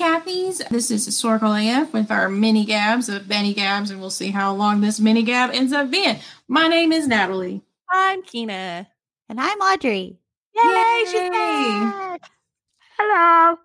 Chatty 0.00 0.24
Cathy's. 0.24 0.58
This 0.70 0.90
is 0.90 1.04
Historical 1.04 1.52
AF 1.52 1.92
with 1.92 2.10
our 2.10 2.30
mini 2.30 2.64
gabs 2.64 3.10
of 3.10 3.28
Benny 3.28 3.52
Gabs, 3.52 3.90
and 3.90 4.00
we'll 4.00 4.08
see 4.08 4.30
how 4.30 4.54
long 4.54 4.80
this 4.80 4.98
mini 4.98 5.22
gab 5.22 5.50
ends 5.50 5.74
up 5.74 5.90
being. 5.90 6.16
My 6.48 6.68
name 6.68 6.90
is 6.90 7.06
Natalie. 7.06 7.60
I'm 7.90 8.22
Kina. 8.22 8.88
And 9.28 9.38
I'm 9.38 9.58
Audrey. 9.58 10.16
Yay, 10.56 11.04
she's 11.04 11.28
back. 11.28 12.22
Hello. 12.98 13.58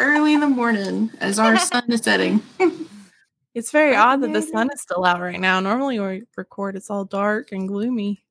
Early 0.00 0.34
in 0.34 0.40
the 0.40 0.48
morning 0.48 1.12
as 1.20 1.38
our 1.38 1.56
sun 1.58 1.84
is 1.92 2.02
setting. 2.02 2.42
It's 3.54 3.70
very 3.70 3.94
odd 3.94 4.20
that 4.22 4.32
the 4.32 4.42
sun 4.42 4.70
is 4.74 4.80
still 4.82 5.04
out 5.04 5.20
right 5.20 5.38
now. 5.38 5.60
Normally, 5.60 6.00
when 6.00 6.08
we 6.10 6.22
record, 6.36 6.74
it's 6.74 6.90
all 6.90 7.04
dark 7.04 7.52
and 7.52 7.68
gloomy. 7.68 8.24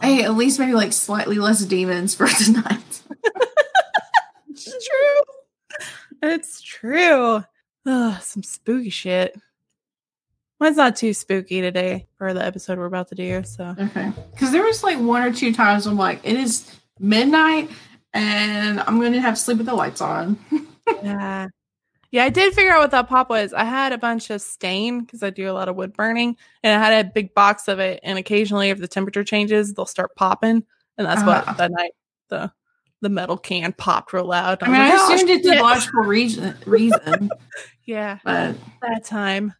hey, 0.00 0.24
at 0.24 0.36
least 0.36 0.58
maybe 0.58 0.72
like 0.72 0.94
slightly 0.94 1.38
less 1.38 1.66
demons 1.66 2.14
for 2.14 2.26
tonight. 2.44 3.02
It's 4.56 4.88
true. 4.88 5.33
It's 6.26 6.60
true. 6.62 7.44
Ugh, 7.86 8.22
some 8.22 8.42
spooky 8.42 8.90
shit. 8.90 9.36
Mine's 10.58 10.76
not 10.78 10.96
too 10.96 11.12
spooky 11.12 11.60
today 11.60 12.06
for 12.16 12.32
the 12.32 12.42
episode 12.44 12.78
we're 12.78 12.86
about 12.86 13.08
to 13.08 13.14
do. 13.14 13.42
So 13.44 13.74
Okay. 13.78 14.10
Because 14.32 14.50
there 14.52 14.62
was 14.62 14.82
like 14.82 14.98
one 14.98 15.22
or 15.22 15.32
two 15.32 15.52
times 15.52 15.86
I'm 15.86 15.96
like, 15.96 16.20
it 16.24 16.36
is 16.36 16.74
midnight 16.98 17.70
and 18.14 18.80
I'm 18.80 18.98
going 18.98 19.12
to 19.12 19.20
have 19.20 19.34
to 19.34 19.40
sleep 19.40 19.58
with 19.58 19.66
the 19.66 19.74
lights 19.74 20.00
on. 20.00 20.38
yeah, 21.02 21.48
yeah. 22.10 22.24
I 22.24 22.30
did 22.30 22.54
figure 22.54 22.72
out 22.72 22.80
what 22.80 22.92
that 22.92 23.08
pop 23.08 23.28
was. 23.28 23.52
I 23.52 23.64
had 23.64 23.92
a 23.92 23.98
bunch 23.98 24.30
of 24.30 24.40
stain 24.40 25.00
because 25.00 25.22
I 25.22 25.28
do 25.30 25.50
a 25.50 25.52
lot 25.52 25.68
of 25.68 25.76
wood 25.76 25.92
burning, 25.92 26.36
and 26.62 26.80
I 26.80 26.84
had 26.92 27.04
a 27.04 27.10
big 27.10 27.34
box 27.34 27.66
of 27.68 27.80
it. 27.80 28.00
And 28.02 28.16
occasionally, 28.18 28.70
if 28.70 28.78
the 28.78 28.86
temperature 28.88 29.24
changes, 29.24 29.74
they'll 29.74 29.84
start 29.86 30.14
popping, 30.14 30.62
and 30.96 31.06
that's 31.06 31.22
Ah. 31.22 31.44
what 31.46 31.56
that 31.58 31.72
night 31.72 31.92
the 32.28 32.52
the 33.04 33.10
metal 33.10 33.36
can 33.36 33.72
popped 33.72 34.12
real 34.12 34.24
loud. 34.24 34.62
I 34.62 34.66
mean, 34.66 34.80
I 34.80 34.90
was 34.90 35.00
like, 35.00 35.10
"Oh, 35.10 35.14
assumed 35.14 35.30
it's 35.30 35.48
a 35.48 35.62
logical 35.62 36.00
reason, 36.00 36.56
reason 36.66 37.30
Yeah, 37.84 38.18
but 38.24 38.56
that 38.82 39.04
time. 39.04 39.54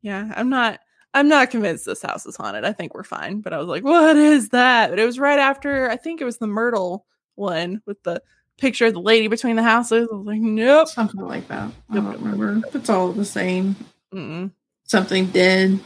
Yeah, 0.00 0.32
I'm 0.34 0.48
not. 0.48 0.80
I'm 1.14 1.28
not 1.28 1.50
convinced 1.50 1.84
this 1.84 2.00
house 2.00 2.24
is 2.24 2.36
haunted. 2.36 2.64
I 2.64 2.72
think 2.72 2.94
we're 2.94 3.04
fine. 3.04 3.42
But 3.42 3.52
I 3.52 3.58
was 3.58 3.68
like, 3.68 3.84
what 3.84 4.16
is 4.16 4.48
that? 4.48 4.88
But 4.88 4.98
it 4.98 5.04
was 5.04 5.18
right 5.18 5.38
after. 5.38 5.90
I 5.90 5.96
think 5.96 6.22
it 6.22 6.24
was 6.24 6.38
the 6.38 6.46
Myrtle 6.46 7.04
one 7.34 7.82
with 7.84 8.02
the 8.02 8.22
picture 8.56 8.86
of 8.86 8.94
the 8.94 9.00
lady 9.00 9.28
between 9.28 9.56
the 9.56 9.62
houses. 9.62 10.08
I 10.10 10.16
was 10.16 10.26
like, 10.26 10.40
nope. 10.40 10.88
something 10.88 11.20
like 11.20 11.48
that. 11.48 11.70
I 11.90 11.94
don't 11.94 12.18
remember. 12.18 12.66
It's 12.72 12.88
all 12.88 13.12
the 13.12 13.26
same. 13.26 13.76
Mm-mm. 14.14 14.52
Something 14.84 15.26
dead, 15.26 15.80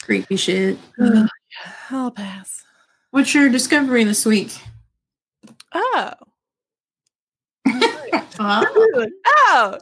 creepy 0.00 0.36
shit. 0.36 0.78
I'll 1.90 2.10
pass. 2.10 2.64
What's 3.10 3.34
your 3.34 3.50
discovery 3.50 4.04
this 4.04 4.24
week? 4.24 4.58
Oh. 5.74 6.12
Uh, 8.36 8.64
oh. 9.26 9.78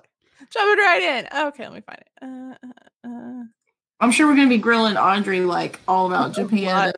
Jumping 0.51 0.85
right 0.85 1.03
in. 1.03 1.27
Okay, 1.47 1.63
let 1.65 1.73
me 1.73 1.81
find 1.81 1.99
it. 1.99 2.09
Uh, 2.21 2.55
uh, 2.69 3.09
uh. 3.09 3.43
I'm 4.01 4.11
sure 4.11 4.27
we're 4.27 4.35
going 4.37 4.49
to 4.49 4.55
be 4.55 4.61
grilling 4.61 4.99
Audrey 4.99 5.41
like 5.41 5.81
all 5.89 6.07
about 6.13 6.35
Japan 6.35 6.93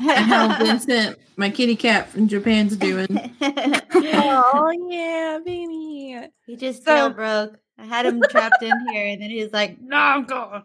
and 0.00 0.10
how 0.26 0.58
Vincent, 0.64 1.18
my 1.36 1.50
kitty 1.50 1.76
cat 1.76 2.08
from 2.08 2.28
Japan's 2.28 2.76
doing. 2.78 3.06
Oh 3.42 4.72
yeah, 4.88 5.38
baby. 5.44 6.28
he 6.46 6.56
just 6.56 6.82
So- 6.84 7.10
jailbroke. 7.10 7.56
I 7.78 7.84
had 7.84 8.06
him 8.06 8.22
trapped 8.30 8.62
in 8.62 8.72
here, 8.90 9.06
and 9.08 9.20
then 9.20 9.28
he 9.28 9.42
was 9.42 9.52
like, 9.52 9.78
"No, 9.78 9.96
I'm 9.98 10.24
going. 10.24 10.62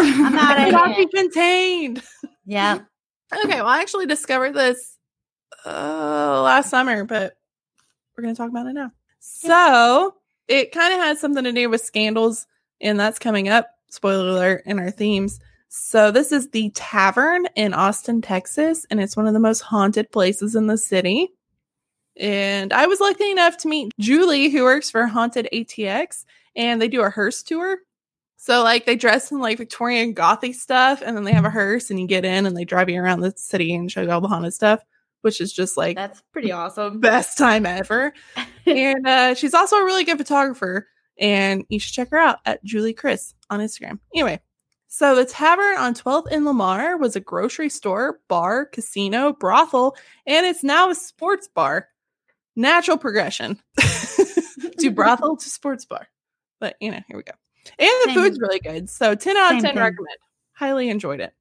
I'm 0.00 0.36
out 0.36 0.58
of 0.58 0.64
Cannot 0.64 0.94
here." 0.94 1.06
be 1.06 1.16
contained. 1.16 2.02
Yeah. 2.44 2.80
Okay, 3.32 3.58
well, 3.60 3.68
I 3.68 3.78
actually 3.80 4.06
discovered 4.06 4.54
this 4.54 4.96
uh, 5.66 6.42
last 6.42 6.70
summer, 6.70 7.04
but 7.04 7.36
we're 8.16 8.22
going 8.22 8.34
to 8.34 8.38
talk 8.38 8.50
about 8.50 8.66
it 8.66 8.74
now. 8.74 8.92
So 9.20 10.14
it 10.48 10.72
kind 10.72 10.94
of 10.94 11.00
has 11.00 11.20
something 11.20 11.44
to 11.44 11.52
do 11.52 11.70
with 11.70 11.80
scandals, 11.80 12.46
and 12.80 12.98
that's 12.98 13.18
coming 13.18 13.48
up. 13.48 13.70
Spoiler 13.88 14.28
alert 14.28 14.62
in 14.66 14.78
our 14.78 14.90
themes. 14.90 15.40
So 15.68 16.10
this 16.10 16.32
is 16.32 16.50
the 16.50 16.70
tavern 16.70 17.46
in 17.54 17.74
Austin, 17.74 18.22
Texas, 18.22 18.86
and 18.90 19.00
it's 19.00 19.16
one 19.16 19.26
of 19.26 19.34
the 19.34 19.40
most 19.40 19.60
haunted 19.60 20.10
places 20.10 20.56
in 20.56 20.66
the 20.66 20.76
city. 20.76 21.28
And 22.16 22.72
I 22.72 22.86
was 22.86 23.00
lucky 23.00 23.30
enough 23.30 23.56
to 23.58 23.68
meet 23.68 23.92
Julie, 23.98 24.50
who 24.50 24.64
works 24.64 24.90
for 24.90 25.06
Haunted 25.06 25.48
ATX, 25.52 26.24
and 26.56 26.82
they 26.82 26.88
do 26.88 27.02
a 27.02 27.10
hearse 27.10 27.42
tour. 27.42 27.78
So 28.36 28.62
like 28.64 28.84
they 28.84 28.96
dress 28.96 29.30
in 29.30 29.38
like 29.38 29.58
Victorian 29.58 30.14
gothy 30.14 30.54
stuff, 30.54 31.02
and 31.04 31.16
then 31.16 31.24
they 31.24 31.32
have 31.32 31.44
a 31.44 31.50
hearse, 31.50 31.90
and 31.90 32.00
you 32.00 32.06
get 32.06 32.24
in, 32.24 32.46
and 32.46 32.56
they 32.56 32.64
drive 32.64 32.88
you 32.88 33.00
around 33.00 33.20
the 33.20 33.32
city 33.36 33.74
and 33.74 33.90
show 33.90 34.02
you 34.02 34.10
all 34.10 34.20
the 34.20 34.28
haunted 34.28 34.54
stuff, 34.54 34.80
which 35.22 35.40
is 35.40 35.52
just 35.52 35.76
like 35.76 35.96
That's 35.96 36.22
pretty 36.32 36.52
awesome. 36.52 37.00
best 37.00 37.38
time 37.38 37.66
ever. 37.66 38.12
and 38.66 39.06
uh, 39.06 39.34
she's 39.34 39.54
also 39.54 39.76
a 39.76 39.84
really 39.84 40.04
good 40.04 40.18
photographer, 40.18 40.86
and 41.18 41.64
you 41.68 41.78
should 41.78 41.94
check 41.94 42.10
her 42.10 42.18
out 42.18 42.38
at 42.44 42.62
Julie 42.64 42.94
Chris 42.94 43.34
on 43.48 43.60
Instagram. 43.60 43.98
Anyway, 44.14 44.40
so 44.88 45.14
the 45.14 45.24
tavern 45.24 45.76
on 45.78 45.94
12th 45.94 46.26
and 46.32 46.44
Lamar 46.44 46.96
was 46.96 47.14
a 47.14 47.20
grocery 47.20 47.68
store, 47.68 48.20
bar, 48.28 48.66
casino, 48.66 49.32
brothel, 49.32 49.96
and 50.26 50.46
it's 50.46 50.64
now 50.64 50.90
a 50.90 50.94
sports 50.94 51.48
bar. 51.48 51.88
Natural 52.56 52.98
progression 52.98 53.60
to 54.78 54.90
brothel 54.90 55.36
to 55.36 55.48
sports 55.48 55.84
bar. 55.84 56.08
But 56.58 56.74
you 56.80 56.90
know, 56.90 57.00
here 57.06 57.16
we 57.16 57.22
go. 57.22 57.32
And 57.78 57.88
the 58.04 58.06
Same. 58.06 58.14
food's 58.14 58.40
really 58.40 58.58
good. 58.58 58.90
So 58.90 59.14
10 59.14 59.36
out 59.36 59.54
of 59.54 59.62
10 59.62 59.74
thing. 59.74 59.76
recommend. 59.82 60.18
Highly 60.52 60.88
enjoyed 60.90 61.20
it. 61.20 61.32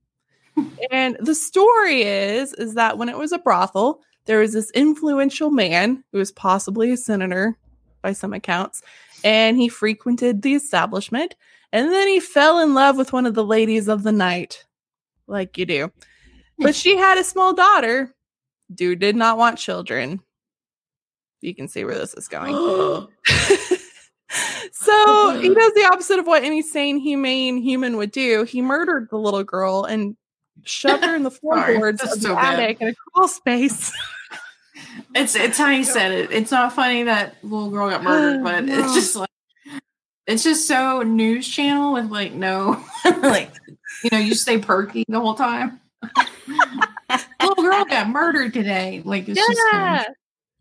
And 0.92 1.18
the 1.20 1.36
story 1.36 2.04
is 2.04 2.54
is 2.54 2.76
that 2.76 2.98
when 2.98 3.10
it 3.10 3.18
was 3.18 3.32
a 3.32 3.40
brothel, 3.40 4.02
there 4.26 4.40
was 4.40 4.54
this 4.54 4.72
influential 4.72 5.50
man 5.52 6.04
who 6.12 6.18
was 6.18 6.32
possibly 6.32 6.92
a 6.92 6.98
senator 6.98 7.58
by 8.02 8.14
some 8.14 8.34
accounts, 8.34 8.82
and 9.24 9.58
he 9.58 9.70
frequented 9.70 10.42
the 10.42 10.54
establishment. 10.54 11.36
And 11.72 11.92
then 11.92 12.08
he 12.08 12.20
fell 12.20 12.60
in 12.60 12.74
love 12.74 12.98
with 12.98 13.14
one 13.14 13.26
of 13.26 13.36
the 13.36 13.44
ladies 13.44 13.88
of 13.88 14.04
the 14.04 14.12
night, 14.12 14.66
like 15.28 15.58
you 15.58 15.66
do. 15.66 15.92
But 16.58 16.76
she 16.76 16.98
had 16.98 17.18
a 17.18 17.24
small 17.24 17.54
daughter. 17.54 18.14
Dude 18.74 19.00
did 19.00 19.16
not 19.16 19.38
want 19.38 19.58
children. 19.58 20.22
You 21.42 21.56
can 21.56 21.68
see 21.68 21.86
where 21.86 21.98
this 21.98 22.14
is 22.14 22.28
going. 22.28 22.54
so 24.72 25.40
he 25.40 25.50
does 25.54 25.74
the 25.74 25.90
opposite 25.92 26.20
of 26.20 26.28
what 26.28 26.44
any 26.44 26.62
sane, 26.62 26.98
humane 26.98 27.58
human 27.58 27.98
would 27.98 28.12
do. 28.12 28.44
He 28.44 28.62
murdered 28.62 29.08
the 29.10 29.18
little 29.18 29.44
girl 29.44 29.86
and 29.86 30.18
shoved 30.66 31.04
her 31.04 31.16
in 31.16 31.24
the 31.24 31.32
floorboards 31.40 32.02
of 32.04 32.10
the 32.12 32.20
so 32.20 32.36
bad. 32.36 32.60
attic 32.60 32.82
in 32.82 32.88
a 32.90 32.96
crawl 33.14 33.28
space. 33.28 33.92
It's 35.16 35.36
it's 35.36 35.58
how 35.58 35.70
you 35.70 35.84
said 35.84 36.12
it. 36.12 36.32
It's 36.32 36.52
not 36.52 36.72
funny 36.74 37.04
that 37.04 37.36
little 37.44 37.70
girl 37.70 37.90
got 37.90 38.04
murdered, 38.04 38.44
but 38.44 38.66
No. 38.66 38.80
it's 38.80 38.94
just 38.94 39.16
like 39.16 39.30
it's 40.28 40.44
just 40.44 40.68
so 40.68 41.02
news 41.02 41.48
channel 41.48 41.94
with 41.94 42.12
like 42.12 42.34
no 42.34 42.84
like 43.22 43.52
you 44.04 44.10
know 44.12 44.20
you 44.20 44.36
stay 44.36 44.58
perky 44.60 45.04
the 45.08 45.20
whole 45.20 45.34
time. 45.34 45.80
little 47.42 47.64
girl 47.64 47.86
got 47.86 48.10
murdered 48.10 48.54
today. 48.54 49.02
Like 49.04 49.28
it's 49.28 49.40
just 49.40 49.62
yeah. 49.74 50.06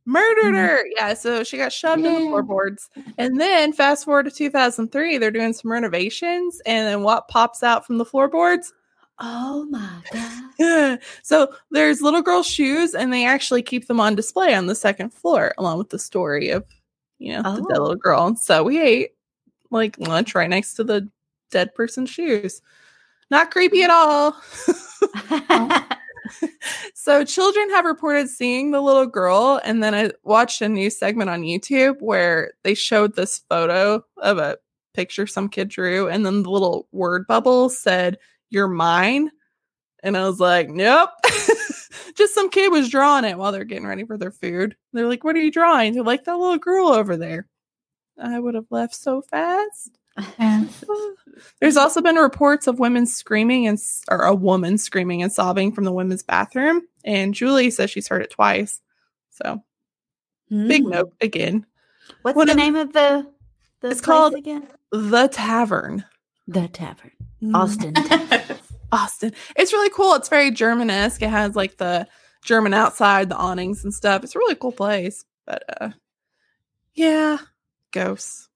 Murdered 0.07 0.55
Mhm. 0.55 0.67
her. 0.69 0.87
Yeah. 0.97 1.15
So 1.15 1.45
she 1.45 1.59
got 1.59 1.73
shoved 1.73 2.05
in 2.05 2.15
the 2.15 2.21
floorboards. 2.21 2.89
And 3.19 3.39
then 3.39 3.73
fast 3.75 4.07
forward 4.07 4.25
to 4.25 4.31
2003, 4.31 5.19
they're 5.19 5.31
doing 5.31 5.53
some 5.53 5.71
renovations. 5.71 6.61
And 6.65 6.89
then 6.89 7.03
what 7.03 7.29
pops 7.29 7.63
out 7.63 7.87
from 7.87 7.99
the 7.99 8.07
floorboards? 8.07 8.73
Oh 9.21 9.65
my 9.71 10.03
god. 10.59 11.01
so 11.23 11.53
there's 11.71 12.01
little 12.03 12.23
girl 12.23 12.43
shoes, 12.43 12.95
and 12.95 13.13
they 13.13 13.25
actually 13.27 13.63
keep 13.63 13.87
them 13.89 14.01
on 14.01 14.15
display 14.15 14.55
on 14.55 14.67
the 14.67 14.75
second 14.75 15.13
floor, 15.13 15.53
along 15.59 15.79
with 15.79 15.91
the 15.91 15.99
story 15.99 16.51
of, 16.51 16.65
you 17.19 17.33
know, 17.33 17.43
the 17.43 17.63
dead 17.63 17.79
Oh. 17.79 17.83
little 17.83 17.97
girl. 17.97 18.37
So 18.37 18.63
we 18.63 18.81
ate 18.81 19.11
like 19.71 19.99
lunch 19.99 20.35
right 20.35 20.49
next 20.49 20.75
to 20.75 20.85
the 20.85 21.09
dead 21.51 21.75
person's 21.75 22.11
shoes. 22.11 22.63
Not 23.31 23.51
creepy 23.51 23.83
at 23.83 23.91
all. 23.91 24.37
so 26.95 27.25
children 27.25 27.71
have 27.71 27.85
reported 27.85 28.29
seeing 28.29 28.71
the 28.71 28.81
little 28.81 29.07
girl, 29.07 29.61
and 29.65 29.83
then 29.83 29.95
I 29.95 30.13
watched 30.25 30.63
a 30.63 30.69
new 30.69 30.91
segment 30.91 31.31
on 31.31 31.43
YouTube 31.43 31.97
where 32.01 32.53
they 32.65 32.75
showed 32.75 33.17
this 33.17 33.43
photo 33.49 34.05
of 34.19 34.39
a 34.39 34.59
picture 34.95 35.27
some 35.27 35.49
kid 35.49 35.69
drew, 35.69 36.09
and 36.09 36.25
then 36.25 36.43
the 36.43 36.51
little 36.51 36.89
word 36.93 37.27
bubble 37.27 37.69
said, 37.69 38.19
You're 38.51 38.69
mine. 38.69 39.31
And 40.03 40.17
I 40.17 40.27
was 40.27 40.39
like, 40.41 40.69
Nope. 40.69 41.11
Just 42.17 42.35
some 42.35 42.51
kid 42.51 42.71
was 42.73 42.89
drawing 42.89 43.25
it 43.25 43.39
while 43.39 43.53
they're 43.53 43.65
getting 43.65 43.87
ready 43.87 44.05
for 44.05 44.17
their 44.19 44.31
food. 44.33 44.77
They're 44.93 45.07
like, 45.09 45.25
What 45.25 45.37
are 45.37 45.41
you 45.41 45.51
drawing? 45.53 45.93
They're 45.95 46.03
like, 46.03 46.25
That 46.25 46.37
little 46.37 46.59
girl 46.59 46.89
over 46.89 47.17
there. 47.17 47.47
I 48.21 48.39
would 48.39 48.55
have 48.55 48.67
left 48.71 48.95
so 48.95 49.23
fast. 49.23 49.97
There's 51.61 51.77
also 51.77 52.01
been 52.01 52.17
reports 52.17 52.67
of 52.67 52.79
women 52.81 53.07
screaming 53.07 53.67
and 53.69 53.79
or 54.11 54.23
a 54.23 54.35
woman 54.35 54.79
screaming 54.79 55.23
and 55.23 55.33
sobbing 55.33 55.73
from 55.73 55.85
the 55.85 55.93
women's 55.93 56.23
bathroom, 56.25 56.83
and 57.05 57.35
Julie 57.35 57.71
says 57.71 57.91
she's 57.91 58.09
heard 58.09 58.23
it 58.23 58.31
twice. 58.31 58.81
So 59.31 59.63
big 60.49 60.83
Hmm. 60.83 60.91
note 60.91 61.13
again. 61.21 61.67
What's 62.23 62.37
One 62.37 62.47
the 62.47 62.53
of- 62.53 62.59
name 62.59 62.75
of 62.77 62.93
the? 62.93 63.27
the 63.81 63.89
It's 63.91 64.01
place 64.01 64.17
called- 64.17 64.35
again. 64.35 64.67
The 64.91 65.29
Tavern, 65.29 66.05
The 66.49 66.67
Tavern, 66.69 67.13
Mm, 67.18 67.18
Austin. 67.55 67.95
Austin. 68.93 69.33
It's 69.57 69.73
really 69.73 69.91
cool. 69.91 70.15
It's 70.15 70.29
very 70.29 70.51
German 70.51 70.91
esque. 70.91 71.23
It 71.23 71.31
has 71.31 71.55
like 71.55 71.77
the 71.77 72.07
German 72.45 72.75
outside, 72.75 73.29
the 73.29 73.37
awnings 73.37 73.85
and 73.85 73.93
stuff. 73.93 74.25
It's 74.25 74.35
a 74.35 74.39
really 74.39 74.55
cool 74.55 74.73
place. 74.73 75.25
But 75.47 75.63
uh, 75.81 75.91
yeah, 76.95 77.39
ghosts. 77.93 78.49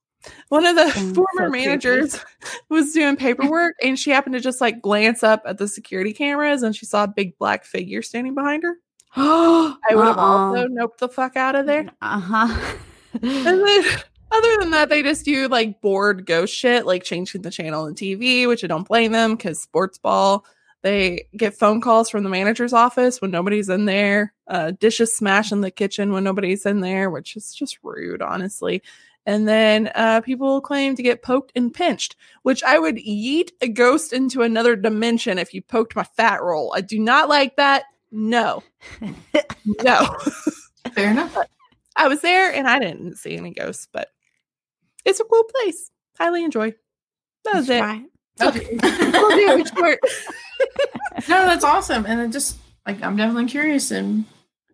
One 0.49 0.67
of 0.67 0.77
the 0.77 0.91
so 0.91 1.01
former 1.15 1.51
creepy. 1.51 1.67
managers 1.67 2.25
was 2.69 2.93
doing 2.93 3.17
paperwork 3.17 3.75
and 3.83 3.99
she 3.99 4.11
happened 4.11 4.35
to 4.35 4.41
just 4.41 4.61
like 4.61 4.81
glance 4.81 5.23
up 5.23 5.43
at 5.45 5.59
the 5.59 5.67
security 5.67 6.13
cameras 6.13 6.63
and 6.63 6.77
she 6.77 6.87
saw 6.87 7.05
a 7.05 7.09
big 7.09 7.37
black 7.39 7.65
figure 7.65 8.03
standing 8.03 8.35
behind 8.35 8.63
her. 8.63 8.77
I 9.15 9.75
I 9.91 9.95
would 9.95 10.07
have 10.07 10.19
also 10.19 10.69
noped 10.69 10.99
the 10.99 11.09
fuck 11.09 11.37
out 11.37 11.57
of 11.57 11.67
there. 11.67 11.91
Uh 12.01 12.21
huh. 12.21 12.77
And 13.21 13.67
then, 13.67 13.85
other 14.33 14.57
than 14.59 14.71
that, 14.71 14.89
they 14.89 15.03
just 15.03 15.25
do 15.25 15.49
like 15.49 15.81
bored 15.81 16.27
ghost 16.27 16.55
shit, 16.55 16.87
like 16.87 17.05
changing 17.05 17.43
the 17.43 17.51
channel 17.51 17.85
on 17.85 17.95
TV, 17.95 18.47
which 18.47 18.65
I 18.65 18.67
don't 18.67 18.89
blame 18.89 19.13
them 19.13 19.37
because 19.37 19.61
sports 19.61 19.99
ball. 19.99 20.45
They 20.83 21.29
get 21.37 21.55
phone 21.55 21.81
calls 21.81 22.11
from 22.11 22.25
the 22.25 22.31
manager's 22.31 22.73
office 22.73 23.21
when 23.21 23.31
nobody's 23.31 23.69
in 23.69 23.85
there. 23.85 24.35
Uh, 24.49 24.73
dishes 24.73 25.17
smash 25.17 25.53
in 25.53 25.61
the 25.61 25.71
kitchen 25.71 26.13
when 26.13 26.25
nobody's 26.25 26.67
in 26.67 26.81
there, 26.81 27.09
which 27.09 27.37
is 27.37 27.55
just 27.55 27.79
rude, 27.83 28.21
honestly. 28.21 28.83
And 29.25 29.47
then 29.47 29.93
uh, 29.95 30.21
people 30.23 30.61
claim 30.61 30.97
to 30.97 31.03
get 31.03 31.23
poked 31.23 31.53
and 31.55 31.73
pinched, 31.73 32.17
which 32.43 32.65
I 32.65 32.79
would 32.79 32.97
yeet 32.97 33.51
a 33.61 33.69
ghost 33.69 34.13
into 34.13 34.43
another 34.43 34.75
dimension 34.75 35.39
if 35.39 35.55
you 35.55 35.63
poked 35.63 35.95
my 35.95 36.03
fat 36.03 36.43
roll. 36.43 36.73
I 36.75 36.81
do 36.81 36.99
not 36.99 37.29
like 37.29 37.57
that. 37.57 37.85
No, 38.11 38.65
no. 39.83 40.17
Fair 40.95 41.11
enough. 41.11 41.37
I 41.97 42.09
was 42.09 42.21
there 42.23 42.53
and 42.53 42.67
I 42.67 42.79
didn't 42.79 43.17
see 43.17 43.37
any 43.37 43.53
ghosts, 43.53 43.87
but 43.93 44.09
it's 45.05 45.21
a 45.21 45.25
cool 45.25 45.45
place. 45.45 45.91
Highly 46.19 46.45
enjoy. 46.45 46.75
That 47.45 47.55
was 47.55 47.69
it. 47.69 47.83
Okay. 48.41 48.79
We'll 49.13 49.37
do 49.37 49.61
it 49.61 49.69
short. 49.77 49.99
no, 51.29 51.47
that's 51.47 51.65
awesome. 51.65 52.07
And 52.07 52.21
it 52.21 52.31
just 52.31 52.57
like 52.87 53.03
I'm 53.03 53.17
definitely 53.17 53.47
curious 53.47 53.91
and 53.91 54.25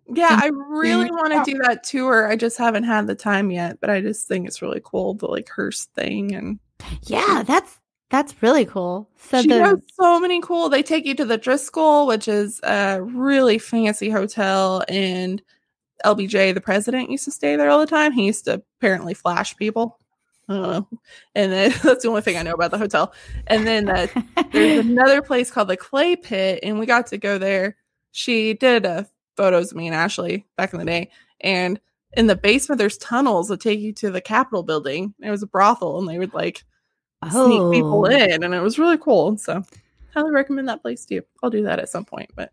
Yeah, 0.06 0.38
I 0.40 0.50
really 0.68 1.10
want 1.10 1.32
to 1.44 1.50
do 1.50 1.58
that 1.62 1.84
tour. 1.84 2.28
I 2.28 2.36
just 2.36 2.56
haven't 2.56 2.84
had 2.84 3.06
the 3.06 3.14
time 3.14 3.50
yet, 3.50 3.80
but 3.80 3.90
I 3.90 4.00
just 4.00 4.28
think 4.28 4.46
it's 4.46 4.62
really 4.62 4.80
cool 4.84 5.14
the 5.14 5.26
like 5.26 5.48
Hearst 5.48 5.92
thing 5.94 6.34
and 6.34 6.58
Yeah, 7.02 7.42
that's 7.46 7.78
that's 8.10 8.42
really 8.42 8.64
cool. 8.64 9.10
So 9.18 9.42
she 9.42 9.48
the 9.48 9.62
has 9.62 9.78
so 10.00 10.18
many 10.18 10.40
cool. 10.40 10.68
They 10.68 10.82
take 10.82 11.04
you 11.04 11.14
to 11.16 11.24
the 11.24 11.36
Driscoll, 11.36 12.06
which 12.06 12.26
is 12.26 12.58
a 12.62 13.02
really 13.02 13.58
fancy 13.58 14.08
hotel, 14.08 14.82
and 14.88 15.42
LBJ, 16.04 16.54
the 16.54 16.60
president, 16.60 17.10
used 17.10 17.24
to 17.24 17.30
stay 17.30 17.56
there 17.56 17.68
all 17.68 17.80
the 17.80 17.86
time. 17.86 18.12
He 18.12 18.24
used 18.24 18.46
to 18.46 18.62
apparently 18.80 19.12
flash 19.12 19.56
people. 19.56 19.98
I 20.48 20.54
don't 20.54 20.62
know, 20.70 20.88
and 21.34 21.52
then 21.52 21.74
that's 21.82 22.02
the 22.02 22.08
only 22.08 22.22
thing 22.22 22.36
I 22.36 22.42
know 22.42 22.54
about 22.54 22.70
the 22.70 22.78
hotel. 22.78 23.12
And 23.46 23.66
then 23.66 23.88
uh, 23.88 24.06
there's 24.52 24.84
another 24.86 25.20
place 25.22 25.50
called 25.50 25.68
the 25.68 25.76
Clay 25.76 26.16
Pit, 26.16 26.60
and 26.62 26.78
we 26.78 26.86
got 26.86 27.06
to 27.08 27.18
go 27.18 27.38
there. 27.38 27.76
She 28.12 28.54
did 28.54 28.86
uh, 28.86 29.04
photos 29.36 29.70
of 29.70 29.76
me 29.76 29.86
and 29.86 29.94
Ashley 29.94 30.46
back 30.56 30.72
in 30.72 30.78
the 30.78 30.84
day, 30.86 31.10
and 31.40 31.78
in 32.14 32.26
the 32.26 32.36
basement 32.36 32.78
there's 32.78 32.96
tunnels 32.98 33.48
that 33.48 33.60
take 33.60 33.80
you 33.80 33.92
to 33.94 34.10
the 34.10 34.20
Capitol 34.22 34.62
building. 34.62 35.14
It 35.22 35.30
was 35.30 35.42
a 35.42 35.46
brothel, 35.46 35.98
and 35.98 36.08
they 36.08 36.18
would 36.18 36.32
like 36.34 36.64
sneak 37.24 37.72
people 37.72 38.00
Oh. 38.00 38.04
in, 38.06 38.42
and 38.42 38.54
it 38.54 38.60
was 38.60 38.78
really 38.78 38.96
cool. 38.98 39.36
So, 39.36 39.62
highly 40.14 40.30
recommend 40.30 40.68
that 40.68 40.80
place 40.82 41.04
too. 41.04 41.22
I'll 41.42 41.50
do 41.50 41.64
that 41.64 41.78
at 41.78 41.90
some 41.90 42.04
point, 42.06 42.30
but 42.34 42.52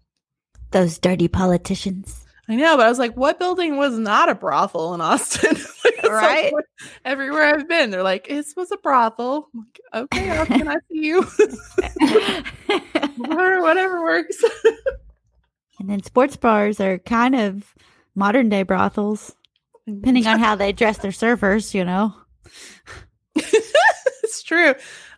those 0.71 0.99
dirty 0.99 1.29
politicians. 1.29 2.24
I 2.47 2.55
know, 2.55 2.77
but 2.77 2.85
I 2.85 2.89
was 2.89 2.99
like, 2.99 3.15
what 3.17 3.39
building 3.39 3.77
was 3.77 3.97
not 3.97 4.29
a 4.29 4.35
brothel 4.35 4.93
in 4.93 5.01
Austin? 5.01 5.55
Like, 5.85 6.03
Right? 6.11 6.53
like, 6.53 6.65
everywhere 7.03 7.43
I've 7.43 7.67
been, 7.67 7.89
they're 7.91 8.03
like, 8.03 8.27
this 8.27 8.55
was 8.55 8.71
a 8.71 8.77
brothel. 8.77 9.49
Like, 9.53 9.79
okay, 9.93 10.25
how 10.27 10.45
can 10.45 10.67
I 10.67 10.75
see 10.91 11.05
you? 11.05 11.21
Whatever- 13.17 13.61
Whatever 13.61 14.01
works. 14.03 14.43
and 15.79 15.89
then 15.89 16.03
sports 16.03 16.35
bars 16.37 16.79
are 16.79 16.97
kind 16.99 17.35
of 17.35 17.73
modern 18.15 18.49
day 18.49 18.63
brothels, 18.63 19.35
depending 19.87 20.25
on 20.27 20.39
how 20.39 20.55
they 20.55 20.71
dress 20.71 20.97
their 20.99 21.11
servers. 21.11 21.73
You 21.73 21.85
know. 21.85 22.13
it's 23.35 24.43
true. 24.43 24.73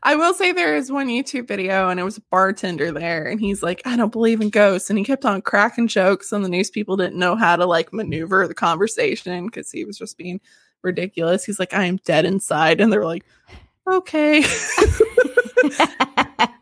I 0.08 0.16
will 0.16 0.34
say 0.34 0.54
there 0.54 0.74
is 0.74 0.90
one 0.90 1.10
YouTube 1.10 1.50
video 1.50 1.90
and 1.90 2.00
it 2.00 2.04
was 2.04 2.16
a 2.16 2.22
bartender 2.32 2.94
there 2.94 3.26
and 3.26 3.42
he's 3.42 3.62
like, 3.62 3.82
I 3.84 3.98
don't 3.98 4.14
believe 4.14 4.40
in 4.40 4.50
ghosts. 4.50 4.90
And 4.90 4.98
he 4.98 5.04
kept 5.04 5.26
on 5.26 5.42
cracking 5.42 5.90
jokes 5.90 6.32
and 6.32 6.46
the 6.46 6.50
news 6.50 6.70
people 6.70 6.96
didn't 6.96 7.20
know 7.20 7.36
how 7.36 7.58
to 7.58 7.66
like 7.66 7.92
maneuver 7.92 8.48
the 8.48 8.54
conversation 8.54 9.48
because 9.48 9.70
he 9.70 9.84
was 9.84 9.98
just 9.98 10.18
being 10.18 10.40
ridiculous. 10.82 11.44
He's 11.44 11.60
like, 11.60 11.74
I 11.74 11.84
am 11.84 11.98
dead 12.06 12.24
inside. 12.24 12.80
And 12.80 12.90
they're 12.90 13.04
like, 13.04 13.26
okay. 13.86 14.38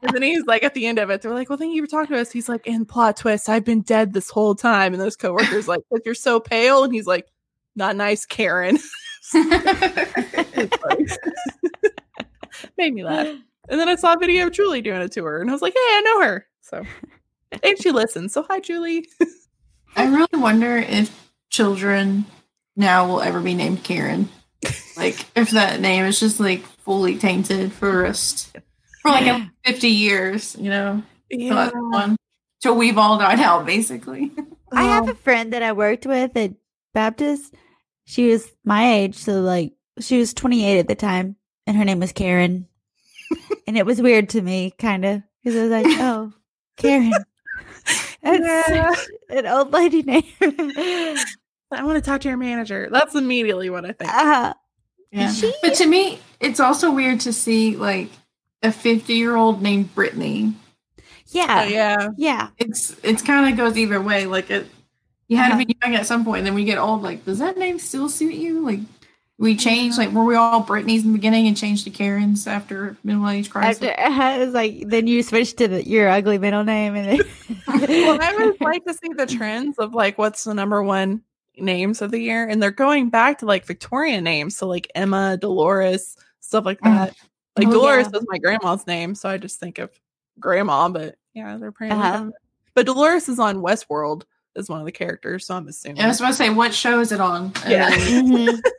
and 0.02 0.12
then 0.12 0.24
he's 0.24 0.48
like, 0.48 0.64
at 0.64 0.74
the 0.74 0.88
end 0.88 0.98
of 0.98 1.12
it, 1.12 1.22
they're 1.22 1.32
like, 1.32 1.48
well, 1.48 1.60
thank 1.60 1.76
you 1.76 1.84
for 1.84 1.88
talking 1.88 2.16
to 2.16 2.22
us. 2.22 2.32
He's 2.32 2.50
like, 2.50 2.66
and 2.66 2.88
plot 2.88 3.16
twist, 3.16 3.48
I've 3.48 3.64
been 3.64 3.82
dead 3.82 4.14
this 4.14 4.32
whole 4.32 4.56
time. 4.56 4.92
And 4.92 5.00
those 5.00 5.16
coworkers 5.16 5.68
like, 5.68 5.82
but 5.92 6.04
you're 6.04 6.16
so 6.16 6.40
pale. 6.40 6.84
And 6.84 6.92
he's 6.92 7.06
like, 7.06 7.28
not 7.76 7.96
nice, 7.96 8.26
Karen. 8.26 8.80
It's 12.64 12.72
funny. 12.78 12.90
Made 12.90 12.94
me 12.94 13.04
laugh. 13.04 13.28
And 13.68 13.80
then 13.80 13.90
I 13.90 13.96
saw 13.96 14.14
a 14.14 14.18
video 14.20 14.46
of 14.48 14.54
Julie 14.54 14.82
doing 14.82 15.02
a 15.02 15.10
tour, 15.10 15.42
and 15.42 15.50
I 15.50 15.54
was 15.54 15.62
like, 15.62 15.74
"Hey, 15.74 15.80
I 15.80 16.02
know 16.06 16.22
her." 16.28 16.46
So, 16.62 16.84
and 17.64 17.82
she 17.82 17.92
listens. 17.92 18.34
So, 18.34 18.44
hi, 18.48 18.60
Julie. 18.60 19.08
I 19.96 20.06
really 20.08 20.40
wonder 20.42 20.78
if 20.78 21.32
children 21.50 22.26
now 22.76 23.08
will 23.08 23.22
ever 23.22 23.40
be 23.40 23.54
named 23.56 23.84
Karen. 23.84 24.30
Like 24.98 25.26
if 25.36 25.52
that 25.52 25.82
name 25.82 26.06
is 26.06 26.22
just 26.22 26.40
like 26.40 26.62
fully 26.64 27.18
tainted 27.18 27.74
for 27.74 27.92
the 27.92 27.98
rest 27.98 28.56
for 29.02 29.12
like 29.12 29.28
a 29.28 29.52
50 29.66 29.90
years, 29.90 30.56
you 30.58 30.70
know, 30.70 31.04
till 31.30 31.54
that's 31.54 31.76
one. 31.76 32.16
Till 32.62 32.78
we've 32.78 32.98
all 32.98 33.18
died 33.18 33.42
out, 33.42 33.66
basically. 33.66 34.32
I 34.72 34.84
have 34.84 35.04
Um, 35.04 35.10
a 35.10 35.16
friend 35.16 35.52
that 35.52 35.62
I 35.64 35.74
worked 35.74 36.06
with 36.06 36.38
at 36.38 36.54
Baptist. 36.94 37.54
She 38.06 38.30
was 38.30 38.50
my 38.64 38.94
age, 38.94 39.16
so 39.16 39.42
like 39.42 39.74
she 40.00 40.18
was 40.18 40.34
28 40.34 40.80
at 40.80 40.88
the 40.88 40.96
time, 40.96 41.36
and 41.68 41.78
her 41.78 41.86
name 41.86 42.00
was 42.00 42.12
Karen. 42.12 42.68
and 43.68 43.78
it 43.78 43.86
was 43.86 44.02
weird 44.02 44.30
to 44.30 44.42
me, 44.42 44.72
kind 44.78 45.04
of, 45.06 45.24
because 45.44 45.58
I 45.60 45.62
was 45.64 45.72
like, 45.72 46.00
"Oh, 46.00 46.34
Karen, 46.78 47.12
that's 48.22 48.70
Yeah. 48.70 48.94
an 49.30 49.48
old 49.48 49.72
lady 49.74 50.04
name." 50.04 50.24
I 51.72 51.84
want 51.84 51.96
to 51.98 52.02
talk 52.02 52.22
to 52.22 52.28
your 52.30 52.38
manager. 52.38 52.88
That's 52.92 53.16
immediately 53.16 53.70
what 53.70 53.86
I 53.86 53.92
think. 53.92 54.14
uh, 54.14 54.54
Yeah. 55.12 55.32
She- 55.32 55.54
But 55.62 55.74
to 55.76 55.88
me, 55.88 56.20
it's 56.40 56.60
also 56.60 56.92
weird 56.92 57.20
to 57.22 57.34
see 57.34 57.76
like 57.76 58.10
a 58.64 58.72
50 58.72 59.14
year 59.14 59.36
old 59.36 59.62
named 59.62 59.94
Brittany. 59.96 60.54
yeah, 61.30 61.64
Oh, 61.66 61.68
yeah. 61.68 62.10
yeah, 62.18 62.50
It's 62.58 62.96
it's 63.04 63.22
kind 63.22 63.50
of 63.52 63.58
goes 63.58 63.78
either 63.78 64.00
way. 64.00 64.26
Like 64.28 64.50
it, 64.52 64.68
you 65.28 65.38
had 65.38 65.52
Uh-huh. 65.54 65.62
to 65.62 65.66
be 65.66 65.76
young 65.84 65.96
at 65.96 66.06
some 66.06 66.24
point, 66.24 66.40
and 66.40 66.48
then 66.48 66.54
when 66.54 66.64
you 66.66 66.72
get 66.72 66.78
old, 66.80 67.02
like 67.02 67.26
does 67.26 67.40
that 67.40 67.58
name 67.58 67.80
still 67.80 68.08
suit 68.10 68.36
you? 68.36 68.64
Like 68.64 68.80
we 69.38 69.56
changed, 69.56 69.98
like 69.98 70.12
were 70.12 70.24
we 70.24 70.36
all 70.36 70.62
Brittany's 70.62 71.04
in 71.04 71.12
the 71.12 71.18
beginning 71.18 71.48
and 71.48 71.58
changed 71.58 71.84
to 71.84 71.90
Karen's 71.90 72.48
after 72.48 72.96
middle 73.04 73.28
age 73.30 73.50
crisis? 73.50 73.84
After, 73.84 73.96
it 74.42 74.46
was 74.46 74.54
like 74.54 74.84
then 74.88 75.08
you 75.08 75.22
switched 75.24 75.58
to 75.58 75.68
the, 75.68 75.88
your 75.88 76.08
ugly 76.10 76.38
middle 76.38 76.64
name, 76.64 76.96
and 76.96 77.20
then 77.20 77.28
Well, 77.88 78.20
I 78.22 78.34
would 78.36 78.62
like 78.62 78.86
to 78.86 78.94
see 78.94 79.10
the 79.16 79.26
trends 79.26 79.78
of 79.78 79.94
like 79.94 80.18
what's 80.18 80.44
the 80.46 80.54
number 80.54 80.82
one 80.82 81.22
names 81.58 82.02
of 82.02 82.12
the 82.12 82.20
year, 82.20 82.48
and 82.48 82.62
they're 82.64 82.72
going 82.72 83.10
back 83.10 83.40
to 83.40 83.46
like 83.46 83.66
Victorian 83.66 84.24
names, 84.24 84.56
so 84.58 84.68
like 84.68 84.90
Emma, 84.96 85.38
Dolores, 85.38 86.16
stuff 86.40 86.66
like 86.66 86.80
Mm. 86.82 86.96
that. 86.96 87.16
Like 87.58 87.68
Oh, 87.68 87.72
Dolores 87.72 88.08
yeah. 88.12 88.20
is 88.20 88.26
my 88.30 88.38
grandma's 88.38 88.86
name, 88.88 89.16
so 89.16 89.30
I 89.30 89.38
just 89.38 89.60
think 89.60 89.80
of 89.80 89.90
grandma. 90.40 90.90
But 90.90 91.16
yeah, 91.34 91.58
they're 91.58 91.70
apparently. 91.70 92.02
Uh-huh. 92.06 92.32
But 92.74 92.86
Dolores 92.86 93.30
is 93.30 93.40
on 93.40 93.58
Westworld 93.58 94.24
as 94.58 94.68
one 94.70 94.80
of 94.80 94.86
the 94.86 94.92
characters, 94.92 95.46
so 95.46 95.56
I'm 95.56 95.68
assuming. 95.68 96.02
I 96.02 96.08
was 96.08 96.20
about 96.20 96.30
to 96.30 96.34
say, 96.36 96.50
what 96.50 96.74
show 96.74 97.00
is 97.00 97.12
it 97.14 97.22
on? 97.22 97.54
Yeah. 97.68 97.90
then- 97.90 98.28
Mhm. 98.28 98.62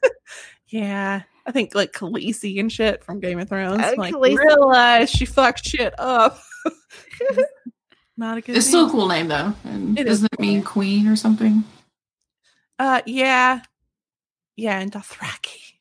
Yeah, 0.69 1.23
I 1.47 1.53
think 1.53 1.75
like 1.75 1.93
Khaleesi 1.93 2.59
and 2.61 2.71
shit 2.73 3.05
from 3.05 3.21
Game 3.21 3.39
of 3.39 3.49
Thrones. 3.49 3.83
Uh, 3.83 3.93
like 3.97 4.15
Khaleesi. 4.15 4.37
realize 4.39 5.11
she 5.11 5.25
fucked 5.27 5.65
shit 5.67 5.95
up. 5.99 6.41
Not 8.17 8.39
a 8.39 8.41
good. 8.41 8.57
it's 8.57 8.67
still 8.67 8.87
a 8.89 8.91
cool 8.91 9.09
name 9.09 9.29
though. 9.29 9.53
And 9.65 9.99
It 9.99 10.07
is 10.07 10.21
doesn't 10.23 10.33
it 10.35 10.41
mean 10.41 10.63
queen 10.63 11.07
or 11.07 11.17
something? 11.17 11.65
Uh, 12.79 13.03
yeah, 13.07 13.61
yeah, 14.57 14.79
and 14.81 14.91
Dothraki. 14.91 15.75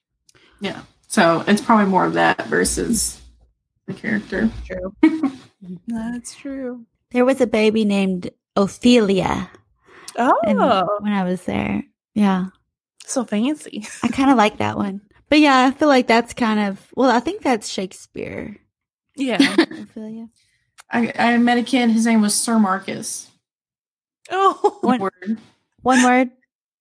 Yeah. 0.59 0.81
So 1.07 1.43
it's 1.47 1.61
probably 1.61 1.85
more 1.85 2.05
of 2.05 2.13
that 2.13 2.45
versus 2.47 3.21
the 3.87 3.93
character. 3.93 4.49
True. 4.65 4.93
That's 5.87 6.35
true. 6.35 6.85
there 7.11 7.25
was 7.25 7.39
a 7.41 7.47
baby 7.47 7.85
named 7.85 8.29
Ophelia 8.55 9.49
Oh, 10.17 10.37
when 10.99 11.11
I 11.13 11.23
was 11.23 11.43
there. 11.45 11.83
Yeah, 12.13 12.45
so 13.13 13.25
fancy. 13.25 13.87
I 14.03 14.07
kind 14.09 14.29
of 14.31 14.37
like 14.37 14.57
that 14.57 14.77
one. 14.77 15.01
But 15.29 15.39
yeah, 15.39 15.65
I 15.65 15.71
feel 15.71 15.87
like 15.87 16.07
that's 16.07 16.33
kind 16.33 16.59
of 16.59 16.85
well, 16.95 17.09
I 17.09 17.19
think 17.19 17.41
that's 17.41 17.67
Shakespeare. 17.69 18.57
Yeah. 19.15 19.37
Ophelia. 19.61 20.27
I, 20.91 21.11
I 21.17 21.37
met 21.37 21.57
a 21.57 21.63
kid. 21.63 21.89
His 21.89 22.05
name 22.05 22.21
was 22.21 22.35
Sir 22.35 22.59
Marcus. 22.59 23.29
oh, 24.31 24.77
One 24.81 24.99
word. 25.01 25.37
One 25.81 26.03
word, 26.03 26.29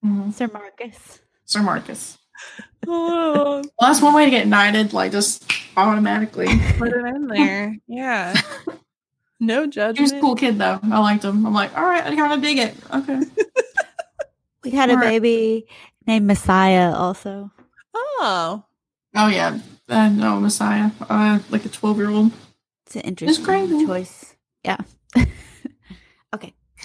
Mhm. 0.04 0.33
Sir 0.35 0.49
Marcus. 0.52 1.21
Sir 1.47 1.62
Marcus. 1.62 2.19
oh, 2.87 3.62
Well, 3.62 3.62
that's 3.81 4.02
one 4.02 4.14
way 4.14 4.25
to 4.26 4.31
get 4.31 4.47
knighted, 4.47 4.93
like 4.93 5.12
just 5.12 5.50
automatically. 5.76 6.47
put 6.78 6.88
it 6.93 7.04
in 7.04 7.28
there. 7.28 7.76
Yeah. 7.87 8.38
No 9.40 9.62
He 9.62 9.66
was 9.66 9.75
judgment. 9.75 10.12
a 10.14 10.21
cool 10.21 10.35
kid 10.37 10.59
though. 10.59 10.81
I 10.83 10.99
liked 11.00 11.25
him. 11.25 11.47
I'm 11.47 11.54
like, 11.54 11.76
all 11.76 11.85
right, 11.85 12.04
I 12.04 12.14
kind 12.14 12.33
of 12.33 12.43
dig 12.43 12.59
it. 12.59 12.75
Okay. 12.93 13.21
We 14.64 14.71
had 14.71 14.90
a 14.90 14.97
baby 14.97 15.66
named 16.07 16.27
Messiah 16.27 16.93
also. 16.95 17.51
Oh, 17.95 18.65
Oh 19.17 19.29
yeah, 19.29 19.59
uh, 19.89 20.09
no 20.09 20.41
Messiah, 20.41 20.91
uh, 21.09 21.39
like 21.49 21.65
a 21.65 21.69
twelve 21.69 21.99
year 21.99 22.11
old. 22.11 22.33
It's 22.87 22.97
an 22.97 23.03
interesting 23.03 23.45
crazy. 23.45 23.87
choice. 23.87 24.35
Yeah. 24.65 24.79
okay. 26.35 26.53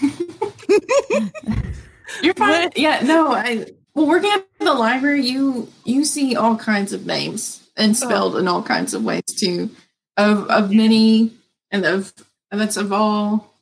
You're 2.22 2.34
fine. 2.34 2.50
What? 2.50 2.78
Yeah, 2.78 3.00
no, 3.02 3.32
I 3.32 3.66
well 3.94 4.06
working 4.06 4.30
at 4.30 4.46
the 4.60 4.74
library, 4.74 5.26
you 5.26 5.68
you 5.84 6.04
see 6.04 6.36
all 6.36 6.56
kinds 6.56 6.92
of 6.92 7.04
names 7.04 7.68
and 7.76 7.96
spelled 7.96 8.36
in 8.36 8.46
all 8.46 8.62
kinds 8.62 8.94
of 8.94 9.02
ways 9.02 9.24
too, 9.26 9.70
of 10.16 10.46
of 10.48 10.70
many 10.70 11.32
and 11.72 11.84
of 11.84 12.12
and 12.52 12.60
that's 12.60 12.76
of 12.76 12.92
all 12.92 13.56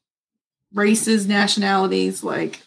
races, 0.74 1.26
nationalities. 1.26 2.22
Like 2.22 2.60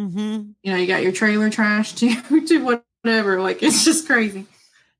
Mm-hmm. 0.00 0.52
you 0.62 0.72
know, 0.72 0.78
you 0.78 0.86
got 0.86 1.02
your 1.02 1.12
trailer 1.12 1.50
trash 1.50 1.92
to 1.96 2.46
to 2.46 2.80
whatever. 3.04 3.40
Like 3.40 3.62
it's 3.62 3.84
just 3.84 4.06
crazy. 4.06 4.46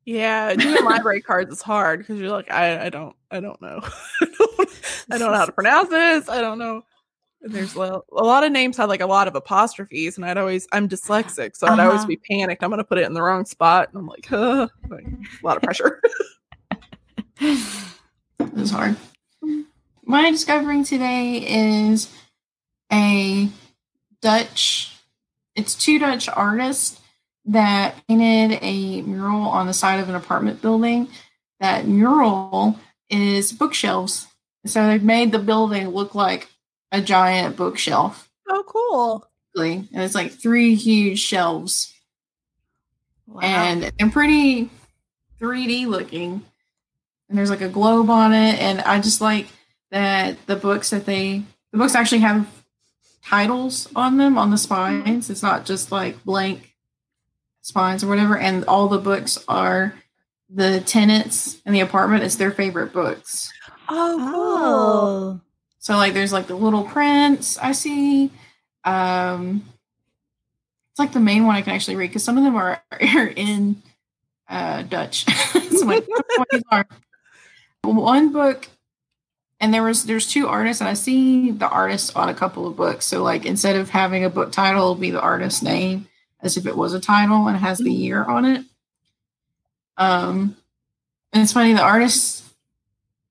Yeah, 0.05 0.55
doing 0.55 0.85
library 0.85 1.23
cards 1.23 1.53
is 1.53 1.63
hard 1.63 2.01
because 2.01 2.19
you're 2.19 2.31
like, 2.31 2.51
I, 2.51 2.87
I 2.87 2.89
don't, 2.91 3.15
I 3.31 3.41
don't 3.41 3.61
know, 3.63 3.81
I 4.21 4.27
don't, 4.39 4.71
I 5.13 5.19
don't 5.19 5.33
know 5.33 5.39
how 5.39 5.47
to 5.47 5.53
pronounce 5.53 5.89
this. 5.89 6.29
I 6.29 6.41
don't 6.41 6.59
know. 6.59 6.83
And 7.43 7.53
there's 7.55 7.75
a 7.75 8.03
lot 8.13 8.45
of 8.45 8.53
names 8.53 8.77
had 8.77 8.91
like 8.91 9.01
a 9.01 9.07
lot 9.07 9.27
of 9.29 9.35
apostrophes, 9.35 10.17
and 10.17 10.27
I'd 10.27 10.37
always, 10.37 10.67
I'm 10.73 10.87
dyslexic, 10.89 11.57
so 11.57 11.67
I'd 11.67 11.79
always 11.81 12.01
Uh-huh. 12.01 12.09
be 12.09 12.17
panicked. 12.31 12.63
I'm 12.63 12.69
gonna 12.69 12.85
put 12.85 12.99
it 12.99 13.07
in 13.07 13.15
the 13.15 13.23
wrong 13.23 13.47
spot, 13.47 13.89
and 13.89 13.99
I'm 13.99 14.07
like, 14.07 14.27
huh, 14.27 14.69
like, 14.91 15.07
a 15.07 15.47
lot 15.47 15.57
of 15.57 15.63
pressure. 15.63 16.03
It 17.41 18.53
was 18.55 18.71
hard. 18.71 18.97
My 20.05 20.31
discovering 20.31 20.85
today 20.85 21.39
is 21.89 22.09
a 22.93 23.49
Dutch, 24.23 24.95
it's 25.55 25.75
two 25.75 25.99
Dutch 25.99 26.29
artists 26.29 27.01
that 27.47 27.95
painted 28.07 28.59
a 28.63 29.03
mural 29.03 29.43
on 29.43 29.67
the 29.67 29.73
side 29.73 30.01
of 30.01 30.09
an 30.09 30.15
apartment 30.15 30.63
building. 30.63 31.09
That 31.59 31.87
mural 31.87 32.79
is 33.09 33.53
bookshelves. 33.53 34.27
So 34.67 34.87
they've 34.87 35.03
made 35.03 35.33
the 35.33 35.39
building 35.39 35.89
look 35.89 36.15
like 36.15 36.49
a 36.93 37.01
giant 37.01 37.57
bookshelf. 37.57 38.31
oh, 38.49 38.65
cool. 38.67 39.27
And 39.93 40.03
it's 40.03 40.15
like 40.15 40.33
three 40.33 40.75
huge 40.75 41.19
shelves. 41.19 41.93
Wow. 43.27 43.41
and 43.43 43.93
they're 43.99 44.11
pretty 44.11 44.71
3D 45.41 45.87
looking. 45.87 46.43
And 47.29 47.39
there's 47.39 47.51
like 47.51 47.61
a 47.61 47.69
globe 47.69 48.11
on 48.11 48.33
it, 48.33 48.59
and 48.61 48.81
I 48.81 49.01
just 49.01 49.21
like 49.21 49.47
that 49.93 50.45
the 50.47 50.57
books 50.57 50.91
that 50.91 51.07
they 51.07 51.43
the 51.71 51.79
books 51.79 51.95
actually 51.95 52.23
have 52.23 52.49
titles 53.25 53.89
on 53.95 54.17
them 54.17 54.39
on 54.39 54.51
the 54.51 54.59
spines. 54.59 55.31
It's 55.31 55.43
not 55.43 55.65
just 55.67 55.93
like 55.93 56.23
blank 56.25 56.75
spines 57.63 58.03
or 58.03 58.09
whatever. 58.09 58.37
And 58.37 58.65
all 58.65 58.89
the 58.89 58.99
books 58.99 59.43
are 59.49 59.95
the 60.49 60.81
tenants 60.81 61.61
in 61.65 61.73
the 61.73 61.81
apartment. 61.81 62.25
It's 62.25 62.37
their 62.37 62.51
favorite 62.51 62.93
books. 62.93 63.53
Oh, 63.89 64.17
cool. 64.19 64.67
oh. 64.67 65.41
So 65.79 65.97
like 65.97 66.15
there's 66.15 66.33
like 66.33 66.47
the 66.47 66.55
little 66.55 66.85
prince 66.85 67.59
I 67.59 67.73
see. 67.73 68.31
Um 68.85 69.65
it's 70.91 70.99
like 70.99 71.13
the 71.13 71.21
main 71.21 71.47
one 71.47 71.57
I 71.57 71.63
can 71.63 71.75
actually 71.75 71.97
read 71.97 72.09
because 72.09 72.25
some 72.25 72.37
of 72.37 72.45
them 72.45 72.57
are, 72.57 72.83
are 73.17 73.27
in 73.27 73.83
uh 74.49 74.83
Dutch. 74.83 75.25
so 75.25 75.87
like, 75.87 76.05
I 76.05 76.07
don't 76.07 76.09
know 76.09 76.37
what 76.37 76.49
these 76.51 76.63
are. 76.71 76.87
One 77.83 78.33
book 78.33 78.69
and 79.61 79.73
there 79.73 79.83
was 79.83 80.05
there's 80.05 80.27
two 80.27 80.49
artists 80.49 80.81
and 80.81 80.89
I 80.89 80.95
see 80.95 81.51
the 81.51 81.69
artists 81.69 82.15
on 82.17 82.29
a 82.29 82.35
couple 82.35 82.67
of 82.67 82.77
books. 82.77 83.07
So 83.07 83.23
like 83.23 83.45
instead 83.45 83.77
of 83.77 83.91
having 83.91 84.25
a 84.25 84.31
book 84.31 84.53
title, 84.53 84.83
it'll 84.83 84.95
be 84.95 85.11
the 85.11 85.21
artist's 85.21 85.63
name 85.63 86.09
as 86.43 86.57
if 86.57 86.67
it 86.67 86.77
was 86.77 86.95
a 86.95 87.01
title 87.01 87.47
and 87.47 87.57
has 87.59 87.79
the 87.79 87.93
year 87.93 88.25
on 88.25 88.45
it. 88.45 88.65
Um 89.97 90.57
and 91.33 91.43
it's 91.43 91.53
funny, 91.53 91.75
the 91.75 91.83
artist 91.83 92.45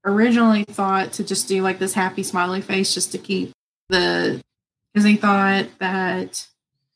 originally 0.06 0.64
thought 0.64 1.14
to 1.14 1.24
just 1.24 1.48
do 1.48 1.62
like 1.62 1.80
this 1.80 1.94
happy 1.94 2.24
smiley 2.24 2.62
face 2.62 2.94
just 2.94 3.12
to 3.12 3.18
keep 3.18 3.52
the 3.90 4.42
because 4.94 5.04
they 5.04 5.16
thought 5.16 5.68
that 5.80 6.48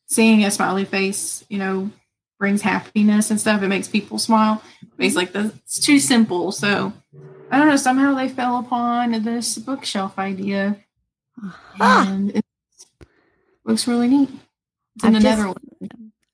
seeing 0.06 0.46
a 0.46 0.52
smiley 0.52 0.86
face, 0.86 1.44
you 1.50 1.58
know, 1.58 1.90
brings 2.40 2.62
happiness 2.62 3.32
and 3.32 3.40
stuff. 3.40 3.62
It 3.62 3.68
makes 3.68 3.88
people 3.88 4.20
smile. 4.20 4.62
But 4.96 5.04
he's 5.04 5.16
like, 5.16 5.32
that's 5.32 5.80
too 5.80 6.00
simple. 6.00 6.52
So 6.52 6.94
I 7.54 7.58
don't 7.60 7.68
know. 7.68 7.76
Somehow 7.76 8.16
they 8.16 8.30
fell 8.30 8.58
upon 8.58 9.12
this 9.24 9.58
bookshelf 9.60 10.18
idea, 10.18 10.78
Ah, 11.80 12.08
and 12.10 12.32
it 12.36 12.46
looks 13.64 13.88
really 13.88 14.08
neat. 14.08 14.30
It's 14.96 15.04
in 15.06 15.16
I've 15.16 15.22
the 15.22 15.28
just- 15.30 15.38
Netherlands. 15.38 15.60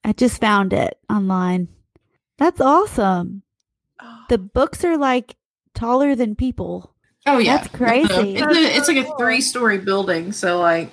I 0.04 0.14
just 0.14 0.40
found 0.40 0.72
it 0.74 0.98
online. 1.10 1.68
That's 2.38 2.62
awesome. 2.62 3.44
The 4.30 4.38
books 4.38 4.84
are 4.86 4.98
like 4.98 5.36
taller 5.76 6.16
than 6.16 6.36
people. 6.36 6.96
Oh 7.26 7.38
yeah, 7.38 7.58
That's 7.58 7.68
crazy. 7.76 8.38
It's, 8.38 8.42
a, 8.42 8.78
it's 8.78 8.88
like 8.88 9.06
a 9.06 9.18
three-story 9.18 9.80
building. 9.80 10.32
So 10.32 10.60
like 10.60 10.90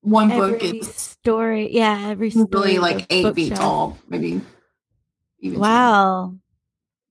one 0.00 0.30
book 0.30 0.54
Every 0.64 0.78
is 0.78 0.94
story, 0.94 1.74
yeah, 1.74 2.08
every 2.08 2.30
story. 2.30 2.46
really 2.50 2.74
is 2.76 2.80
like 2.80 3.00
a 3.02 3.06
eight 3.14 3.34
feet 3.34 3.54
tall, 3.56 3.98
maybe. 4.08 4.40
Even 5.40 5.58
taller. 5.60 5.68
Wow, 5.68 6.34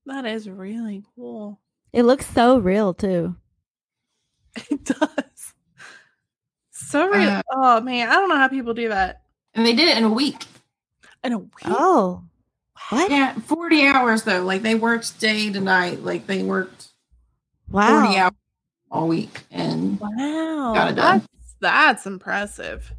that 0.08 0.26
is 0.26 0.50
really 0.50 1.04
cool. 1.16 1.60
It 1.94 2.04
looks 2.04 2.26
so 2.26 2.58
real 2.58 2.94
too. 2.94 3.36
It 4.70 4.84
does. 4.84 5.54
So 6.72 7.08
real. 7.08 7.30
Uh, 7.30 7.42
oh 7.52 7.82
man, 7.82 8.10
I 8.10 8.14
don't 8.14 8.30
know 8.30 8.38
how 8.38 8.48
people 8.48 8.74
do 8.74 8.90
that 8.90 9.22
And 9.54 9.66
they 9.66 9.74
did 9.76 9.88
it 9.90 9.98
in 9.98 10.04
a 10.04 10.10
week. 10.10 10.46
in 11.24 11.34
a 11.34 11.38
week. 11.38 11.50
Oh, 11.66 12.24
what? 12.90 13.12
Yeah, 13.12 13.34
40 13.40 13.86
hours 13.86 14.24
though. 14.24 14.44
Like 14.44 14.64
they 14.64 14.76
worked 14.76 15.20
day 15.20 15.52
to 15.52 15.60
night. 15.62 16.04
Like 16.04 16.26
they 16.28 16.42
worked 16.44 16.88
40 17.72 18.18
hours 18.18 18.34
all 18.92 19.08
week. 19.08 19.42
And 19.52 20.00
Wow, 20.00 20.74
Got 20.74 20.92
it 20.92 20.96
done. 20.96 21.20
That's, 21.20 21.28
that's 21.62 22.06
impressive. 22.08 22.92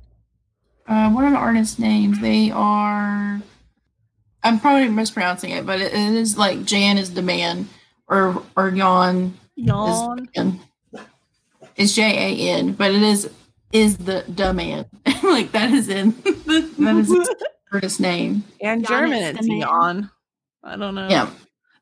uh, 0.87 1.11
what 1.11 1.25
are 1.25 1.30
the 1.30 1.37
artists' 1.37 1.78
names? 1.78 2.20
They 2.20 2.50
are. 2.52 3.40
I'm 4.42 4.61
probably 4.61 4.88
mispronouncing 4.88 5.50
it, 5.50 5.66
but 5.66 5.80
it, 5.80 5.92
it 5.92 6.14
is 6.14 6.38
like 6.38 6.64
Jan 6.64 6.97
is 6.97 7.12
the 7.14 7.23
man, 7.23 7.68
or 8.10 8.42
or 8.56 8.70
Jan 8.70 9.32
Yawn. 9.56 10.28
is 10.34 10.36
man. 10.36 10.60
It's 11.76 11.94
J 11.94 12.02
A 12.02 12.50
N, 12.58 12.72
but 12.72 12.90
it 12.90 13.02
is 13.02 13.30
is 13.72 13.96
the 13.96 14.24
the 14.28 14.52
man. 14.52 14.84
like 15.22 15.52
that 15.52 15.70
is 15.70 15.88
in 15.88 16.10
that 16.22 16.96
is 17.00 17.08
his 17.16 17.30
artist 17.72 18.00
name. 18.00 18.44
And 18.60 18.86
German, 18.86 19.22
is 19.22 19.36
it's 19.38 19.48
man. 19.48 19.58
yawn. 19.58 20.10
I 20.62 20.76
don't 20.76 20.94
know. 20.94 21.08
Yeah, 21.08 21.30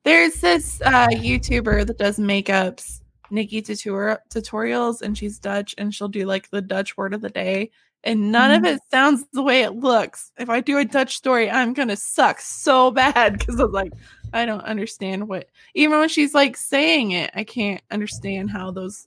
There's 0.04 0.40
this 0.40 0.80
uh, 0.82 1.08
YouTuber 1.08 1.86
that 1.86 1.98
does 1.98 2.18
makeups, 2.18 3.00
Nikki 3.30 3.60
tutor- 3.60 4.20
tutorials, 4.30 5.02
and 5.02 5.18
she's 5.18 5.38
Dutch, 5.40 5.74
and 5.78 5.92
she'll 5.92 6.06
do 6.08 6.26
like 6.26 6.48
the 6.50 6.62
Dutch 6.62 6.96
word 6.96 7.12
of 7.12 7.20
the 7.20 7.30
day, 7.30 7.72
and 8.04 8.30
none 8.30 8.52
of 8.52 8.64
it 8.64 8.78
sounds 8.92 9.24
the 9.32 9.42
way 9.42 9.62
it 9.62 9.72
looks. 9.74 10.30
If 10.38 10.48
I 10.48 10.60
do 10.60 10.78
a 10.78 10.84
Dutch 10.84 11.16
story, 11.16 11.50
I'm 11.50 11.72
gonna 11.72 11.96
suck 11.96 12.40
so 12.40 12.92
bad 12.92 13.38
because 13.38 13.58
I'm 13.58 13.72
like, 13.72 13.92
I 14.32 14.44
don't 14.46 14.60
understand 14.60 15.28
what. 15.28 15.48
Even 15.74 15.98
when 15.98 16.08
she's 16.08 16.34
like 16.34 16.56
saying 16.56 17.12
it, 17.12 17.30
I 17.34 17.44
can't 17.44 17.82
understand 17.90 18.50
how 18.50 18.70
those 18.70 19.06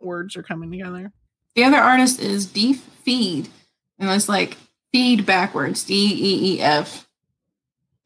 words 0.00 0.36
are 0.36 0.42
coming 0.42 0.70
together. 0.70 1.12
the 1.54 1.64
other 1.64 1.78
artist 1.78 2.20
is 2.20 2.46
Deef 2.46 2.80
Feed, 3.02 3.48
and 3.98 4.10
it's 4.10 4.28
like 4.28 4.56
feed 4.92 5.26
backwards. 5.26 5.84
D 5.84 5.94
E 5.94 6.54
E 6.54 6.60
F 6.60 7.08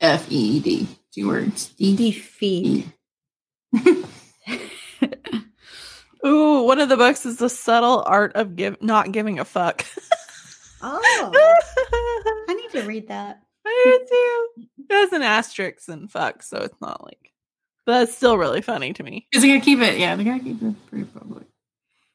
F 0.00 0.30
E 0.30 0.36
E 0.56 0.60
D. 0.60 0.88
Two 1.12 1.28
words. 1.28 1.68
Deef 1.78 1.98
Defeat. 1.98 2.86
Ooh, 6.24 6.62
one 6.62 6.78
of 6.78 6.88
the 6.88 6.96
books 6.96 7.26
is 7.26 7.38
the 7.38 7.48
subtle 7.48 8.04
art 8.06 8.32
of 8.36 8.54
give 8.54 8.80
not 8.80 9.10
giving 9.12 9.38
a 9.40 9.44
fuck. 9.44 9.84
oh, 10.82 11.32
I 12.48 12.54
need 12.54 12.70
to 12.70 12.86
read 12.86 13.08
that. 13.08 13.42
I 13.66 13.82
do 13.84 14.06
too. 14.08 14.66
It 14.90 14.94
has 14.94 15.12
an 15.12 15.22
asterisk 15.22 15.88
and 15.88 16.10
fuck, 16.10 16.42
so 16.42 16.58
it's 16.58 16.80
not 16.80 17.04
like. 17.04 17.32
But 17.84 17.98
that's 18.00 18.14
still 18.16 18.38
really 18.38 18.60
funny 18.62 18.92
to 18.92 19.02
me. 19.02 19.26
Because 19.30 19.42
they 19.42 19.48
gotta 19.48 19.60
keep 19.64 19.80
it. 19.80 19.98
Yeah, 19.98 20.14
they 20.16 20.24
gotta 20.24 20.40
keep 20.40 20.62
it 20.62 20.86
pretty 20.86 21.04
public. 21.04 21.46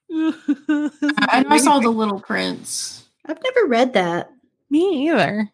I, 0.12 1.28
I 1.30 1.44
know 1.44 1.50
I 1.50 1.58
saw 1.58 1.80
the 1.80 1.90
Little 1.90 2.20
Prince. 2.22 3.04
I've 3.26 3.42
never 3.44 3.66
read 3.68 3.94
that. 3.94 4.32
Me 4.70 5.08
either. 5.10 5.50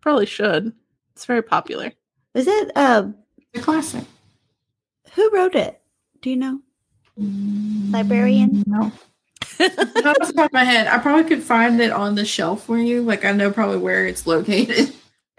Probably 0.00 0.26
should. 0.26 0.72
It's 1.14 1.26
very 1.26 1.42
popular. 1.42 1.92
Is 2.34 2.46
it? 2.46 2.72
Uh, 2.74 3.08
The 3.52 3.60
classic. 3.60 4.04
who 5.12 5.28
wrote 5.30 5.54
it? 5.54 5.80
Do 6.22 6.30
you 6.30 6.36
know? 6.36 6.60
Librarian? 7.18 8.64
No. 8.66 8.90
Not 9.60 10.20
off 10.20 10.26
the 10.28 10.32
top 10.34 10.46
of 10.46 10.52
my 10.52 10.64
head. 10.64 10.86
I 10.86 10.98
probably 10.98 11.28
could 11.28 11.42
find 11.42 11.80
it 11.80 11.90
on 11.92 12.14
the 12.14 12.24
shelf 12.24 12.64
for 12.64 12.78
you. 12.78 13.02
Like 13.02 13.24
I 13.24 13.32
know 13.32 13.50
probably 13.50 13.78
where 13.78 14.06
it's 14.06 14.26
located. 14.26 14.92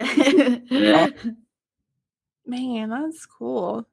Man, 2.46 2.90
that's 2.90 3.26
cool. 3.26 3.86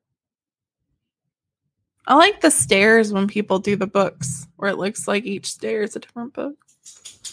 I 2.07 2.15
like 2.15 2.41
the 2.41 2.50
stairs 2.51 3.13
when 3.13 3.27
people 3.27 3.59
do 3.59 3.75
the 3.75 3.86
books, 3.88 4.48
where 4.55 4.71
it 4.71 4.77
looks 4.77 5.07
like 5.07 5.25
each 5.25 5.45
stair 5.45 5.83
is 5.83 5.95
a 5.95 6.00
different 6.00 6.33
book. 6.33 6.55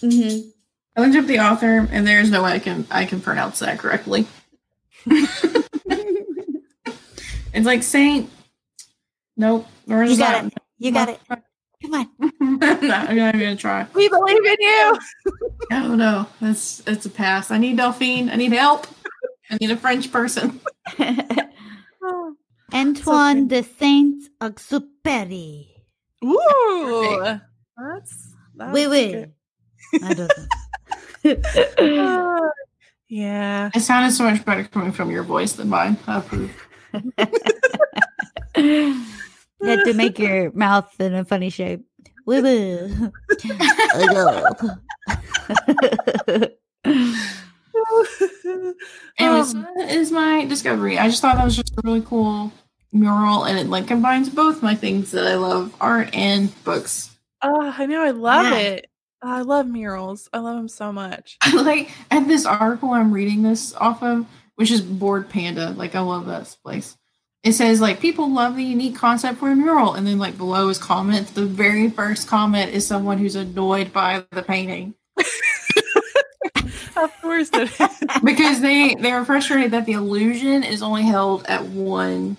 Mm-hmm. 0.02 0.48
I 0.96 1.00
looked 1.00 1.16
up 1.16 1.26
the 1.26 1.40
author, 1.40 1.88
and 1.90 2.06
there's 2.06 2.30
no 2.30 2.42
way 2.42 2.52
I 2.52 2.58
can 2.58 2.86
I 2.90 3.04
can 3.06 3.20
pronounce 3.20 3.60
that 3.60 3.78
correctly. 3.78 4.26
It's 7.56 7.64
like 7.64 7.82
Saint. 7.82 8.30
Nope. 9.34 9.66
Where's 9.86 10.10
You 10.10 10.18
got 10.18 10.42
that? 10.42 10.52
it. 10.52 10.58
You 10.78 10.92
got 10.92 11.08
it. 11.08 11.20
Come 11.86 11.94
on. 11.94 12.08
no, 12.60 12.94
I'm 12.94 13.16
not 13.16 13.34
even 13.34 13.40
gonna 13.40 13.56
try. 13.56 13.86
We 13.94 14.08
believe 14.08 14.44
in 14.44 14.56
you. 14.58 14.98
oh 15.72 15.94
no, 15.94 16.26
that's 16.40 16.82
it's 16.86 17.06
a 17.06 17.10
pass. 17.10 17.50
I 17.50 17.58
need 17.58 17.76
Delphine. 17.76 18.28
I 18.30 18.36
need 18.36 18.52
help. 18.52 18.86
I 19.50 19.58
need 19.60 19.70
a 19.70 19.76
French 19.76 20.10
person. 20.10 20.60
Antoine 22.72 23.46
de 23.46 23.62
Saint 23.62 24.16
Exupéry. 24.40 25.66
Ooh, 26.24 27.38
that's 27.76 28.34
that's 28.56 28.72
Oui, 28.74 28.86
oui. 28.88 29.12
good. 29.12 29.32
That 30.00 30.16
doesn't. 30.16 30.48
Ah, 31.78 32.50
yeah. 33.08 33.70
It 33.74 33.80
sounded 33.80 34.12
so 34.12 34.24
much 34.24 34.44
better 34.44 34.64
coming 34.64 34.92
from 34.92 35.10
your 35.10 35.22
voice 35.22 35.52
than 35.52 35.68
mine. 35.68 35.96
I 36.08 36.18
approve. 36.18 36.50
You 39.66 39.76
had 39.78 39.84
to 39.86 39.94
make 40.04 40.18
your 40.18 40.50
mouth 40.52 40.98
in 41.00 41.14
a 41.14 41.24
funny 41.24 41.50
shape. 41.50 41.84
Woo 42.26 42.42
woo. 42.42 43.12
Anyways, 49.18 49.54
that 49.76 49.86
is 49.90 50.10
my 50.12 50.44
discovery. 50.44 50.98
I 50.98 51.08
just 51.08 51.20
thought 51.22 51.36
that 51.36 51.44
was 51.44 51.56
just 51.56 51.72
a 51.76 51.80
really 51.84 52.02
cool 52.02 52.52
mural, 52.92 53.44
and 53.44 53.58
it 53.58 53.68
like 53.68 53.86
combines 53.86 54.28
both 54.28 54.62
my 54.62 54.74
things 54.74 55.10
that 55.12 55.26
I 55.26 55.34
love: 55.36 55.74
art 55.80 56.14
and 56.14 56.52
books. 56.64 57.16
oh, 57.42 57.74
I 57.76 57.86
know. 57.86 58.02
I 58.02 58.10
love 58.10 58.46
Yeah. 58.46 58.56
it. 58.58 58.86
I 59.22 59.40
love 59.42 59.66
murals. 59.66 60.28
I 60.32 60.38
love 60.38 60.56
them 60.56 60.68
so 60.68 60.92
much. 60.92 61.38
Like 61.54 61.90
at 62.10 62.28
this 62.28 62.44
article 62.46 62.90
I'm 62.92 63.12
reading 63.12 63.42
this 63.42 63.74
off 63.74 64.02
of, 64.02 64.26
which 64.56 64.70
is 64.70 64.80
Bored 64.82 65.28
Panda. 65.28 65.70
Like 65.70 65.94
I 65.94 66.00
love 66.00 66.26
that 66.26 66.54
place. 66.64 66.96
It 67.46 67.52
says 67.52 67.80
like 67.80 68.00
people 68.00 68.28
love 68.28 68.56
the 68.56 68.64
unique 68.64 68.96
concept 68.96 69.38
for 69.38 69.52
a 69.52 69.54
mural, 69.54 69.94
and 69.94 70.04
then 70.04 70.18
like 70.18 70.36
below 70.36 70.68
is 70.68 70.78
comments. 70.78 71.30
The 71.30 71.46
very 71.46 71.88
first 71.88 72.26
comment 72.26 72.72
is 72.72 72.84
someone 72.84 73.18
who's 73.18 73.36
annoyed 73.36 73.92
by 73.92 74.24
the 74.32 74.42
painting 74.42 74.94
Of 76.96 77.12
course 77.22 77.48
it 77.52 77.70
is. 77.80 78.20
because 78.24 78.60
they 78.60 78.96
they 78.96 79.12
are 79.12 79.24
frustrated 79.24 79.70
that 79.70 79.86
the 79.86 79.92
illusion 79.92 80.64
is 80.64 80.82
only 80.82 81.04
held 81.04 81.46
at 81.46 81.62
one 81.66 82.36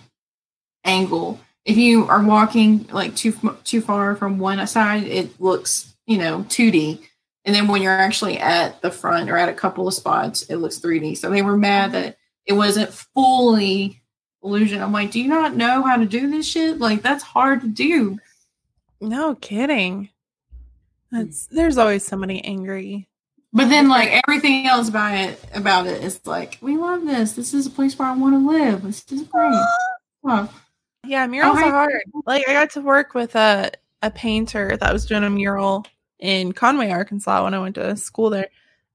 angle. 0.84 1.40
If 1.64 1.78
you 1.78 2.10
are 2.10 2.22
walking 2.22 2.88
like 2.92 3.16
too 3.16 3.32
too 3.64 3.80
far 3.80 4.18
from 4.18 4.40
one 4.40 4.68
side, 4.68 5.04
it 5.06 5.40
looks 5.40 5.96
you 6.06 6.18
know 6.18 6.40
2D, 6.50 7.00
and 7.46 7.56
then 7.56 7.70
when 7.70 7.82
you're 7.82 7.94
actually 7.94 8.40
at 8.40 8.82
the 8.82 8.92
front 8.92 9.30
or 9.30 9.38
at 9.38 9.48
a 9.48 9.54
couple 9.54 9.88
of 9.88 9.94
spots, 9.94 10.42
it 10.50 10.58
looks 10.58 10.80
3D. 10.80 11.18
So 11.18 11.30
they 11.30 11.44
were 11.44 11.56
mad 11.56 11.94
that 11.94 12.18
it 12.46 12.54
wasn't 12.54 12.92
fully 12.92 14.02
illusion. 14.44 14.82
I'm 14.82 14.92
like, 14.92 15.12
do 15.12 15.20
you 15.20 15.28
not 15.28 15.56
know 15.56 15.84
how 15.84 15.98
to 15.98 16.06
do 16.06 16.30
this 16.30 16.48
shit? 16.48 16.80
Like 16.80 17.02
that's 17.02 17.24
hard 17.24 17.62
to 17.62 17.68
do. 17.68 18.20
No 19.02 19.36
kidding. 19.36 20.10
Hmm. 21.12 21.18
That's 21.18 21.48
there's 21.48 21.78
always 21.78 22.04
somebody 22.04 22.44
angry. 22.44 23.08
But 23.54 23.70
then 23.70 23.88
like 23.88 24.22
everything 24.28 24.68
else 24.68 24.90
about 24.90 25.16
it 25.16 25.44
about 25.54 25.88
it 25.88 26.04
is 26.04 26.26
like, 26.26 26.58
we 26.62 26.78
love 26.78 27.06
this. 27.06 27.34
This 27.34 27.54
is 27.54 27.66
a 27.66 27.72
place 27.72 27.98
where 27.98 28.08
I 28.08 28.16
want 28.16 28.36
to 28.36 28.50
live. 28.50 28.84
This 28.84 29.06
is 29.12 29.24
great. 29.24 29.54
Wow. 30.24 30.50
Yeah, 31.06 31.26
murals 31.28 31.58
oh, 31.58 31.64
I- 31.64 31.68
are 31.70 31.72
hard. 31.72 32.02
Like 32.26 32.50
I 32.50 32.54
got 32.54 32.72
to 32.72 32.82
work 32.82 33.14
with 33.14 33.36
a 33.36 33.72
a 34.02 34.12
painter 34.12 34.76
that 34.78 34.92
was 34.92 35.06
doing 35.06 35.24
a 35.24 35.30
mural 35.30 35.86
in 36.20 36.52
Conway, 36.52 36.90
Arkansas 36.90 37.44
when 37.44 37.54
I 37.54 37.60
went 37.60 37.76
to 37.76 37.96
school 37.96 38.30
there. 38.30 38.50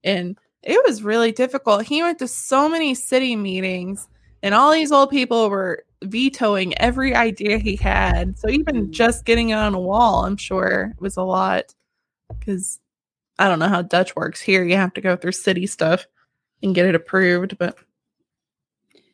And 0.05 0.37
it 0.63 0.81
was 0.85 1.03
really 1.03 1.33
difficult. 1.33 1.85
He 1.85 2.03
went 2.03 2.19
to 2.19 2.29
so 2.29 2.69
many 2.69 2.95
city 2.95 3.35
meetings 3.37 4.09
and 4.43 4.55
all 4.55 4.73
these 4.73 4.93
old 4.93 5.11
people 5.11 5.49
were 5.51 5.85
vetoing 6.05 6.77
every 6.79 7.15
idea 7.15 7.59
he 7.59 7.77
had. 7.77 8.39
So 8.39 8.49
even 8.49 8.93
just 8.93 9.25
getting 9.25 9.51
it 9.51 9.55
on 9.55 9.75
a 9.75 9.81
wall, 9.81 10.25
I'm 10.25 10.37
sure 10.37 10.95
was 10.99 11.17
a 11.17 11.23
lot 11.23 11.75
cuz 12.45 12.81
I 13.39 13.49
don't 13.49 13.59
know 13.59 13.69
how 13.69 13.83
Dutch 13.83 14.15
works 14.17 14.41
here. 14.41 14.65
You 14.65 14.77
have 14.77 14.95
to 14.95 15.01
go 15.01 15.17
through 15.17 15.33
city 15.33 15.67
stuff 15.67 16.07
and 16.63 16.75
get 16.75 16.87
it 16.87 16.95
approved, 16.95 17.57
but 17.59 17.77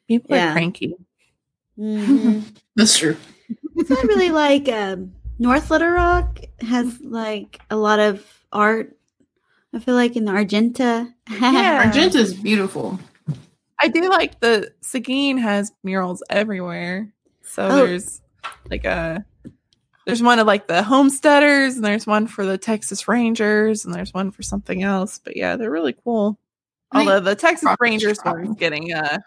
people 0.07 0.37
Yeah. 0.37 0.51
are 0.51 0.53
cranky. 0.53 0.95
Mhm. 1.79 2.43
That's 2.77 2.99
true. 2.99 3.17
It's 3.77 3.91
not 3.91 4.05
really 4.05 4.31
like 4.31 4.69
um, 4.69 5.13
North 5.39 5.71
Little 5.71 5.91
Rock 5.91 6.41
has 6.61 7.01
like 7.01 7.61
a 7.71 7.77
lot 7.77 8.01
of 8.01 8.25
art. 8.53 8.97
I 9.73 9.79
feel 9.79 9.95
like 9.95 10.17
in 10.17 10.29
Argenta. 10.29 11.13
Yeah. 11.31 11.93
is 11.95 12.35
beautiful. 12.35 12.99
I 13.81 13.89
do 13.89 14.09
like 14.09 14.41
the 14.41 14.73
Seguin 14.81 15.39
has 15.39 15.73
murals 15.85 16.23
everywhere. 16.31 17.13
So 17.43 17.67
Oh. 17.67 17.87
there's 17.87 18.21
like 18.71 18.85
a 18.85 19.25
there's 20.07 20.23
one 20.23 20.39
of 20.39 20.47
like 20.47 20.69
the 20.69 20.83
homesteaders 20.83 21.77
and 21.77 21.85
there's 21.85 22.07
one 22.07 22.27
for 22.27 22.47
the 22.47 22.57
Texas 22.59 23.07
Rangers 23.09 23.85
and 23.85 23.95
there's 23.95 24.15
one 24.15 24.31
for 24.31 24.43
something 24.43 24.83
else. 24.83 25.19
But 25.19 25.37
yeah, 25.37 25.57
they're 25.57 25.71
really 25.71 25.95
cool. 26.05 26.39
Although 26.93 27.21
the 27.21 27.35
Texas 27.37 27.65
Rock 27.67 27.81
Rangers 27.81 28.19
one's 28.25 28.57
getting 28.57 28.93
uh 28.95 29.19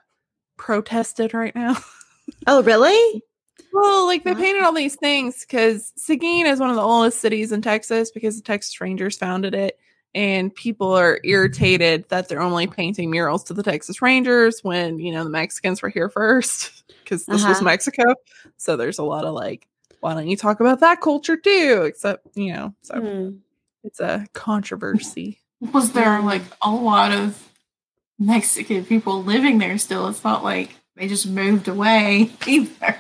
protested 0.58 1.34
right 1.34 1.56
now. 1.56 1.78
oh, 2.48 2.64
really? 2.64 3.24
well, 3.74 4.06
like 4.06 4.24
they 4.24 4.34
painted 4.36 4.64
all 4.64 4.74
these 4.74 4.96
things 4.96 5.46
because 5.46 5.94
Seguin 5.96 6.46
is 6.48 6.60
one 6.60 6.70
of 6.70 6.76
the 6.76 6.82
oldest 6.82 7.20
cities 7.22 7.52
in 7.52 7.62
Texas 7.62 8.12
because 8.12 8.36
the 8.36 8.44
Texas 8.44 8.80
Rangers 8.82 9.18
founded 9.18 9.54
it. 9.54 9.80
And 10.14 10.54
people 10.54 10.92
are 10.94 11.20
irritated 11.24 12.10
that 12.10 12.28
they're 12.28 12.42
only 12.42 12.68
painting 12.68 13.10
murals 13.10 13.46
to 13.46 13.54
the 13.54 13.64
Texas 13.64 14.02
Rangers 14.02 14.60
when, 14.62 15.00
you 15.00 15.14
know, 15.14 15.24
the 15.24 15.30
Mexicans 15.30 15.82
were 15.82 15.88
here 15.90 16.10
first 16.10 16.84
because 17.04 17.26
this 17.26 17.46
was 17.46 17.58
Uh-huh. 17.58 17.66
Mexico. 17.66 18.04
So 18.58 18.76
there's 18.76 19.00
a 19.00 19.04
lot 19.04 19.24
of 19.26 19.34
like, 19.34 19.68
why 20.02 20.14
don't 20.14 20.28
you 20.28 20.36
talk 20.36 20.60
about 20.60 20.82
that 20.82 21.00
culture 21.00 21.38
too? 21.38 21.84
Except, 21.86 22.28
you 22.36 22.52
know, 22.54 22.74
so 22.82 23.00
Hmm. 23.00 23.30
it's 23.86 24.00
a 24.02 24.26
controversy. 24.34 25.40
Was 25.72 25.94
there 25.94 26.20
Mm. 26.20 26.24
like 26.26 26.42
a 26.62 26.72
lot 26.72 27.12
of 27.12 27.42
Mexican 28.20 28.84
people 28.86 29.24
living 29.24 29.60
there 29.60 29.78
still? 29.78 30.08
It's 30.08 30.24
not 30.24 30.44
like 30.44 30.76
they 30.96 31.08
just 31.08 31.28
moved 31.28 31.68
away 31.68 32.32
either. 32.48 32.98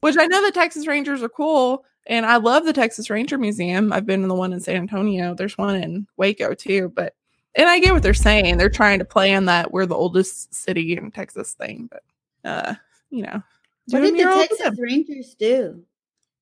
Which 0.00 0.16
I 0.18 0.26
know 0.26 0.42
the 0.44 0.52
Texas 0.52 0.86
Rangers 0.86 1.22
are 1.22 1.28
cool. 1.28 1.84
And 2.08 2.24
I 2.24 2.36
love 2.36 2.64
the 2.64 2.72
Texas 2.72 3.10
Ranger 3.10 3.38
Museum. 3.38 3.92
I've 3.92 4.06
been 4.06 4.22
in 4.22 4.28
the 4.28 4.34
one 4.34 4.52
in 4.52 4.60
San 4.60 4.76
Antonio. 4.76 5.34
There's 5.34 5.58
one 5.58 5.76
in 5.76 6.06
Waco 6.16 6.54
too. 6.54 6.90
But 6.94 7.14
and 7.54 7.68
I 7.68 7.78
get 7.78 7.92
what 7.92 8.02
they're 8.02 8.14
saying. 8.14 8.56
They're 8.56 8.70
trying 8.70 8.98
to 8.98 9.04
play 9.04 9.34
on 9.34 9.44
that 9.44 9.72
we're 9.72 9.86
the 9.86 9.94
oldest 9.94 10.54
city 10.54 10.96
in 10.96 11.10
Texas 11.10 11.52
thing. 11.52 11.90
But 11.90 12.02
uh, 12.48 12.74
you 13.10 13.22
know. 13.22 13.42
What 13.90 14.00
did 14.00 14.14
the 14.14 14.24
Texas. 14.24 14.78
Rangers 14.78 15.34
do? 15.34 15.82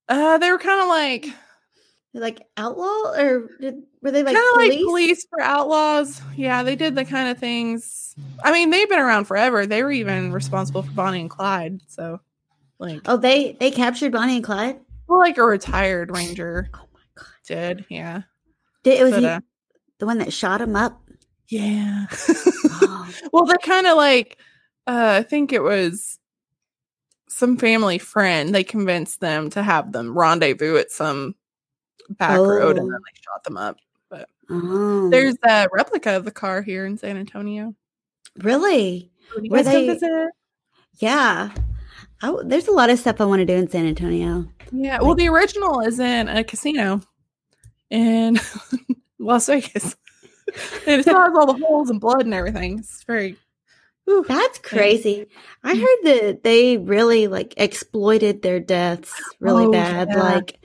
Uh 0.08 0.38
they 0.38 0.50
were 0.50 0.58
kind 0.58 0.80
of 0.80 0.88
like 0.88 1.28
like 2.14 2.46
outlaw 2.56 3.12
or 3.16 3.50
did, 3.60 3.82
were 4.02 4.10
they 4.10 4.22
like 4.22 4.34
kind 4.34 4.46
of 4.48 4.54
police? 4.54 4.74
like 4.74 4.84
police 4.84 5.26
for 5.28 5.40
outlaws. 5.40 6.20
Yeah, 6.36 6.62
they 6.62 6.76
did 6.76 6.94
the 6.94 7.04
kind 7.04 7.28
of 7.28 7.38
things. 7.38 8.14
I 8.42 8.52
mean, 8.52 8.70
they've 8.70 8.88
been 8.88 8.98
around 8.98 9.26
forever. 9.26 9.66
They 9.66 9.82
were 9.82 9.92
even 9.92 10.32
responsible 10.32 10.82
for 10.82 10.92
Bonnie 10.92 11.20
and 11.20 11.30
Clyde. 11.30 11.80
So 11.88 12.20
like 12.78 13.00
Oh, 13.06 13.16
they 13.16 13.52
they 13.60 13.70
captured 13.70 14.12
Bonnie 14.12 14.36
and 14.36 14.44
Clyde. 14.44 14.80
Well, 15.08 15.18
like 15.20 15.38
a 15.38 15.42
retired 15.44 16.10
ranger 16.10 16.68
Oh 16.74 16.86
my 16.92 17.00
god! 17.16 17.26
did. 17.46 17.84
Yeah. 17.88 18.22
Did, 18.82 19.00
it 19.00 19.04
was 19.04 19.12
But, 19.12 19.20
he, 19.20 19.26
uh, 19.26 19.40
the 19.98 20.06
one 20.06 20.18
that 20.18 20.32
shot 20.32 20.60
him 20.60 20.76
up. 20.76 21.00
Yeah. 21.48 22.06
Oh, 22.28 23.08
well, 23.32 23.44
they're 23.46 23.56
kind 23.58 23.86
of 23.86 23.96
like, 23.96 24.38
uh, 24.86 25.16
I 25.20 25.22
think 25.22 25.52
it 25.52 25.62
was 25.62 26.18
some 27.28 27.56
family 27.56 27.98
friend. 27.98 28.54
They 28.54 28.64
convinced 28.64 29.20
them 29.20 29.50
to 29.50 29.62
have 29.62 29.92
them 29.92 30.16
rendezvous 30.16 30.76
at 30.76 30.90
some 30.90 31.34
back 32.10 32.38
road 32.38 32.78
and 32.78 32.88
then 32.90 32.94
Oh. 32.96 33.04
they 33.04 33.20
shot 33.22 33.44
them 33.44 33.56
up. 33.56 33.76
oh. 34.50 35.10
There's 35.10 35.34
a 35.44 35.68
replica 35.72 36.16
of 36.16 36.24
the 36.24 36.30
car 36.30 36.62
here 36.62 36.86
in 36.86 36.96
San 36.98 37.16
Antonio. 37.16 37.74
really 38.38 39.10
you 39.42 39.50
Were 39.50 39.62
they- 39.62 39.98
yeah. 40.98 41.50
Oh, 42.22 42.42
there's 42.44 42.68
a 42.68 42.72
lot 42.72 42.90
of 42.90 42.98
stuff 42.98 43.20
I 43.20 43.24
want 43.24 43.40
to 43.40 43.44
do 43.46 43.54
in 43.54 43.68
San 43.68 43.86
Antonio. 43.86 44.46
Yeah. 44.72 45.00
Well, 45.00 45.14
the 45.14 45.28
original 45.28 45.80
is 45.80 45.98
in 46.00 46.28
a 46.28 46.42
casino 46.44 47.00
in 47.90 48.38
Las 49.18 49.46
Vegas. 49.46 49.96
and 50.86 51.00
it 51.00 51.02
still 51.02 51.20
has 51.20 51.34
all 51.36 51.52
the 51.52 51.64
holes 51.66 51.90
and 51.90 52.00
blood 52.00 52.22
and 52.24 52.34
everything. 52.34 52.78
It's 52.78 53.02
very. 53.04 53.36
Whew. 54.04 54.24
That's 54.26 54.58
crazy. 54.58 55.26
I 55.64 55.74
mm. 55.74 55.80
heard 55.80 55.98
that 56.04 56.42
they 56.44 56.78
really 56.78 57.26
like 57.26 57.54
exploited 57.56 58.42
their 58.42 58.60
deaths 58.60 59.12
really 59.40 59.66
Oh, 59.66 59.72
bad. 59.72 60.08
yeah. 60.10 60.22
Like 60.22 60.60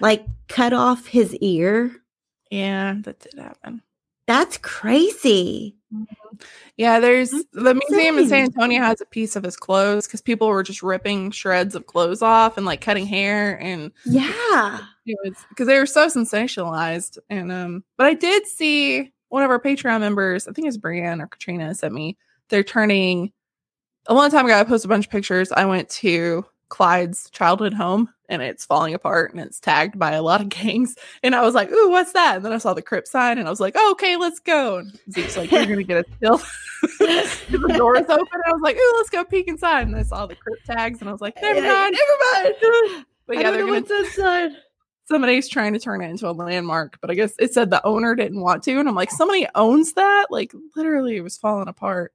like 0.00 0.24
cut 0.48 0.72
off 0.72 1.06
his 1.06 1.34
ear. 1.36 1.92
Yeah, 2.50 2.96
that 3.02 3.20
did 3.20 3.34
happen. 3.38 3.82
That's 4.26 4.58
crazy. 4.58 5.76
Yeah, 6.76 7.00
there's 7.00 7.30
the 7.52 7.74
museum 7.74 8.18
in 8.18 8.28
San. 8.28 8.44
Antonio 8.44 8.80
has 8.80 9.00
a 9.00 9.06
piece 9.06 9.36
of 9.36 9.42
his 9.42 9.56
clothes 9.56 10.06
because 10.06 10.20
people 10.20 10.48
were 10.48 10.62
just 10.62 10.82
ripping 10.82 11.30
shreds 11.30 11.74
of 11.74 11.86
clothes 11.86 12.22
off 12.22 12.56
and 12.56 12.64
like 12.64 12.80
cutting 12.80 13.06
hair 13.06 13.60
and 13.60 13.92
Yeah. 14.06 14.78
because 15.04 15.66
they 15.66 15.78
were 15.78 15.86
so 15.86 16.06
sensationalized. 16.06 17.18
And 17.28 17.50
um, 17.50 17.84
but 17.96 18.06
I 18.06 18.14
did 18.14 18.46
see 18.46 19.12
one 19.28 19.42
of 19.42 19.50
our 19.50 19.60
Patreon 19.60 20.00
members, 20.00 20.48
I 20.48 20.52
think 20.52 20.68
it's 20.68 20.78
Brianne 20.78 21.20
or 21.22 21.26
Katrina, 21.26 21.74
sent 21.74 21.94
me. 21.94 22.16
They're 22.48 22.64
turning 22.64 23.32
a 24.06 24.14
long 24.14 24.30
time 24.30 24.46
ago, 24.46 24.58
I 24.58 24.64
posted 24.64 24.90
a 24.90 24.94
bunch 24.94 25.06
of 25.06 25.12
pictures. 25.12 25.52
I 25.52 25.66
went 25.66 25.88
to 25.90 26.44
Clyde's 26.68 27.30
childhood 27.30 27.74
home 27.74 28.08
and 28.30 28.40
it's 28.40 28.64
falling 28.64 28.94
apart 28.94 29.32
and 29.32 29.40
it's 29.40 29.60
tagged 29.60 29.98
by 29.98 30.12
a 30.12 30.22
lot 30.22 30.40
of 30.40 30.48
gangs. 30.48 30.94
And 31.22 31.34
I 31.34 31.42
was 31.42 31.54
like, 31.54 31.70
ooh, 31.70 31.90
what's 31.90 32.12
that? 32.12 32.36
And 32.36 32.44
then 32.44 32.52
I 32.52 32.58
saw 32.58 32.72
the 32.72 32.80
Crip 32.80 33.06
sign 33.06 33.36
and 33.36 33.46
I 33.46 33.50
was 33.50 33.60
like, 33.60 33.74
oh, 33.76 33.90
okay, 33.92 34.16
let's 34.16 34.38
go. 34.38 34.78
And 34.78 34.98
Zeke's 35.10 35.36
like, 35.36 35.50
you're 35.50 35.66
going 35.66 35.78
to 35.78 35.84
get 35.84 36.06
a 36.06 36.12
still. 36.16 36.38
the 36.98 37.74
door's 37.76 38.00
open. 38.08 38.40
I 38.46 38.52
was 38.52 38.62
like, 38.62 38.76
ooh, 38.76 38.94
let's 38.96 39.10
go 39.10 39.24
peek 39.24 39.48
inside. 39.48 39.86
And 39.86 39.96
I 39.96 40.02
saw 40.02 40.26
the 40.26 40.36
Crip 40.36 40.62
tags 40.64 41.00
and 41.00 41.08
I 41.08 41.12
was 41.12 41.20
like, 41.20 41.36
never 41.42 41.60
mind. 41.60 41.96
Never 42.32 42.88
mind. 42.88 43.04
But 43.26 43.36
yeah, 43.36 43.50
they're 43.50 43.66
going 43.66 43.84
to, 43.84 43.98
inside. 43.98 44.52
somebody's 45.06 45.48
trying 45.48 45.72
to 45.74 45.78
turn 45.78 46.02
it 46.02 46.08
into 46.08 46.28
a 46.28 46.32
landmark. 46.32 46.98
But 47.00 47.10
I 47.10 47.14
guess 47.14 47.34
it 47.38 47.52
said 47.52 47.70
the 47.70 47.84
owner 47.84 48.14
didn't 48.14 48.40
want 48.40 48.62
to. 48.64 48.78
And 48.78 48.88
I'm 48.88 48.94
like, 48.94 49.10
somebody 49.10 49.46
owns 49.54 49.92
that? 49.94 50.28
Like, 50.30 50.52
literally, 50.76 51.16
it 51.16 51.22
was 51.22 51.36
falling 51.36 51.68
apart. 51.68 52.12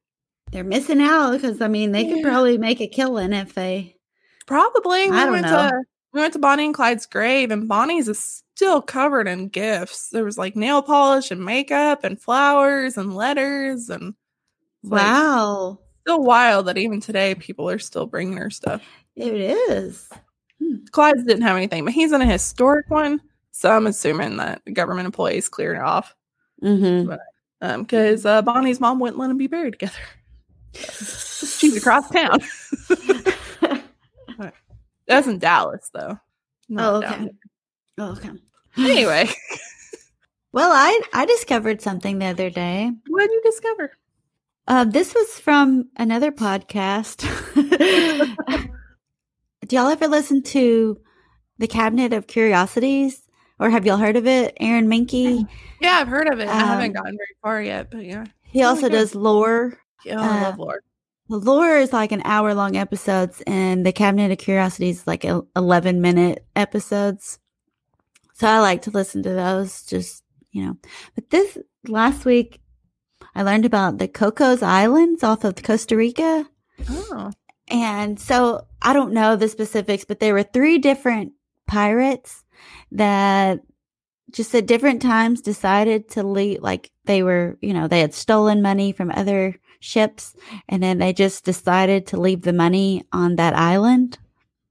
They're 0.51 0.63
missing 0.63 1.01
out 1.01 1.31
because 1.31 1.59
I 1.59 1.67
mean 1.67 1.91
they 1.91 2.05
could 2.05 2.21
probably 2.23 2.57
make 2.57 2.79
a 2.79 2.87
killing 2.87 3.33
if 3.33 3.55
they. 3.55 3.97
Probably. 4.45 5.09
We 5.09 5.17
I 5.17 5.23
don't 5.23 5.31
went 5.33 5.47
know. 5.47 5.69
to 5.69 5.81
we 6.15 6.21
went 6.21 6.31
to 6.33 6.39
Bonnie 6.39 6.65
and 6.65 6.73
Clyde's 6.73 7.05
grave, 7.05 7.51
and 7.51 7.67
Bonnie's 7.67 8.07
is 8.07 8.41
still 8.55 8.81
covered 8.81 9.27
in 9.27 9.49
gifts. 9.49 10.09
There 10.09 10.23
was 10.23 10.37
like 10.37 10.55
nail 10.55 10.81
polish 10.81 11.29
and 11.29 11.43
makeup 11.43 12.05
and 12.05 12.19
flowers 12.19 12.97
and 12.97 13.13
letters 13.13 13.89
and 13.89 14.13
like, 14.81 15.01
Wow, 15.03 15.77
still 16.01 16.23
wild 16.23 16.67
that 16.67 16.77
even 16.77 17.01
today 17.01 17.35
people 17.35 17.69
are 17.69 17.79
still 17.79 18.05
bringing 18.05 18.37
her 18.37 18.49
stuff. 18.49 18.81
it 19.17 19.33
is. 19.33 20.09
Clyde's 20.91 21.25
didn't 21.25 21.41
have 21.43 21.57
anything, 21.57 21.83
but 21.83 21.93
he's 21.93 22.13
in 22.13 22.21
a 22.21 22.25
historic 22.25 22.89
one, 22.89 23.19
so 23.51 23.69
I'm 23.69 23.85
assuming 23.85 24.37
that 24.37 24.61
government 24.73 25.05
employees 25.07 25.49
cleared 25.49 25.75
it 25.77 25.83
off 25.83 26.15
Mm-hmm. 26.63 27.11
um 27.61 27.81
because 27.83 28.25
uh, 28.25 28.41
Bonnie's 28.41 28.79
mom 28.79 28.99
wouldn't 28.99 29.19
let 29.19 29.27
them 29.27 29.37
be 29.37 29.47
buried 29.47 29.73
together. 29.73 29.93
She's 30.73 31.75
across 31.75 32.09
town. 32.09 32.39
That's 35.07 35.27
in 35.27 35.39
Dallas 35.39 35.89
though. 35.93 36.19
Not 36.69 36.93
Oh, 36.93 36.97
okay. 37.07 37.29
Oh, 37.97 38.11
okay. 38.13 38.29
Anyway, 38.77 39.29
Well, 40.51 40.71
I 40.73 40.99
I 41.13 41.25
discovered 41.25 41.81
something 41.81 42.19
the 42.19 42.25
other 42.27 42.49
day. 42.49 42.91
what 43.07 43.21
did 43.21 43.31
you 43.31 43.41
discover? 43.43 43.91
Uh, 44.67 44.83
this 44.83 45.13
was 45.13 45.39
from 45.39 45.89
another 45.95 46.31
podcast. 46.31 47.21
Do 49.67 49.75
y'all 49.75 49.87
ever 49.87 50.07
listen 50.07 50.43
to 50.43 50.99
the 51.57 51.67
Cabinet 51.67 52.13
of 52.13 52.27
Curiosities, 52.27 53.21
or 53.59 53.69
have 53.69 53.85
y'all 53.85 53.97
heard 53.97 54.15
of 54.17 54.27
it? 54.27 54.55
Aaron 54.59 54.87
Mahnke. 54.87 55.47
Yeah, 55.81 55.93
I've 55.93 56.07
heard 56.07 56.27
of 56.27 56.39
it. 56.39 56.47
I 56.47 56.53
haven't 56.59 56.87
Um, 56.97 57.03
gotten 57.03 57.17
very 57.17 57.35
far 57.41 57.61
yet, 57.61 57.89
but 57.91 58.03
yeah. 58.05 58.25
He 58.43 58.63
Oh, 58.63 58.69
also 58.69 58.83
good. 58.83 58.91
does 58.93 59.15
lore. 59.15 59.79
Yeah, 60.05 60.19
I 60.21 60.39
uh, 60.39 60.41
love 60.43 60.59
Lore. 60.59 60.81
The 61.27 61.37
lore 61.37 61.77
is 61.77 61.91
like 61.91 62.11
an 62.11 62.21
hour 62.23 62.53
long 62.53 62.75
episodes, 62.75 63.41
and 63.47 63.85
the 63.85 63.91
Cabinet 63.91 64.31
of 64.31 64.37
Curiosities 64.37 64.99
is 64.99 65.07
like 65.07 65.25
el- 65.25 65.47
eleven 65.55 66.01
minute 66.01 66.45
episodes. 66.55 67.39
So 68.33 68.47
I 68.47 68.59
like 68.59 68.83
to 68.83 68.91
listen 68.91 69.23
to 69.23 69.29
those. 69.29 69.83
Just 69.83 70.23
you 70.51 70.65
know, 70.65 70.77
but 71.15 71.29
this 71.31 71.57
last 71.87 72.25
week, 72.25 72.61
I 73.33 73.41
learned 73.41 73.65
about 73.65 73.97
the 73.97 74.07
Cocos 74.07 74.61
Islands 74.61 75.23
off 75.23 75.43
of 75.43 75.61
Costa 75.63 75.97
Rica. 75.97 76.47
Oh. 76.89 77.31
And 77.67 78.19
so 78.19 78.67
I 78.81 78.93
don't 78.93 79.13
know 79.13 79.35
the 79.35 79.49
specifics, 79.49 80.05
but 80.05 80.19
there 80.19 80.33
were 80.33 80.43
three 80.43 80.77
different 80.77 81.33
pirates 81.65 82.43
that 82.91 83.61
just 84.31 84.53
at 84.53 84.67
different 84.67 85.01
times 85.01 85.41
decided 85.41 86.09
to 86.11 86.23
leave. 86.23 86.61
Like 86.61 86.91
they 87.05 87.23
were, 87.23 87.57
you 87.61 87.73
know, 87.73 87.87
they 87.87 88.01
had 88.01 88.13
stolen 88.13 88.61
money 88.61 88.91
from 88.91 89.09
other 89.11 89.59
ships 89.79 90.35
and 90.69 90.81
then 90.81 90.97
they 90.97 91.13
just 91.13 91.43
decided 91.45 92.07
to 92.07 92.19
leave 92.19 92.41
the 92.41 92.53
money 92.53 93.03
on 93.11 93.35
that 93.35 93.55
island 93.55 94.17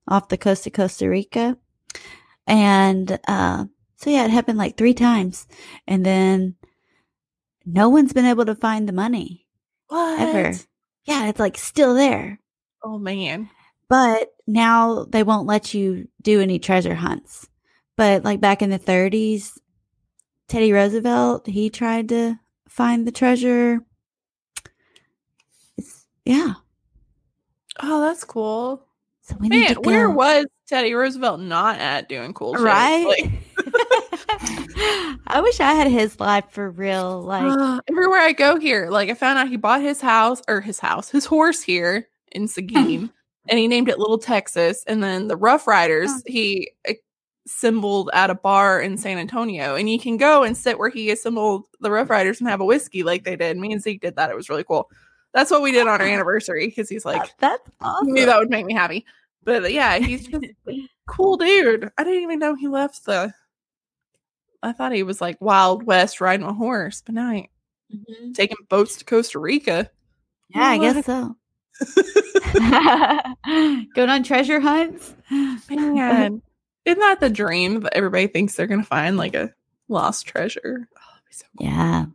off 0.09 0.29
the 0.29 0.37
coast 0.39 0.67
of 0.67 0.73
Costa 0.73 1.09
Rica. 1.09 1.57
And, 2.47 3.19
uh, 3.27 3.65
so 3.97 4.11
yeah, 4.11 4.25
it 4.25 4.31
happened 4.31 4.59
like 4.59 4.77
three 4.77 4.95
times. 4.95 5.47
And 5.87 6.05
then 6.05 6.57
no 7.65 7.89
one's 7.89 8.13
been 8.13 8.27
able 8.27 8.45
to 8.47 8.55
find 8.55 8.89
the 8.89 8.93
money 8.93 9.47
What? 9.89 10.21
ever. 10.21 10.59
Yeah, 11.05 11.29
it's 11.29 11.41
like 11.41 11.57
still 11.59 11.95
there 11.95 12.39
Oh 12.83 12.99
man. 12.99 13.49
but 13.89 14.35
now 14.47 15.05
they 15.05 15.23
won't 15.23 15.47
let 15.47 15.73
you 15.75 16.09
do 16.23 16.41
any 16.41 16.59
treasure 16.59 16.95
hunts. 16.95 17.49
But 17.97 18.25
like 18.25 18.41
back 18.41 18.61
in 18.61 18.71
the 18.71 18.79
30s, 18.79 19.57
Teddy 20.49 20.73
Roosevelt, 20.73 21.47
he 21.47 21.71
tried 21.71 22.09
to 22.11 22.39
find 22.69 23.07
the 23.07 23.13
treasure. 23.13 23.81
Yeah. 26.25 26.55
Oh, 27.81 28.01
that's 28.01 28.25
cool. 28.25 28.85
So 29.23 29.37
we 29.41 29.49
need 29.49 29.61
Man, 29.61 29.69
to 29.69 29.75
go. 29.77 29.91
where 29.91 30.11
was 30.11 30.47
Teddy 30.69 30.93
Roosevelt 30.95 31.41
not 31.41 31.79
at 31.81 32.09
doing 32.09 32.35
cool 32.35 32.55
shit? 32.55 32.63
right? 32.63 33.05
Like, 33.07 33.31
I 35.27 35.41
wish 35.43 35.61
I 35.61 35.73
had 35.73 35.91
his 35.91 36.21
life 36.21 36.45
for 36.51 36.71
real. 36.71 37.23
Like, 37.23 37.45
uh, 37.59 37.81
everywhere 37.89 38.21
I 38.21 38.33
go 38.33 38.59
here, 38.59 38.91
like 38.91 39.09
I 39.11 39.15
found 39.15 39.39
out 39.39 39.49
he 39.49 39.57
bought 39.57 39.81
his 39.83 40.01
house 40.01 40.43
or 40.49 40.61
his 40.61 40.79
house, 40.79 41.11
his 41.11 41.25
horse 41.25 41.63
here 41.63 42.09
in 42.33 42.47
Seguin, 42.49 43.11
and 43.49 43.59
he 43.59 43.67
named 43.67 43.89
it 43.89 43.99
Little 43.99 44.19
Texas. 44.19 44.85
And 44.87 45.03
then 45.03 45.29
the 45.29 45.37
Rough 45.37 45.67
Riders, 45.67 46.11
Oh. 46.13 46.21
he 46.27 46.71
assembled 47.47 48.11
at 48.13 48.31
a 48.31 48.35
bar 48.35 48.81
in 48.81 48.97
San 48.99 49.19
Antonio, 49.19 49.75
and 49.75 49.89
you 49.89 49.99
can 49.99 50.17
go 50.17 50.43
and 50.43 50.57
sit 50.57 50.79
where 50.79 50.91
he 50.91 51.11
assembled 51.11 51.65
the 51.81 51.91
Rough 51.91 52.11
Riders 52.11 52.41
and 52.41 52.49
have 52.49 52.61
a 52.61 52.65
whiskey 52.65 53.03
like 53.03 53.25
they 53.25 53.37
did. 53.37 53.57
Me 53.57 53.73
and 53.73 53.83
Zeke 53.83 54.01
did 54.03 54.17
that. 54.17 54.31
It 54.31 54.37
was 54.37 54.49
really 54.51 54.65
cool. 54.65 54.91
That's 55.35 55.51
what 55.51 55.61
we 55.63 55.73
did 55.73 55.83
on 55.87 56.01
our 56.01 56.03
anniversary 56.07 56.67
because 56.69 56.89
he's 56.89 57.05
like, 57.05 57.37
that's 57.39 57.69
awesome. 57.83 58.13
knew 58.13 58.25
that 58.25 58.39
would 58.39 58.49
make 58.51 58.65
me 58.65 58.73
happy. 58.73 59.05
But 59.43 59.65
uh, 59.65 59.69
yeah, 59.69 59.99
he's 59.99 60.27
just 60.27 60.45
a 60.69 60.89
cool 61.07 61.37
dude. 61.37 61.91
I 61.99 62.05
didn't 62.05 62.23
even 62.23 62.39
know 62.39 62.55
he 62.55 62.69
left 62.69 63.05
the. 63.05 63.35
I 64.63 64.73
thought 64.73 64.93
he 64.93 65.03
was 65.03 65.21
like 65.21 65.37
Wild 65.41 65.83
West 65.83 66.23
riding 66.23 66.47
a 66.47 66.55
horse, 66.55 67.03
but 67.05 67.15
now 67.15 67.31
he 67.33 67.51
Mhm. 67.95 68.35
taking 68.35 68.57
boats 68.71 68.97
to 68.97 69.05
Costa 69.05 69.39
Rica. 69.39 69.91
Yeah, 70.49 70.63
I 70.65 70.79
guess 70.79 71.05
so. 71.05 71.37
Going 73.95 74.11
on 74.11 74.23
treasure 74.23 74.61
hunts. 74.61 75.15
Man, 75.31 76.43
isn't 76.85 77.01
that 77.01 77.21
the 77.21 77.31
dream 77.31 77.81
that 77.81 77.95
everybody 77.95 78.27
thinks 78.27 78.55
they're 78.55 78.67
gonna 78.67 78.83
find 78.85 79.17
like 79.17 79.35
a 79.35 79.53
lost 79.89 80.27
treasure? 80.27 80.89
Oh, 80.97 81.17
be 81.29 81.35
so 81.35 81.47
cool. 81.59 81.67
Yeah. 81.67 82.07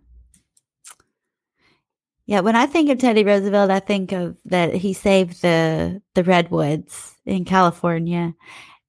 Yeah, 2.30 2.42
when 2.42 2.56
I 2.56 2.68
think 2.68 2.92
of 2.92 3.00
Teddy 3.00 3.24
Roosevelt, 3.24 3.72
I 3.72 3.80
think 3.80 4.12
of 4.12 4.38
that 4.46 4.76
he 4.76 4.94
saved 4.94 5.42
the 5.42 6.00
the 6.14 6.24
redwoods 6.24 7.16
in 7.26 7.44
California. 7.44 8.36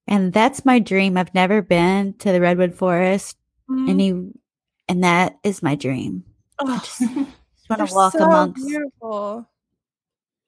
And 0.07 0.31
that's 0.31 0.67
my 0.67 0.79
dream. 0.79 1.17
I've 1.17 1.33
never 1.33 1.63
been 1.63 2.13
to 2.19 2.33
the 2.33 2.41
redwood 2.43 2.75
forest 2.75 3.39
Mm. 3.71 3.91
and 3.91 4.01
he 4.01 4.11
and 4.89 5.05
that 5.05 5.39
is 5.43 5.63
my 5.63 5.75
dream. 5.75 6.25
Oh, 6.59 6.79
Just 6.85 7.01
want 7.71 7.89
to 7.89 7.95
walk 7.95 8.13
so 8.13 8.25
amongst 8.25 8.67
beautiful. 8.67 9.49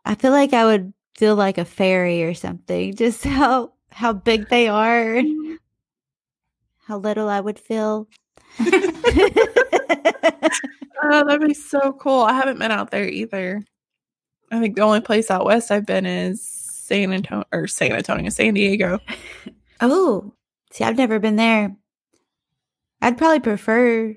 I 0.05 0.15
feel 0.15 0.33
like 0.33 0.53
I 0.53 0.67
would 0.67 0.93
feel 1.17 1.35
like 1.35 1.57
a 1.57 1.65
fairy 1.65 2.25
or 2.25 2.35
something. 2.35 2.95
Just 3.03 3.25
how 3.25 3.73
how 3.91 4.13
big 4.13 4.51
they 4.51 4.69
are 4.69 5.15
and 5.15 5.59
how 6.85 6.99
little 6.99 7.31
I 7.31 7.41
would 7.41 7.59
feel. 7.59 8.07
Oh, 11.05 11.25
that'd 11.27 11.47
be 11.47 11.55
so 11.55 11.93
cool. 11.95 12.21
I 12.21 12.33
haven't 12.33 12.59
been 12.59 12.71
out 12.71 12.91
there 12.91 13.09
either. 13.09 13.61
I 14.51 14.61
think 14.61 14.77
the 14.77 14.83
only 14.83 15.01
place 15.01 15.31
out 15.31 15.45
west 15.45 15.71
I've 15.71 15.87
been 15.87 16.07
is 16.07 16.47
San 16.47 17.13
Antonio 17.13 17.45
or 17.53 17.67
San 17.67 17.93
Antonio, 17.93 18.31
San 18.31 18.55
Diego. 18.55 18.99
Oh, 19.85 20.33
see, 20.71 20.85
I've 20.85 20.97
never 20.97 21.19
been 21.19 21.35
there. 21.35 21.75
I'd 23.01 23.19
probably 23.19 23.41
prefer 23.41 24.17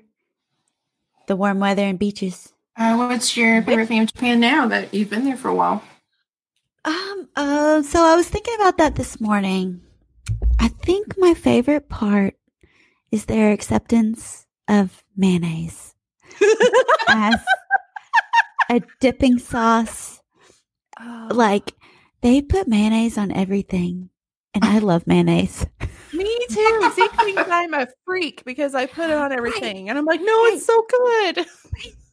the 1.26 1.34
warm 1.34 1.58
weather 1.58 1.82
and 1.82 1.98
beaches. 1.98 2.52
Uh, 2.76 2.94
what's 2.94 3.36
your 3.36 3.62
favorite 3.64 3.88
thing 3.88 4.02
of 4.02 4.14
Japan 4.14 4.38
now 4.38 4.68
that 4.68 4.94
you've 4.94 5.10
been 5.10 5.24
there 5.24 5.36
for 5.36 5.48
a 5.48 5.54
while? 5.56 5.82
Um, 6.84 7.28
uh, 7.34 7.82
so 7.82 8.00
I 8.00 8.14
was 8.14 8.28
thinking 8.28 8.54
about 8.60 8.78
that 8.78 8.94
this 8.94 9.20
morning. 9.20 9.80
I 10.60 10.68
think 10.68 11.18
my 11.18 11.34
favorite 11.34 11.88
part 11.88 12.36
is 13.16 13.24
their 13.24 13.50
acceptance 13.50 14.46
of 14.68 15.02
mayonnaise 15.16 15.94
as 17.08 17.40
a 18.70 18.82
dipping 19.00 19.38
sauce. 19.38 20.20
Oh, 21.00 21.28
Like, 21.30 21.72
they 22.20 22.42
put 22.42 22.68
mayonnaise 22.68 23.16
on 23.16 23.32
everything, 23.32 24.10
and 24.52 24.64
I 24.66 24.80
love 24.80 25.06
mayonnaise. 25.06 25.64
me 26.12 26.38
too. 26.50 26.90
Zeke 26.94 27.10
thinks 27.12 27.42
I'm 27.50 27.72
a 27.72 27.88
freak 28.04 28.44
because 28.44 28.74
I 28.74 28.84
put 28.84 29.08
it 29.08 29.16
on 29.16 29.32
everything, 29.32 29.88
and 29.88 29.96
I'm 29.96 30.04
like, 30.04 30.20
no, 30.20 30.44
it's 30.46 30.66
so 30.66 30.84
good. 30.90 31.46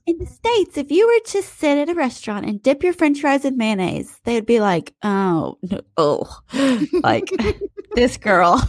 In 0.05 0.19
the 0.19 0.25
States, 0.25 0.77
if 0.77 0.89
you 0.89 1.05
were 1.05 1.31
to 1.31 1.41
sit 1.41 1.77
at 1.77 1.89
a 1.89 1.93
restaurant 1.93 2.45
and 2.45 2.63
dip 2.63 2.81
your 2.81 2.93
french 2.93 3.19
fries 3.19 3.43
in 3.43 3.57
mayonnaise, 3.57 4.21
they 4.23 4.35
would 4.35 4.45
be 4.45 4.61
like, 4.61 4.93
oh, 5.03 5.57
no, 5.63 5.81
oh, 5.97 6.39
like 7.03 7.29
this 7.93 8.15
girl. 8.15 8.61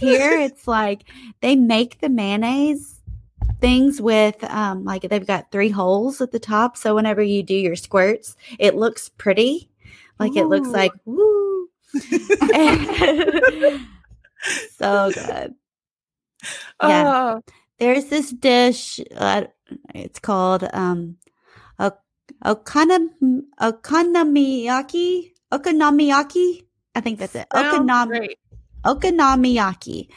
Here, 0.00 0.32
it's 0.40 0.66
like 0.66 1.02
they 1.40 1.56
make 1.56 2.00
the 2.00 2.08
mayonnaise 2.08 2.96
things 3.60 4.00
with 4.00 4.42
um 4.44 4.84
like 4.84 5.02
they've 5.02 5.26
got 5.26 5.52
three 5.52 5.68
holes 5.68 6.20
at 6.20 6.32
the 6.32 6.38
top. 6.40 6.76
So 6.76 6.94
whenever 6.94 7.22
you 7.22 7.42
do 7.42 7.54
your 7.54 7.76
squirts, 7.76 8.36
it 8.58 8.74
looks 8.74 9.08
pretty. 9.10 9.70
Like 10.18 10.36
it 10.36 10.46
looks 10.46 10.68
like 10.68 10.92
woo. 11.04 11.68
so 14.76 15.10
good. 15.12 15.54
Yeah. 16.82 17.36
Oh, 17.36 17.40
There's 17.78 18.06
this 18.06 18.30
dish. 18.30 19.00
Uh, 19.14 19.44
it's 19.94 20.18
called 20.18 20.68
um, 20.72 21.16
o- 21.78 21.92
okana 22.44 23.08
okonomiyaki. 23.60 25.32
Okonomiyaki. 25.52 26.64
I 26.94 27.00
think 27.00 27.18
that's 27.18 27.34
it. 27.34 27.46
sounds 27.52 27.86
great. 28.08 28.38
Okonomiyaki, 28.84 30.08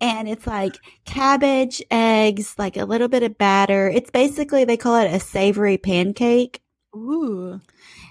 and 0.00 0.28
it's 0.28 0.46
like 0.46 0.76
cabbage, 1.04 1.82
eggs, 1.90 2.54
like 2.58 2.76
a 2.76 2.84
little 2.84 3.08
bit 3.08 3.22
of 3.22 3.38
batter. 3.38 3.88
It's 3.88 4.10
basically 4.10 4.64
they 4.64 4.76
call 4.76 4.96
it 4.96 5.12
a 5.12 5.20
savory 5.20 5.78
pancake. 5.78 6.62
Ooh. 6.94 7.60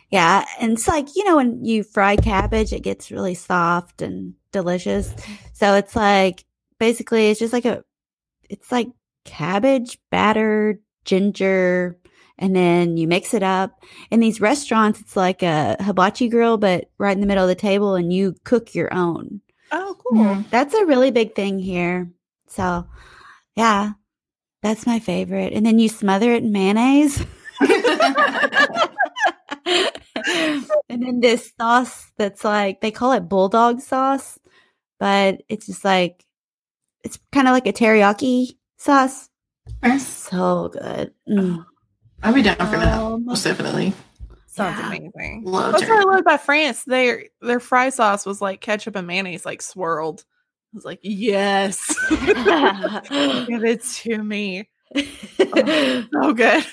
Yeah, 0.09 0.45
and 0.59 0.73
it's 0.73 0.87
like 0.87 1.15
you 1.15 1.23
know 1.23 1.37
when 1.37 1.63
you 1.63 1.83
fry 1.83 2.15
cabbage, 2.15 2.73
it 2.73 2.83
gets 2.83 3.11
really 3.11 3.35
soft 3.35 4.01
and 4.01 4.33
delicious. 4.51 5.13
So 5.53 5.75
it's 5.75 5.95
like 5.95 6.45
basically 6.79 7.29
it's 7.29 7.39
just 7.39 7.53
like 7.53 7.65
a, 7.65 7.83
it's 8.49 8.71
like 8.71 8.89
cabbage, 9.23 9.99
batter, 10.09 10.79
ginger, 11.05 11.97
and 12.37 12.55
then 12.55 12.97
you 12.97 13.07
mix 13.07 13.33
it 13.33 13.43
up. 13.43 13.83
In 14.09 14.19
these 14.19 14.41
restaurants, 14.41 14.99
it's 14.99 15.15
like 15.15 15.43
a 15.43 15.77
hibachi 15.79 16.27
grill, 16.27 16.57
but 16.57 16.89
right 16.97 17.15
in 17.15 17.21
the 17.21 17.27
middle 17.27 17.43
of 17.43 17.49
the 17.49 17.55
table, 17.55 17.95
and 17.95 18.11
you 18.11 18.35
cook 18.43 18.75
your 18.75 18.93
own. 18.93 19.41
Oh, 19.71 19.95
cool. 20.03 20.19
Mhm. 20.19 20.49
That's 20.49 20.73
a 20.73 20.85
really 20.85 21.11
big 21.11 21.35
thing 21.35 21.59
here. 21.59 22.11
So, 22.47 22.87
yeah, 23.55 23.93
that's 24.61 24.85
my 24.85 24.99
favorite. 24.99 25.53
And 25.53 25.65
then 25.65 25.79
you 25.79 25.89
smother 25.89 26.31
it 26.33 26.43
in 26.43 26.51
mayonnaise. 26.51 27.25
and 30.89 31.01
then 31.03 31.19
this 31.19 31.51
sauce 31.59 32.11
that's 32.17 32.43
like 32.43 32.81
they 32.81 32.91
call 32.91 33.13
it 33.13 33.29
bulldog 33.29 33.79
sauce, 33.81 34.39
but 34.99 35.41
it's 35.47 35.67
just 35.67 35.85
like 35.85 36.25
it's 37.03 37.19
kind 37.31 37.47
of 37.47 37.53
like 37.53 37.67
a 37.67 37.73
teriyaki 37.73 38.57
sauce. 38.77 39.29
So 39.99 40.69
good. 40.69 41.13
Mm. 41.29 41.65
I'll 42.23 42.33
be 42.33 42.41
down 42.41 42.57
for 42.57 42.77
that. 42.77 42.99
Um, 42.99 43.25
Most 43.25 43.43
definitely. 43.43 43.93
Sounds 44.61 44.79
Yeah. 44.79 44.87
amazing. 44.87 45.43
Love 45.45 45.71
That's 45.73 45.83
what 45.83 45.91
I 45.91 46.01
teriyaki. 46.03 46.05
love 46.11 46.19
about 46.21 46.41
France. 46.41 46.83
Their 46.85 47.23
their 47.41 47.59
fry 47.59 47.89
sauce 47.89 48.25
was 48.25 48.41
like 48.41 48.61
ketchup 48.61 48.95
and 48.95 49.07
mayonnaise, 49.07 49.45
like 49.45 49.61
swirled. 49.61 50.23
I 50.73 50.77
was 50.77 50.85
like, 50.85 50.99
yes, 51.01 51.93
give 52.09 53.63
it 53.63 53.83
to 53.83 54.17
me. 54.23 54.69
Oh, 54.95 56.33
good. 56.35 56.65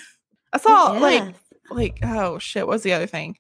I 0.53 0.59
saw 0.59 0.93
like 0.93 1.35
like 1.71 1.99
oh 2.03 2.39
shit. 2.39 2.67
What's 2.67 2.83
the 2.85 2.93
other 2.93 3.07
thing? 3.07 3.37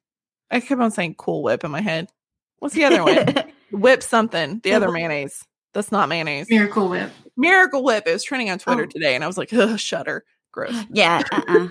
I 0.50 0.60
kept 0.60 0.80
on 0.80 0.90
saying 0.90 1.14
Cool 1.16 1.42
Whip 1.42 1.64
in 1.64 1.70
my 1.70 1.80
head. 1.80 2.08
What's 2.58 2.74
the 2.74 2.84
other 2.84 3.04
one? 3.04 3.52
Whip 3.70 4.02
something. 4.02 4.54
The 4.62 4.70
The 4.70 4.72
other 4.74 4.90
mayonnaise. 4.90 5.44
That's 5.74 5.92
not 5.92 6.08
mayonnaise. 6.08 6.48
Miracle 6.50 6.88
Whip. 6.88 7.10
Miracle 7.36 7.84
Whip. 7.84 8.04
It 8.06 8.12
was 8.12 8.24
trending 8.24 8.50
on 8.50 8.58
Twitter 8.58 8.84
Oh. 8.84 8.86
today, 8.86 9.14
and 9.14 9.22
I 9.22 9.26
was 9.26 9.38
like, 9.38 9.52
Ugh, 9.52 9.78
shudder. 9.78 10.24
Gross. 10.58 10.84
yeah, 10.92 11.22
uh-uh. 11.32 11.68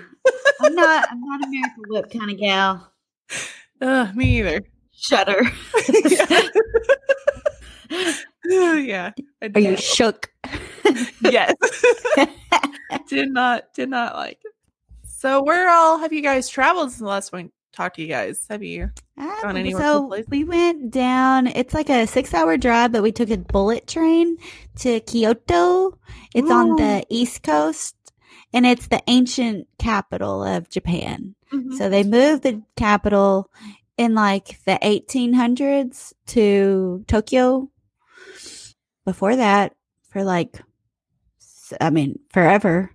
I'm 0.62 0.76
not. 0.76 1.08
I'm 1.12 1.20
not 1.22 1.44
a 1.44 1.48
Miracle 1.50 1.84
Whip 1.90 2.10
kind 2.12 2.32
of 2.32 2.38
gal. 2.38 2.92
Ugh, 3.82 4.16
me 4.16 4.40
either. 4.40 4.62
Shudder. 4.92 5.42
yeah. 7.90 9.12
I 9.42 9.52
Are 9.54 9.60
you 9.60 9.76
shook? 9.78 10.32
yes. 11.22 11.54
did 13.10 13.30
not 13.32 13.74
did 13.74 13.90
not 13.90 14.16
like 14.16 14.40
it. 14.44 14.54
So 15.06 15.44
where 15.44 15.70
all 15.70 15.98
have 16.00 16.14
you 16.14 16.22
guys 16.22 16.48
traveled 16.48 16.92
since 16.92 17.00
the 17.00 17.08
last 17.08 17.34
one 17.34 17.52
talked 17.74 17.98
to 17.98 18.02
you 18.02 18.08
guys? 18.08 18.46
Have 18.50 18.64
you 18.64 18.90
Ah, 19.18 19.40
Gone 19.44 19.58
anywhere 19.58 19.82
so 19.82 20.08
places? 20.08 20.30
we 20.30 20.44
went 20.46 20.92
down. 20.92 21.48
It's 21.48 21.74
like 21.74 21.90
a 21.90 22.06
six-hour 22.08 22.58
drive, 22.58 22.92
but 22.94 23.04
we 23.04 23.12
took 23.12 23.30
a 23.30 23.38
bullet 23.38 23.86
train 23.88 24.38
to 24.78 25.00
Kyoto. 25.02 25.98
It's 26.34 26.50
on 26.52 26.76
the 26.78 27.04
east 27.10 27.44
coast, 27.44 27.96
and 28.54 28.66
it's 28.66 28.88
the 28.88 29.02
ancient 29.08 29.68
capital 29.80 30.44
of 30.44 30.70
Japan. 30.70 31.36
Mm-hmm. 31.54 31.76
So 31.76 31.90
they 31.90 32.04
moved 32.04 32.44
the 32.44 32.62
capital 32.76 33.50
in 33.98 34.14
like 34.16 34.64
the 34.66 34.78
1800s 34.82 36.14
to 36.28 37.04
Tokyo. 37.08 37.70
Before 39.06 39.36
that, 39.38 39.74
for 40.10 40.24
like, 40.24 40.62
I 41.80 41.90
mean, 41.90 42.20
forever, 42.32 42.92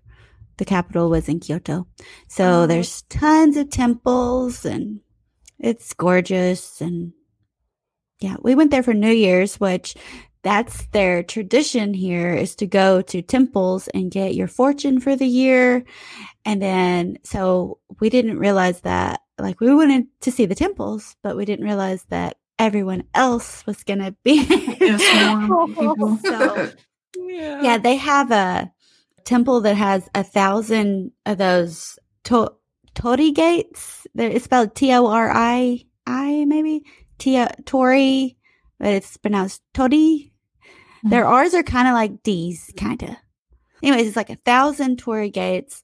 the 0.58 0.64
capital 0.64 1.08
was 1.08 1.28
in 1.28 1.40
Kyoto. 1.40 1.86
So 2.28 2.62
Oh. 2.62 2.66
there's 2.66 3.02
tons 3.02 3.56
of 3.56 3.70
temples 3.70 4.64
and 4.66 5.00
it's 5.58 5.92
gorgeous. 5.94 6.80
And 6.82 7.12
yeah, 8.20 8.36
we 8.42 8.54
went 8.54 8.70
there 8.70 8.82
for 8.82 8.94
New 8.94 9.10
Year's, 9.12 9.58
which 9.58 9.94
that's 10.42 10.86
their 10.86 11.22
tradition 11.22 11.94
here 11.94 12.32
is 12.34 12.56
to 12.56 12.66
go 12.66 13.00
to 13.02 13.22
temples 13.22 13.88
and 13.88 14.10
get 14.10 14.34
your 14.34 14.48
fortune 14.48 15.00
for 15.00 15.14
the 15.16 15.26
year. 15.26 15.84
And 16.44 16.60
then, 16.60 17.18
so 17.24 17.78
we 18.00 18.10
didn't 18.10 18.38
realize 18.38 18.80
that, 18.80 19.20
like, 19.38 19.60
we 19.60 19.74
wanted 19.74 20.06
to 20.22 20.32
see 20.32 20.46
the 20.46 20.54
temples, 20.56 21.16
but 21.22 21.36
we 21.36 21.44
didn't 21.44 21.64
realize 21.64 22.04
that 22.10 22.38
everyone 22.58 23.04
else 23.14 23.64
was 23.66 23.84
going 23.84 24.00
to 24.00 24.14
be. 24.24 24.44
Yes, 24.80 25.48
more 25.48 25.68
people. 25.68 26.16
So- 26.24 26.70
yeah. 27.16 27.62
yeah, 27.62 27.78
they 27.78 27.96
have 27.96 28.30
a 28.32 28.72
temple 29.24 29.60
that 29.60 29.76
has 29.76 30.08
a 30.14 30.24
thousand 30.24 31.12
of 31.26 31.38
those 31.38 31.98
to- 32.24 32.54
torii 32.94 33.30
gates. 33.32 34.06
There, 34.14 34.28
it's 34.30 34.46
spelled 34.46 34.74
T 34.74 34.92
O 34.92 35.06
R 35.06 35.30
I 35.32 35.84
I, 36.06 36.44
maybe 36.46 36.82
T 37.18 37.44
Tori, 37.64 38.36
but 38.78 38.88
it's 38.88 39.16
pronounced 39.18 39.62
Tori. 39.74 40.31
Their 41.04 41.26
R's 41.26 41.54
are 41.54 41.62
kind 41.62 41.88
of 41.88 41.94
like 41.94 42.22
D's, 42.22 42.72
kind 42.76 43.02
of. 43.02 43.10
Anyways, 43.82 44.06
it's 44.06 44.16
like 44.16 44.30
a 44.30 44.36
thousand 44.36 44.98
torii 45.00 45.30
gates, 45.30 45.82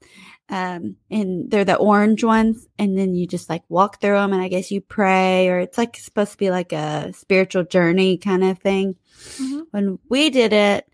um, 0.48 0.96
and 1.10 1.50
they're 1.50 1.64
the 1.64 1.74
orange 1.74 2.22
ones. 2.22 2.66
And 2.78 2.96
then 2.96 3.14
you 3.16 3.26
just 3.26 3.48
like 3.50 3.64
walk 3.68 4.00
through 4.00 4.14
them, 4.14 4.32
and 4.32 4.40
I 4.40 4.46
guess 4.48 4.70
you 4.70 4.80
pray, 4.80 5.48
or 5.48 5.58
it's 5.58 5.76
like 5.76 5.96
supposed 5.96 6.32
to 6.32 6.38
be 6.38 6.50
like 6.50 6.72
a 6.72 7.12
spiritual 7.12 7.64
journey 7.64 8.16
kind 8.18 8.44
of 8.44 8.58
thing. 8.60 8.94
Mhm. 9.38 9.62
When 9.72 9.98
we 10.08 10.30
did 10.30 10.52
it, 10.52 10.86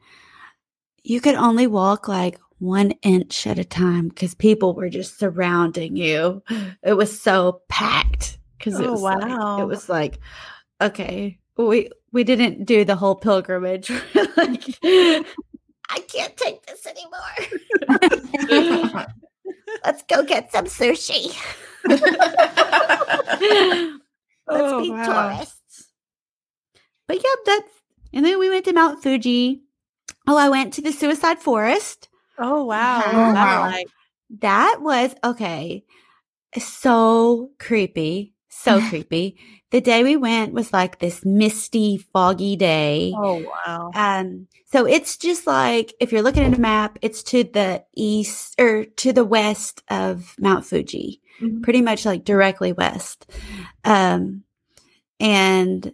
you 1.03 1.21
could 1.21 1.35
only 1.35 1.67
walk 1.67 2.09
like 2.09 2.39
one 2.59 2.93
inch 3.03 3.47
at 3.47 3.59
a 3.59 3.65
time 3.65 4.09
because 4.09 4.35
people 4.35 4.73
were 4.75 4.89
just 4.89 5.19
surrounding 5.19 5.97
you. 5.97 6.43
It 6.83 6.95
was 6.95 7.21
so 7.21 7.61
packed 7.69 8.39
because 8.59 8.81
it 8.81 8.87
Oh, 8.87 8.93
was 8.93 9.03
like- 9.03 9.23
wow. 9.29 9.61
it 9.61 9.67
was 9.67 9.89
like 9.91 10.19
okay, 10.81 11.39
we 11.59 11.91
we 12.14 12.22
didn't 12.24 12.64
do 12.64 12.85
the 12.85 12.94
whole 12.94 13.16
pilgrimage. 13.16 13.90
like, 14.37 14.79
I 14.85 15.24
can't 16.09 16.37
take 16.37 16.64
this 16.64 16.87
anymore. 16.87 17.35
Let's 19.85 20.05
go 20.05 20.22
get 20.22 20.53
some 20.53 20.66
sushi. 20.66 21.37
Let's 21.88 22.03
Oh, 24.46 24.81
be 24.81 24.90
wow. 24.90 25.29
tourists. 25.29 25.88
But 27.09 27.16
yeah, 27.16 27.35
that's 27.44 27.68
and 28.12 28.24
then 28.24 28.38
we 28.38 28.48
went 28.48 28.64
to 28.66 28.72
Mount 28.72 29.03
Fuji. 29.03 29.62
Oh, 30.29 30.37
I 30.37 30.48
went 30.48 30.72
to 30.74 30.83
the 30.83 30.92
Suicide 30.92 31.40
Forest. 31.40 32.09
Oh 32.38 32.64
wow. 32.64 33.03
Oh, 33.05 33.27
What 33.27 33.35
that 33.35 33.35
wow. 33.35 33.74
That 34.40 34.79
was 34.81 35.14
okay. 35.24 35.85
So 36.59 37.50
creepy. 37.59 38.35
So 38.48 38.81
creepy. 38.88 39.37
The 39.75 39.81
day 39.81 40.05
we 40.05 40.15
went 40.17 40.53
was 40.53 40.73
like 40.73 41.01
this 41.01 41.25
misty, 41.25 41.97
foggy 41.97 42.55
day. 42.55 43.13
Oh 43.13 43.43
wow. 43.67 43.91
Um, 43.93 44.47
so 44.67 44.87
it's 44.87 45.17
just 45.17 45.49
like 45.49 45.93
if 45.99 46.13
you're 46.13 46.23
looking 46.23 46.45
at 46.45 46.57
a 46.57 46.61
map, 46.61 46.97
it's 47.03 47.25
to 47.25 47.43
the 47.43 47.85
east 47.93 48.55
or 48.61 48.85
to 48.85 49.13
the 49.13 49.25
west 49.25 49.83
of 49.91 50.37
Mount 50.39 50.65
Fuji, 50.65 51.21
Mhm. 51.41 51.65
pretty 51.65 51.83
much 51.83 52.05
like 52.05 52.23
directly 52.23 52.73
west. 52.73 53.29
Um, 53.85 54.45
and 55.19 55.93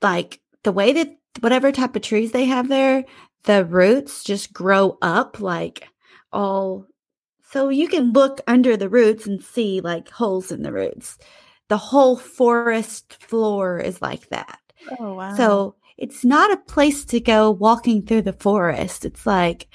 like 0.00 0.40
the 0.62 0.72
way 0.72 0.94
that 0.94 1.18
whatever 1.40 1.72
type 1.72 1.94
of 1.94 2.00
trees 2.00 2.32
they 2.32 2.46
have 2.46 2.68
there, 2.70 3.04
the 3.42 3.66
roots 3.66 4.24
just 4.24 4.50
grow 4.50 4.96
up 5.02 5.40
like 5.40 5.88
all. 6.32 6.86
So 7.50 7.68
you 7.68 7.86
can 7.86 8.14
look 8.14 8.40
under 8.46 8.78
the 8.78 8.88
roots 8.88 9.26
and 9.26 9.44
see 9.44 9.82
like 9.82 10.08
holes 10.08 10.50
in 10.50 10.62
the 10.62 10.72
roots. 10.72 11.18
The 11.68 11.76
whole 11.76 12.16
forest 12.16 13.14
floor 13.22 13.78
is 13.78 14.02
like 14.02 14.28
that. 14.28 14.58
Oh 14.98 15.14
wow. 15.14 15.34
So 15.34 15.76
it's 15.96 16.24
not 16.24 16.52
a 16.52 16.56
place 16.56 17.04
to 17.06 17.20
go 17.20 17.50
walking 17.50 18.02
through 18.02 18.22
the 18.22 18.32
forest. 18.32 19.04
It's 19.04 19.26
like 19.26 19.68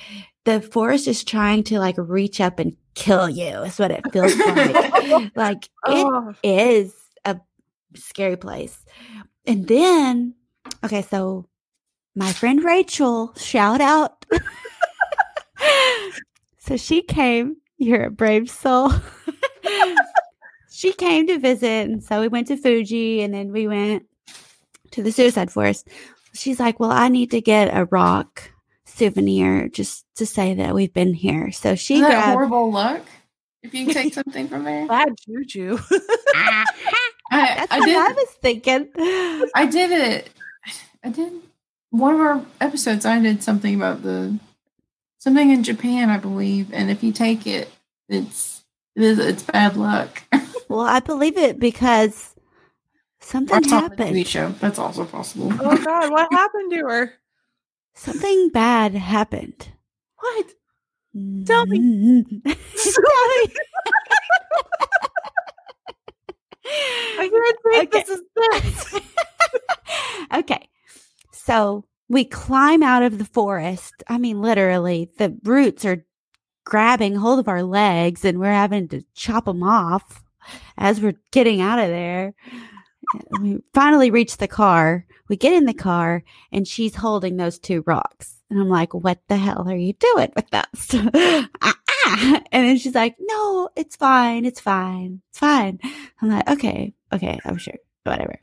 the 0.45 0.61
forest 0.61 1.07
is 1.07 1.23
trying 1.23 1.63
to 1.63 1.79
like 1.79 1.95
reach 1.97 2.41
up 2.41 2.59
and 2.59 2.75
kill 2.95 3.29
you, 3.29 3.63
is 3.63 3.79
what 3.79 3.91
it 3.91 4.11
feels 4.11 4.35
like. 4.37 5.31
like 5.35 5.65
it 5.65 5.69
oh, 5.85 6.33
is 6.43 6.93
a 7.25 7.39
scary 7.95 8.37
place. 8.37 8.83
And 9.45 9.67
then, 9.67 10.35
okay, 10.83 11.01
so 11.01 11.47
my 12.15 12.31
friend 12.33 12.63
Rachel, 12.63 13.33
shout 13.35 13.81
out. 13.81 14.25
So 16.69 16.77
she 16.77 17.01
came. 17.01 17.57
You're 17.79 18.03
a 18.03 18.11
brave 18.11 18.47
soul. 18.47 18.91
she 20.79 20.93
came 20.93 21.27
to 21.27 21.37
visit, 21.39 21.89
and 21.89 22.01
so 22.01 22.21
we 22.21 22.29
went 22.29 22.47
to 22.47 22.55
Fuji, 22.55 23.21
and 23.21 23.33
then 23.33 23.51
we 23.51 23.67
went 23.67 24.05
to 24.91 25.03
the 25.03 25.11
suicide 25.11 25.51
forest. 25.51 25.89
She's 26.33 26.57
like, 26.57 26.79
"Well, 26.79 26.89
I 26.91 27.09
need 27.09 27.31
to 27.31 27.41
get 27.41 27.75
a 27.75 27.83
rock 27.83 28.49
souvenir 28.85 29.67
just 29.67 30.05
to 30.15 30.25
say 30.25 30.53
that 30.53 30.73
we've 30.73 30.93
been 30.93 31.13
here." 31.13 31.51
So 31.51 31.75
she 31.75 31.95
Isn't 31.95 32.07
grabbed. 32.07 32.27
horrible 32.31 32.71
luck? 32.71 33.01
If 33.61 33.73
you 33.73 33.91
take 33.91 34.13
something 34.19 34.47
from 34.47 34.63
there, 34.63 34.87
Bad 34.87 35.15
juju. 35.27 35.79
I, 36.33 36.65
That's 37.31 37.71
I 37.73 37.79
what 37.79 37.85
did. 37.85 37.97
I 37.97 38.11
was 38.13 38.29
thinking. 38.41 38.87
I 39.55 39.67
did 39.69 39.91
it. 39.91 40.29
I 41.03 41.09
did 41.09 41.33
one 41.89 42.13
of 42.13 42.21
our 42.21 42.45
episodes. 42.61 43.05
I 43.05 43.19
did 43.19 43.43
something 43.43 43.75
about 43.75 44.01
the 44.01 44.39
something 45.17 45.49
in 45.51 45.61
Japan, 45.63 46.09
I 46.09 46.19
believe, 46.19 46.71
and 46.71 46.89
if 46.89 47.03
you 47.03 47.11
take 47.11 47.45
it, 47.45 47.69
it's 48.07 48.63
it 48.95 49.03
is 49.03 49.19
it's 49.19 49.43
bad 49.43 49.75
luck. 49.75 50.23
Well, 50.69 50.81
I 50.81 50.99
believe 50.99 51.37
it 51.37 51.59
because 51.59 52.35
something 53.19 53.57
Or 53.57 53.67
something 53.67 53.97
TV 53.97 53.99
happened. 53.99 54.27
show. 54.27 54.49
That's 54.59 54.79
also 54.79 55.03
possible. 55.05 55.51
oh 55.59 55.77
God, 55.77 56.11
what 56.11 56.27
happened 56.31 56.71
to 56.71 56.77
her? 56.79 57.13
Something 57.95 58.49
bad 58.49 58.93
happened. 58.93 59.67
What? 60.19 60.45
Tell 61.45 61.65
me. 61.65 61.79
Mm. 61.79 62.23
Tell 62.43 62.53
me. 62.53 63.53
I 67.17 67.29
can't 67.31 67.57
take 67.91 67.95
Okay. 67.95 68.03
this 68.05 68.19
is 68.19 69.01
okay. 70.33 70.69
So 71.31 71.85
we 72.07 72.25
climb 72.25 72.83
out 72.83 73.01
of 73.03 73.17
the 73.17 73.25
forest. 73.25 74.03
I 74.07 74.17
mean, 74.19 74.39
literally, 74.41 75.09
the 75.17 75.35
roots 75.43 75.83
are 75.85 76.05
grabbing 76.65 77.15
hold 77.15 77.39
of 77.39 77.47
our 77.47 77.63
legs 77.63 78.23
and 78.23 78.39
we're 78.39 78.51
having 78.51 78.87
to 78.89 79.01
chop 79.15 79.45
them 79.45 79.63
off 79.63 80.23
as 80.79 80.99
we're 80.99 81.19
getting 81.31 81.61
out 81.61 81.77
of 81.77 81.89
there. 81.89 82.33
We 83.39 83.59
finally 83.73 84.09
reach 84.11 84.37
the 84.37 84.47
car. 84.47 85.05
We 85.27 85.35
get 85.35 85.53
in 85.53 85.65
the 85.65 85.73
car 85.73 86.23
and 86.51 86.67
she's 86.67 86.95
holding 86.95 87.37
those 87.37 87.59
two 87.59 87.83
rocks. 87.85 88.41
And 88.49 88.59
I'm 88.59 88.69
like, 88.69 88.93
what 88.93 89.19
the 89.27 89.37
hell 89.37 89.69
are 89.69 89.75
you 89.75 89.93
doing 89.93 90.31
with 90.35 90.49
those? 90.49 91.01
Ah, 91.61 91.77
ah. 92.05 92.41
and 92.51 92.65
then 92.65 92.77
she's 92.77 92.95
like, 92.95 93.15
no, 93.19 93.69
it's 93.75 93.95
fine. 93.95 94.45
It's 94.45 94.59
fine. 94.59 95.21
It's 95.29 95.39
fine. 95.39 95.79
I'm 96.21 96.29
like, 96.29 96.49
okay, 96.49 96.93
okay, 97.13 97.39
I'm 97.45 97.57
sure. 97.57 97.75
Whatever. 98.03 98.39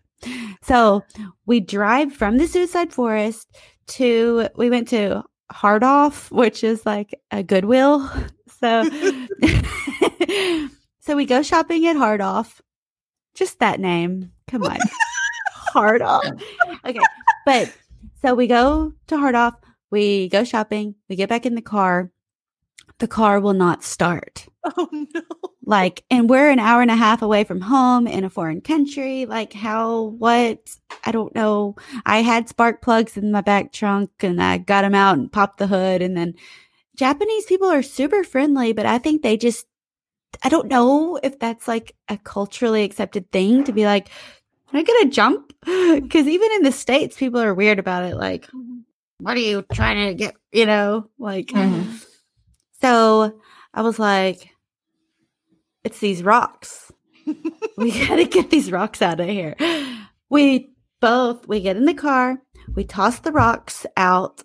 So 0.63 1.03
we 1.47 1.61
drive 1.61 2.13
from 2.13 2.37
the 2.37 2.47
suicide 2.47 2.93
forest 2.93 3.49
to, 3.89 4.49
we 4.57 4.71
went 4.71 4.89
to 4.89 5.25
Hard 5.51 5.83
Off, 5.83 6.31
which 6.31 6.63
is 6.63 6.85
like 6.85 7.19
a 7.31 7.43
Goodwill. 7.43 8.09
So, 8.59 8.89
so 11.07 11.17
we 11.17 11.25
go 11.25 11.43
shopping 11.43 11.87
at 11.87 11.97
Hard 11.97 12.21
Off. 12.21 12.61
Just 13.35 13.59
that 13.61 13.81
name. 13.81 14.33
Come 14.49 14.65
on. 14.65 14.79
Hard 15.73 16.03
Off. 16.03 16.25
Okay. 16.85 16.99
But 17.45 17.73
so 18.23 18.35
we 18.35 18.47
go 18.47 18.93
to 19.07 19.17
Hard 19.17 19.35
Off. 19.35 19.55
We 19.91 20.29
go 20.29 20.45
shopping. 20.45 20.97
We 21.09 21.17
get 21.17 21.29
back 21.29 21.47
in 21.47 21.55
the 21.55 21.63
car. 21.63 22.11
The 22.99 23.09
car 23.09 23.41
will 23.41 23.53
not 23.53 23.85
start 23.85 24.47
Oh 24.65 24.89
no. 24.91 25.21
like 25.67 26.03
and 26.11 26.31
we're 26.31 26.49
an 26.51 26.59
hour 26.59 26.81
and 26.81 26.91
a 26.91 26.97
half 26.97 27.21
away 27.21 27.45
from 27.45 27.61
home 27.61 28.07
in 28.07 28.25
a 28.25 28.31
foreign 28.31 28.63
country 28.63 29.27
like 29.27 29.53
how 29.53 30.15
what 30.19 30.59
i 31.05 31.13
don't 31.13 31.35
know 31.35 31.77
i 32.07 32.23
had 32.23 32.49
spark 32.49 32.81
plugs 32.81 33.17
in 33.19 33.31
my 33.31 33.43
back 33.43 33.71
trunk 33.71 34.11
and 34.21 34.43
i 34.43 34.57
got 34.57 34.81
them 34.83 34.95
out 34.95 35.19
and 35.19 35.31
popped 35.31 35.59
the 35.59 35.67
hood 35.67 36.01
and 36.01 36.17
then 36.17 36.35
japanese 36.97 37.45
people 37.45 37.69
are 37.69 37.83
super 37.83 38.25
friendly 38.25 38.73
but 38.73 38.87
i 38.87 38.97
think 38.97 39.21
they 39.23 39.37
just 39.37 39.67
i 40.43 40.49
don't 40.49 40.69
know 40.69 41.19
if 41.23 41.39
that's 41.39 41.67
like 41.69 41.95
a 42.09 42.17
culturally 42.19 42.85
accepted 42.85 43.31
thing 43.33 43.65
to 43.65 43.73
be 43.73 43.85
like 43.85 44.09
can 44.71 44.81
i 44.81 44.83
gonna 44.83 45.11
jump? 45.11 45.53
Because 45.67 46.27
even 46.27 46.51
in 46.53 46.63
the 46.63 46.73
states 46.73 47.17
people 47.17 47.41
are 47.41 47.55
weird 47.55 47.79
about 47.79 48.05
it 48.05 48.17
like 48.17 48.49
what 49.21 49.37
are 49.37 49.41
you 49.41 49.65
trying 49.73 50.09
to 50.09 50.15
get 50.15 50.35
you 50.53 50.67
know? 50.67 51.09
Like 51.19 51.47
Mhm. 51.49 52.05
so 52.83 53.39
i 53.75 53.83
was 53.83 53.99
like 53.99 54.51
it's 55.85 56.01
these 56.01 56.23
rocks. 56.23 56.93
We 57.79 57.91
gotta 58.07 58.25
get 58.25 58.49
these 58.51 58.73
rocks 58.73 59.03
out 59.03 59.21
of 59.21 59.29
here. 59.29 59.55
We 60.31 60.71
both 61.01 61.47
we 61.47 61.61
get 61.61 61.77
in 61.77 61.85
the 61.85 61.95
car 61.95 62.41
we 62.75 62.85
toss 62.85 63.21
the 63.21 63.31
rocks 63.33 63.85
out 63.97 64.43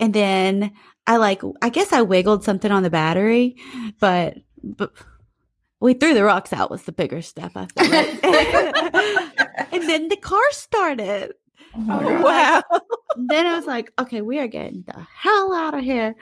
and 0.00 0.12
then 0.12 0.72
i 1.06 1.16
like 1.16 1.42
i 1.62 1.68
guess 1.70 1.92
i 1.92 2.02
wiggled 2.02 2.42
something 2.44 2.72
on 2.72 2.82
the 2.82 2.90
battery 2.90 3.56
but 4.00 4.36
but 4.62 4.92
we 5.80 5.94
threw 5.94 6.12
the 6.14 6.24
rocks 6.24 6.52
out 6.52 6.70
was 6.70 6.82
the 6.82 6.92
bigger 6.92 7.22
step 7.22 7.52
i 7.56 7.66
feel 7.66 7.90
like. 7.90 9.72
and 9.72 9.88
then 9.88 10.08
the 10.08 10.16
car 10.16 10.42
started 10.50 11.32
Oh 11.74 11.78
my 11.80 12.20
wow. 12.22 12.62
then 13.28 13.46
I 13.46 13.54
was 13.56 13.64
like, 13.66 13.92
okay, 13.96 14.22
we 14.22 14.40
are 14.40 14.48
getting 14.48 14.82
the 14.88 15.06
hell 15.16 15.52
out 15.54 15.72
of 15.78 15.84
here. 15.84 16.16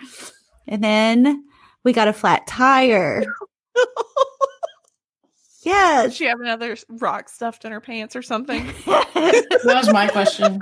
And 0.67 0.85
then 0.85 1.43
we 1.85 1.95
got 1.95 2.07
a 2.07 2.13
flat 2.13 2.47
tire. 2.47 3.25
Does 3.75 5.65
Yes. 5.65 6.15
she 6.15 6.27
have 6.27 6.41
another 6.41 6.77
rock 6.89 7.31
stuffed 7.31 7.65
in 7.65 7.73
her 7.73 7.81
pants 7.81 8.15
or 8.15 8.21
something? 8.23 8.63
That 8.87 9.63
was 9.65 9.91
my 9.93 10.07
question. 10.09 10.61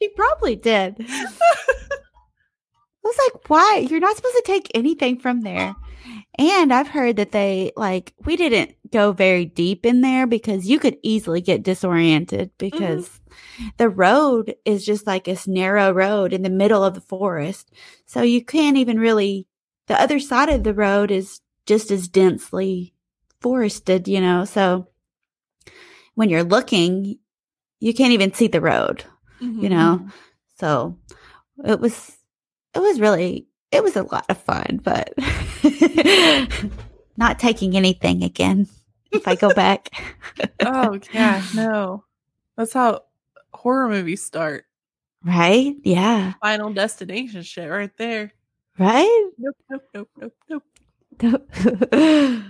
she 0.00 0.08
probably 0.10 0.54
did. 0.54 0.94
I 1.00 1.26
was 3.02 3.18
like, 3.32 3.48
why? 3.50 3.86
You're 3.90 4.00
not 4.00 4.16
supposed 4.16 4.36
to 4.36 4.42
take 4.46 4.70
anything 4.74 5.18
from 5.18 5.40
there. 5.42 5.74
And 6.38 6.72
I've 6.72 6.88
heard 6.88 7.16
that 7.16 7.32
they 7.32 7.72
like 7.76 8.14
we 8.24 8.36
didn't 8.36 8.76
go 8.92 9.12
very 9.12 9.44
deep 9.44 9.84
in 9.84 10.00
there 10.00 10.26
because 10.26 10.68
you 10.68 10.78
could 10.78 10.96
easily 11.02 11.40
get 11.40 11.62
disoriented 11.62 12.50
mm-hmm. 12.50 12.76
because 12.76 13.20
the 13.76 13.88
road 13.88 14.54
is 14.64 14.86
just 14.86 15.06
like 15.06 15.24
this 15.24 15.48
narrow 15.48 15.92
road 15.92 16.32
in 16.32 16.42
the 16.42 16.50
middle 16.50 16.84
of 16.84 16.94
the 16.94 17.00
forest. 17.00 17.72
So 18.06 18.22
you 18.22 18.44
can't 18.44 18.76
even 18.76 18.98
really 18.98 19.48
the 19.88 20.00
other 20.00 20.20
side 20.20 20.48
of 20.48 20.64
the 20.64 20.74
road 20.74 21.10
is 21.10 21.40
just 21.66 21.90
as 21.90 22.08
densely 22.08 22.94
forested, 23.40 24.06
you 24.06 24.20
know. 24.20 24.44
So 24.44 24.88
when 26.14 26.28
you're 26.28 26.44
looking, 26.44 27.18
you 27.80 27.94
can't 27.94 28.12
even 28.12 28.32
see 28.32 28.46
the 28.46 28.60
road 28.60 29.04
you 29.40 29.48
mm-hmm, 29.48 29.68
know 29.68 29.98
mm-hmm. 29.98 30.08
so 30.58 30.96
it 31.64 31.80
was 31.80 32.16
it 32.74 32.80
was 32.80 33.00
really 33.00 33.47
it 33.70 33.82
was 33.82 33.96
a 33.96 34.02
lot 34.04 34.24
of 34.28 34.38
fun 34.38 34.80
but 34.82 35.12
not 37.16 37.38
taking 37.38 37.76
anything 37.76 38.22
again 38.22 38.66
if 39.12 39.26
i 39.28 39.34
go 39.34 39.52
back 39.54 39.88
oh 40.60 40.98
yeah, 41.12 41.42
no. 41.54 42.04
That's 42.56 42.72
how 42.72 43.02
horror 43.52 43.88
movies 43.88 44.22
start. 44.24 44.64
right 45.24 45.74
yeah 45.84 46.34
Final 46.42 46.72
destination 46.72 47.42
shit 47.42 47.70
right 47.70 47.90
there. 47.96 48.32
right 48.78 49.30
Nope, 49.38 49.56
nope, 49.70 49.84
nope, 49.94 50.10
nope, 50.48 50.64
nope. 51.20 51.48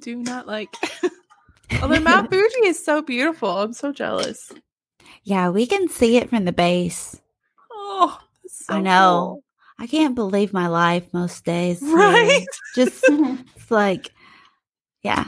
Do 0.00 0.14
not 0.16 0.46
like. 0.46 0.72
Although 1.82 1.98
Mount 2.00 2.30
Fuji 2.30 2.66
is 2.66 2.82
so 2.84 3.02
beautiful. 3.02 3.50
I'm 3.58 3.72
so 3.72 3.92
jealous. 3.92 4.52
yeah 5.24 5.48
we 5.50 5.66
can 5.66 5.88
see 5.88 6.16
it 6.16 6.30
from 6.30 6.44
the 6.44 6.52
base 6.52 7.20
Oh, 7.72 8.18
so 8.46 8.74
I 8.74 8.80
know. 8.80 9.40
cool. 9.42 9.44
I 9.78 9.86
can't 9.86 10.14
believe 10.14 10.52
my 10.52 10.66
life 10.68 11.12
most 11.12 11.44
days. 11.44 11.80
Right? 11.92 12.46
just 12.74 13.04
it's 13.56 13.70
like 13.70 14.10
yeah 15.02 15.24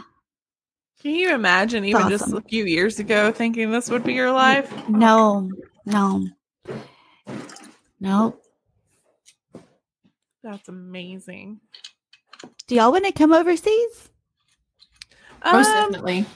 Can 1.03 1.15
you 1.15 1.33
imagine 1.35 1.85
even 1.85 2.09
just 2.09 2.33
a 2.33 2.43
few 2.43 2.65
years 2.65 2.99
ago 2.99 3.33
thinking 3.33 3.71
this 3.71 3.91
would 3.91 4.05
be 4.05 4.13
your 4.15 4.33
life? 4.33 4.73
no 4.89 5.51
no 5.87 6.27
no 8.01 8.37
That's 10.43 10.69
amazing. 10.69 11.61
do 12.67 12.75
y'all 12.75 12.93
want 12.93 13.05
to 13.05 13.13
come 13.13 13.33
overseas 13.33 14.09
Most 15.45 15.69
Um, 15.75 15.93
definitely. 15.93 16.27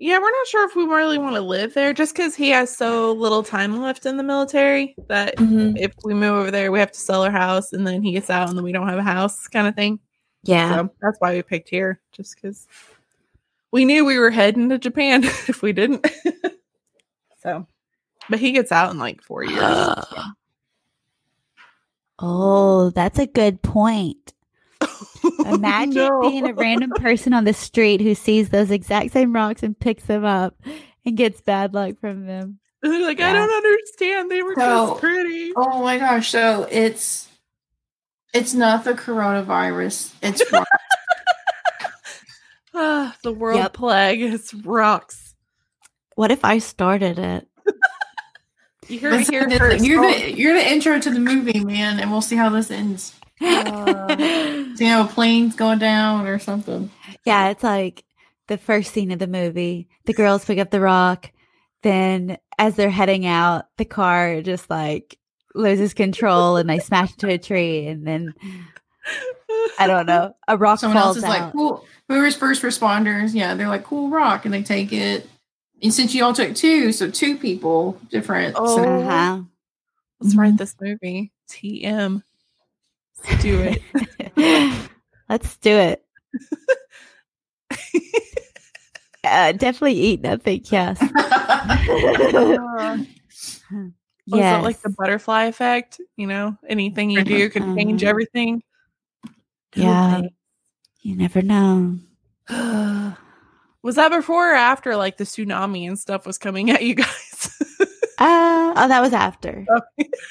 Yeah, 0.00 0.18
we're 0.18 0.30
not 0.30 0.46
sure 0.46 0.66
if 0.66 0.74
we 0.74 0.84
really 0.84 1.18
want 1.18 1.34
to 1.36 1.42
live 1.42 1.74
there 1.74 1.92
just 1.92 2.16
because 2.16 2.34
he 2.34 2.48
has 2.48 2.74
so 2.74 3.12
little 3.12 3.42
time 3.42 3.82
left 3.82 4.06
in 4.06 4.16
the 4.16 4.22
military 4.22 4.94
that 5.08 5.36
mm-hmm. 5.36 5.76
if 5.76 5.92
we 6.02 6.14
move 6.14 6.36
over 6.36 6.50
there, 6.50 6.72
we 6.72 6.78
have 6.78 6.90
to 6.90 6.98
sell 6.98 7.22
our 7.22 7.30
house 7.30 7.74
and 7.74 7.86
then 7.86 8.02
he 8.02 8.12
gets 8.12 8.30
out 8.30 8.48
and 8.48 8.56
then 8.56 8.64
we 8.64 8.72
don't 8.72 8.88
have 8.88 8.98
a 8.98 9.02
house 9.02 9.46
kind 9.46 9.68
of 9.68 9.74
thing. 9.74 10.00
yeah 10.42 10.74
So 10.74 10.90
that's 11.02 11.18
why 11.20 11.34
we 11.34 11.42
picked 11.42 11.68
here, 11.68 12.00
just 12.12 12.34
because 12.34 12.66
we 13.72 13.84
knew 13.84 14.06
we 14.06 14.18
were 14.18 14.30
heading 14.30 14.70
to 14.70 14.78
Japan 14.78 15.22
if 15.48 15.60
we 15.60 15.74
didn't. 15.74 16.06
so, 17.42 17.66
but 18.30 18.38
he 18.38 18.52
gets 18.52 18.72
out 18.72 18.92
in 18.92 18.98
like 18.98 19.22
four 19.22 19.44
years. 19.44 19.62
Oh, 22.22 22.90
that's 22.90 23.18
a 23.18 23.26
good 23.26 23.62
point. 23.62 24.34
Imagine 25.46 25.94
No. 25.94 26.20
being 26.20 26.46
a 26.48 26.54
random 26.54 26.90
person 26.90 27.32
on 27.32 27.44
the 27.44 27.52
street 27.54 28.00
who 28.00 28.14
sees 28.14 28.48
those 28.50 28.70
exact 28.70 29.12
same 29.12 29.34
rocks 29.34 29.62
and 29.62 29.78
picks 29.78 30.04
them 30.04 30.24
up 30.24 30.54
and 31.04 31.16
gets 31.16 31.40
bad 31.40 31.74
luck 31.74 31.98
from 32.00 32.26
them. 32.26 32.58
They're 32.82 33.02
like, 33.02 33.20
I 33.20 33.32
don't 33.32 33.50
understand. 33.50 34.30
They 34.30 34.42
were 34.42 34.54
So- 34.54 34.88
just 34.88 35.00
pretty. 35.00 35.52
Oh 35.56 35.82
my 35.82 35.98
gosh. 35.98 36.30
So 36.30 36.66
it's 36.70 37.28
It's 38.32 38.54
not 38.54 38.84
the 38.84 38.92
coronavirus. 38.94 40.12
It's 40.22 40.52
rock. 40.52 40.66
Ah, 42.72 43.16
the 43.24 43.32
world 43.32 43.58
Yep. 43.58 43.72
plague. 43.72 44.20
is 44.22 44.54
rocks. 44.54 45.34
What 46.14 46.30
if 46.30 46.44
I 46.44 46.58
started 46.58 47.18
it? 47.18 47.48
You 48.88 49.00
heard 49.00 49.20
it 49.20 49.28
here 49.30 49.48
first. 49.50 49.84
you're 49.84 50.00
the 50.02 50.32
you're 50.32 50.54
the 50.54 50.68
intro 50.72 50.98
to 51.00 51.10
the 51.10 51.18
movie, 51.20 51.64
man, 51.64 51.98
and 52.00 52.10
we'll 52.10 52.22
see 52.22 52.36
how 52.36 52.48
this 52.48 52.70
ends. 52.70 53.14
Uh. 53.40 54.16
See 54.76 54.84
how 54.84 55.04
a 55.04 55.08
plane's 55.08 55.56
going 55.56 55.78
down 55.78 56.26
or 56.26 56.38
something. 56.38 56.90
yeah, 57.24 57.48
it's 57.48 57.62
like 57.62 58.04
the 58.48 58.58
first 58.58 58.92
scene 58.92 59.10
of 59.10 59.18
the 59.18 59.26
movie. 59.26 59.88
The 60.04 60.12
girls 60.14 60.44
pick 60.44 60.58
up 60.58 60.70
the 60.70 60.80
rock. 60.80 61.30
Then, 61.82 62.36
as 62.58 62.76
they're 62.76 62.90
heading 62.90 63.26
out, 63.26 63.66
the 63.78 63.84
car 63.84 64.42
just 64.42 64.68
like 64.68 65.18
loses 65.54 65.94
control 65.94 66.56
and 66.56 66.68
they 66.68 66.78
smash 66.78 67.12
into 67.12 67.28
a 67.28 67.38
tree. 67.38 67.86
And 67.86 68.06
then, 68.06 68.34
I 69.78 69.86
don't 69.86 70.06
know, 70.06 70.34
a 70.46 70.56
rock 70.56 70.80
Someone 70.80 70.98
else 70.98 71.16
is 71.16 71.24
out. 71.24 71.28
like, 71.28 71.52
cool. 71.52 71.84
Whoever's 72.08 72.36
first 72.36 72.62
responders, 72.62 73.34
yeah, 73.34 73.54
they're 73.54 73.68
like, 73.68 73.84
cool 73.84 74.10
rock, 74.10 74.44
and 74.44 74.52
they 74.52 74.62
take 74.62 74.92
it. 74.92 75.28
And 75.82 75.94
since 75.94 76.14
you 76.14 76.24
all 76.24 76.34
took 76.34 76.54
two, 76.54 76.92
so 76.92 77.10
two 77.10 77.38
people 77.38 77.98
different. 78.10 78.56
Oh. 78.58 78.76
So 78.76 78.84
uh-huh. 78.84 79.42
Let's 80.20 80.34
write 80.34 80.58
this 80.58 80.74
movie. 80.80 81.32
TM. 81.48 82.22
Let's 83.24 83.42
do 83.42 83.60
it. 84.36 84.90
Let's 85.28 85.56
do 85.58 85.76
it. 85.76 86.04
Uh, 89.22 89.52
definitely 89.52 89.94
eat 89.94 90.22
nothing. 90.22 90.62
Yes. 90.70 91.00
Was 94.26 94.38
yes. 94.38 94.60
it 94.60 94.64
like 94.64 94.80
the 94.80 94.90
butterfly 94.90 95.44
effect? 95.44 96.00
You 96.16 96.26
know, 96.26 96.56
anything 96.68 97.10
you 97.10 97.24
do 97.24 97.50
can 97.50 97.76
change 97.76 98.04
everything. 98.04 98.62
Yeah. 99.74 100.22
you 101.02 101.16
never 101.16 101.42
know. 101.42 101.98
Was 103.82 103.96
that 103.96 104.10
before 104.10 104.52
or 104.52 104.54
after 104.54 104.96
like 104.96 105.16
the 105.16 105.24
tsunami 105.24 105.86
and 105.86 105.98
stuff 105.98 106.26
was 106.26 106.38
coming 106.38 106.70
at 106.70 106.82
you 106.82 106.94
guys? 106.94 107.56
Uh, 108.22 108.74
oh, 108.76 108.88
that 108.88 109.00
was 109.00 109.14
after. 109.14 109.64
Oh. 109.70 109.80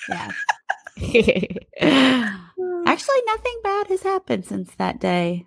Yeah. 0.09 0.31
Actually, 1.81 3.21
nothing 3.25 3.59
bad 3.63 3.87
has 3.87 4.01
happened 4.03 4.45
since 4.45 4.73
that 4.75 4.99
day. 4.99 5.45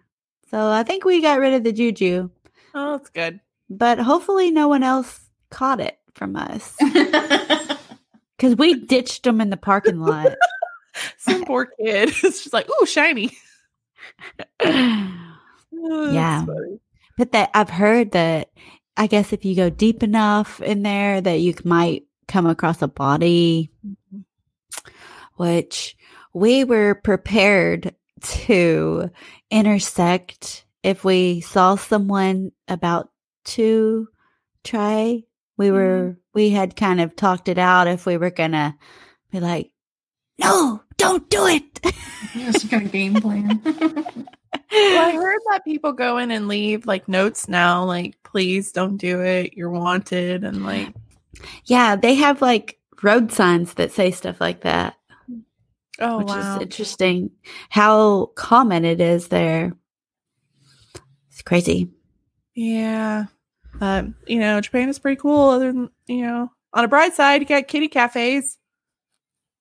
So 0.51 0.69
I 0.71 0.83
think 0.83 1.05
we 1.05 1.21
got 1.23 1.39
rid 1.39 1.55
of 1.55 1.65
the 1.65 1.73
juju, 1.73 2.29
oh, 2.75 2.93
that's 2.97 3.11
good. 3.11 3.41
but 3.71 3.99
hopefully 3.99 4.51
no 4.51 4.69
one 4.69 4.83
else 4.83 5.21
caught 5.51 5.81
it 5.81 5.99
from 6.15 6.37
us 6.37 6.77
because 8.37 8.57
we 8.57 8.75
ditched 8.75 9.23
them 9.25 9.41
in 9.41 9.51
the 9.51 9.57
parking 9.57 9.99
lot. 10.01 10.35
Some 11.19 11.45
poor 11.47 11.67
kid. 11.67 12.11
It's 12.11 12.43
just 12.43 12.53
like, 12.53 12.67
oh, 12.71 12.85
shiny. 12.85 13.37
Oh, 14.65 16.13
Yeah. 16.13 16.45
funny. 16.45 16.79
But 17.19 17.33
that 17.33 17.51
I've 17.55 17.71
heard 17.71 18.13
that 18.13 18.51
I 18.97 19.07
guess 19.07 19.33
if 19.33 19.45
you 19.45 19.57
go 19.57 19.69
deep 19.71 20.03
enough 20.03 20.61
in 20.61 20.83
there 20.83 21.21
that 21.21 21.41
you 21.41 21.55
might 21.65 22.05
come 22.29 22.47
across 22.47 22.83
a 22.83 22.89
body, 22.89 23.71
which 25.37 25.97
we 26.33 26.65
were 26.65 26.95
prepared 26.95 27.95
to 28.23 29.11
intersect 29.51 30.65
if 30.83 31.05
we 31.05 31.41
saw 31.41 31.77
someone 31.77 32.53
about 32.69 33.11
to 33.45 34.09
try. 34.65 35.23
We 35.57 35.71
were 35.71 35.99
mm-hmm. 35.99 36.21
we 36.35 36.51
had 36.51 36.77
kind 36.77 37.01
of 37.01 37.17
talked 37.17 37.49
it 37.49 37.59
out 37.59 37.89
if 37.89 38.07
we 38.07 38.17
were 38.17 38.31
gonna 38.31 38.77
be 39.31 39.41
like, 39.41 39.71
no, 40.39 40.83
don't 40.97 41.29
do 41.29 41.47
it. 41.47 41.95
yeah, 42.35 42.51
some 42.53 42.71
kind 42.71 42.87
of 42.87 42.93
game 42.93 43.15
plan. 43.15 44.29
Well, 44.73 45.09
I 45.09 45.13
heard 45.13 45.41
that 45.51 45.65
people 45.65 45.93
go 45.93 46.17
in 46.17 46.31
and 46.31 46.49
leave 46.49 46.87
like 46.87 47.07
notes 47.07 47.47
now, 47.47 47.85
like, 47.85 48.17
please 48.23 48.73
don't 48.73 48.97
do 48.97 49.21
it. 49.21 49.53
You're 49.55 49.71
wanted. 49.71 50.45
And 50.45 50.65
like, 50.65 50.95
yeah, 51.67 51.95
they 51.95 52.15
have 52.15 52.41
like 52.41 52.79
road 53.03 53.33
signs 53.33 53.75
that 53.75 53.93
say 53.93 54.11
stuff 54.11 54.41
like 54.41 54.63
that. 54.63 54.95
Oh, 56.03 56.19
which 56.19 56.29
wow. 56.29 56.57
is 56.57 56.63
interesting 56.63 57.31
how 57.71 58.27
common 58.35 58.85
it 58.85 59.01
is 59.01 59.29
there. 59.29 59.73
It's 61.31 61.43
crazy. 61.43 61.89
Yeah. 62.55 63.27
But, 63.79 64.07
you 64.27 64.39
know, 64.39 64.61
Japan 64.61 64.89
is 64.89 64.99
pretty 64.99 65.21
cool. 65.21 65.51
Other 65.51 65.73
than, 65.73 65.91
you 66.07 66.23
know, 66.23 66.51
on 66.75 66.85
a 66.85 66.89
bright 66.89 67.15
side, 67.15 67.41
you 67.41 67.47
got 67.47 67.69
kitty 67.69 67.89
cafes. 67.89 68.59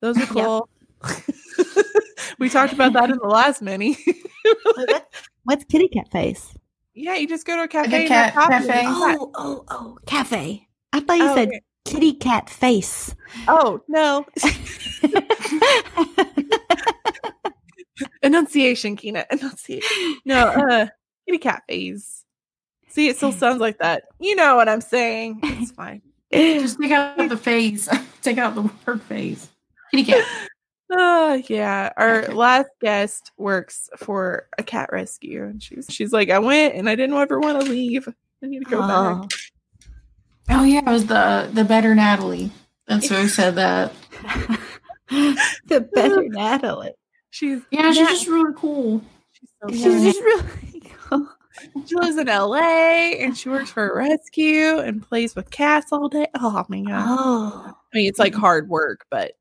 Those 0.02 0.18
are 0.18 0.26
cool. 0.26 0.70
we 2.40 2.50
talked 2.50 2.74
about 2.74 2.94
that 2.94 3.10
in 3.10 3.18
the 3.18 3.28
last 3.28 3.62
mini. 3.62 3.98
What's 5.44 5.64
kitty 5.66 5.88
cat 5.88 6.12
face? 6.12 6.54
yeah, 6.94 7.16
you 7.16 7.28
just 7.28 7.46
go 7.46 7.56
to 7.56 7.62
a 7.62 7.66
a 7.66 7.68
cafe 7.68 8.02
and 8.06 8.10
have 8.10 8.34
cat 8.34 8.68
cafe. 8.68 8.84
Oh, 8.86 9.32
oh, 9.36 9.64
oh, 9.70 9.98
cafe. 10.06 10.68
I 10.94 11.00
thought 11.00 11.18
you 11.18 11.30
Oh, 11.30 11.36
said 11.36 11.48
okay. 11.48 11.62
Kitty 11.86 12.14
cat 12.14 12.50
face. 12.50 13.16
oh, 13.48 13.82
no. 13.88 14.26
Enunciation, 18.24 18.96
Kina. 18.96 19.26
Enunciation. 19.32 20.18
No, 20.26 20.48
uh, 20.48 20.88
kitty 21.28 21.50
face. 21.68 22.26
See, 22.90 23.08
it 23.08 23.18
still 23.18 23.32
sounds 23.32 23.60
like 23.62 23.78
that. 23.80 24.04
You 24.20 24.36
know 24.36 24.56
what 24.56 24.68
I'm 24.70 24.82
saying. 24.82 25.40
It's 25.44 25.72
fine. 25.76 26.02
Just 26.32 26.80
take 26.82 26.92
out 26.92 27.18
the 27.30 27.38
phase. 27.38 27.90
take 28.22 28.38
out 28.38 28.56
the 28.56 28.70
word 28.86 29.02
phase. 29.04 29.50
Kitty 29.92 30.06
cat. 30.12 30.26
Uh, 30.94 31.40
yeah. 31.48 31.92
Our 31.98 32.24
Okay. 32.24 32.34
last 32.34 32.70
guest 32.82 33.32
works 33.38 33.90
for 33.98 34.48
a 34.58 34.64
cat 34.64 34.90
rescue, 34.92 35.44
and 35.44 35.62
she's 35.64 35.88
she's 35.90 36.12
like, 36.12 36.30
I 36.30 36.40
went 36.40 36.76
and 36.76 36.90
I 36.90 36.96
didn't 36.96 37.16
ever 37.16 37.40
want 37.40 37.64
to 37.64 37.70
leave. 37.72 38.08
I 38.44 38.48
need 38.48 38.60
to 38.60 38.70
go 38.70 38.80
Oh. 38.82 38.88
back. 39.22 39.32
Oh 40.50 40.64
yeah, 40.64 40.80
it 40.80 40.86
was 40.92 41.06
the 41.08 41.50
the 41.54 41.64
better 41.64 41.96
Natalie. 41.96 42.52
That's 42.88 43.08
who 43.08 43.28
said 43.30 43.56
that. 43.56 43.94
the 45.10 45.82
better 45.94 46.24
Natalie. 46.28 46.94
She's 47.30 47.62
Yeah, 47.72 47.92
she's 47.92 48.02
Nat- 48.02 48.10
just 48.10 48.28
really 48.28 48.54
cool. 48.58 49.02
she's 49.32 49.50
so 49.62 49.70
She's 49.70 50.04
just 50.04 50.20
really 50.22 50.84
cool. 51.10 51.28
She 51.86 51.96
lives 51.96 52.18
in 52.18 52.28
LA 52.28 53.14
and 53.20 53.38
she 53.38 53.50
works 53.50 53.70
for 53.70 53.90
a 53.90 53.96
rescue 53.96 54.80
and 54.80 55.02
plays 55.02 55.36
with 55.36 55.50
cats 55.52 55.92
all 55.92 56.10
day. 56.10 56.28
Oh 56.40 56.66
my 56.70 56.82
god! 56.82 57.06
Oh, 57.08 57.74
I 57.94 57.98
mean, 57.98 58.08
it's 58.08 58.20
like 58.20 58.34
hard 58.34 58.68
work, 58.70 59.06
but 59.12 59.34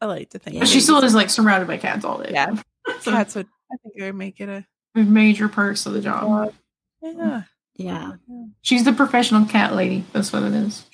I 0.00 0.06
like 0.06 0.30
to 0.30 0.38
think 0.38 0.54
Yeah. 0.54 0.60
But 0.60 0.68
she 0.68 0.80
still 0.80 1.02
is 1.02 1.14
like 1.14 1.30
surrounded 1.30 1.66
by 1.66 1.78
cats 1.78 2.04
all 2.04 2.18
day. 2.22 2.30
Yeah. 2.32 2.54
so 3.00 3.10
cats 3.12 3.34
would. 3.34 3.46
I 3.72 3.76
think 3.82 3.94
it 3.96 4.02
would 4.04 4.14
make 4.14 4.40
it 4.40 4.48
a 4.48 4.64
major 4.94 5.48
perks 5.48 5.86
of 5.86 5.94
the 5.94 6.00
job. 6.00 6.52
yeah. 7.02 7.42
Yeah. 7.76 8.12
She's 8.62 8.84
the 8.84 8.92
professional 8.92 9.46
cat 9.46 9.74
lady. 9.74 10.04
That's 10.12 10.32
what 10.32 10.44
it 10.44 10.54
is. 10.54 10.86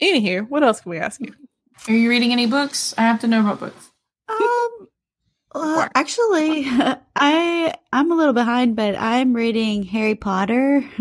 Anywho, 0.00 0.48
what 0.48 0.62
else 0.62 0.80
can 0.80 0.90
we 0.90 0.98
ask 0.98 1.20
you? 1.20 1.34
Are 1.88 1.94
you 1.94 2.08
reading 2.08 2.32
any 2.32 2.46
books? 2.46 2.94
I 2.96 3.02
have 3.02 3.20
to 3.20 3.26
know 3.26 3.40
about 3.40 3.60
books. 3.60 3.90
Um, 4.28 4.88
well, 5.54 5.88
actually, 5.94 6.64
I 7.16 7.74
I'm 7.92 8.10
a 8.10 8.16
little 8.16 8.32
behind, 8.32 8.76
but 8.76 8.96
I'm 8.96 9.34
reading 9.34 9.82
Harry 9.84 10.14
Potter. 10.14 10.84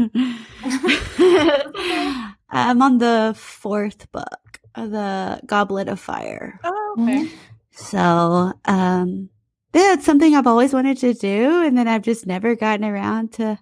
I'm 2.50 2.82
on 2.82 2.98
the 3.00 3.34
fourth 3.38 4.12
book, 4.12 4.60
the 4.76 5.40
Goblet 5.46 5.88
of 5.88 6.00
Fire. 6.00 6.60
Oh, 6.64 6.96
okay. 7.00 7.30
So, 7.72 8.54
um, 8.66 9.30
yeah, 9.74 9.94
it's 9.94 10.06
something 10.06 10.36
I've 10.36 10.46
always 10.46 10.74
wanted 10.74 10.98
to 10.98 11.14
do, 11.14 11.64
and 11.64 11.78
then 11.78 11.88
I've 11.88 12.04
just 12.04 12.28
never 12.28 12.56
gotten 12.56 12.86
around 12.86 13.34
to 13.34 13.58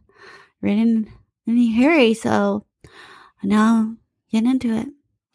reading 0.62 1.12
any 1.48 1.72
Harry. 1.74 2.14
So 2.14 2.66
now 3.44 3.76
I'm 3.76 3.98
getting 4.32 4.50
into 4.50 4.74
it. 4.74 4.88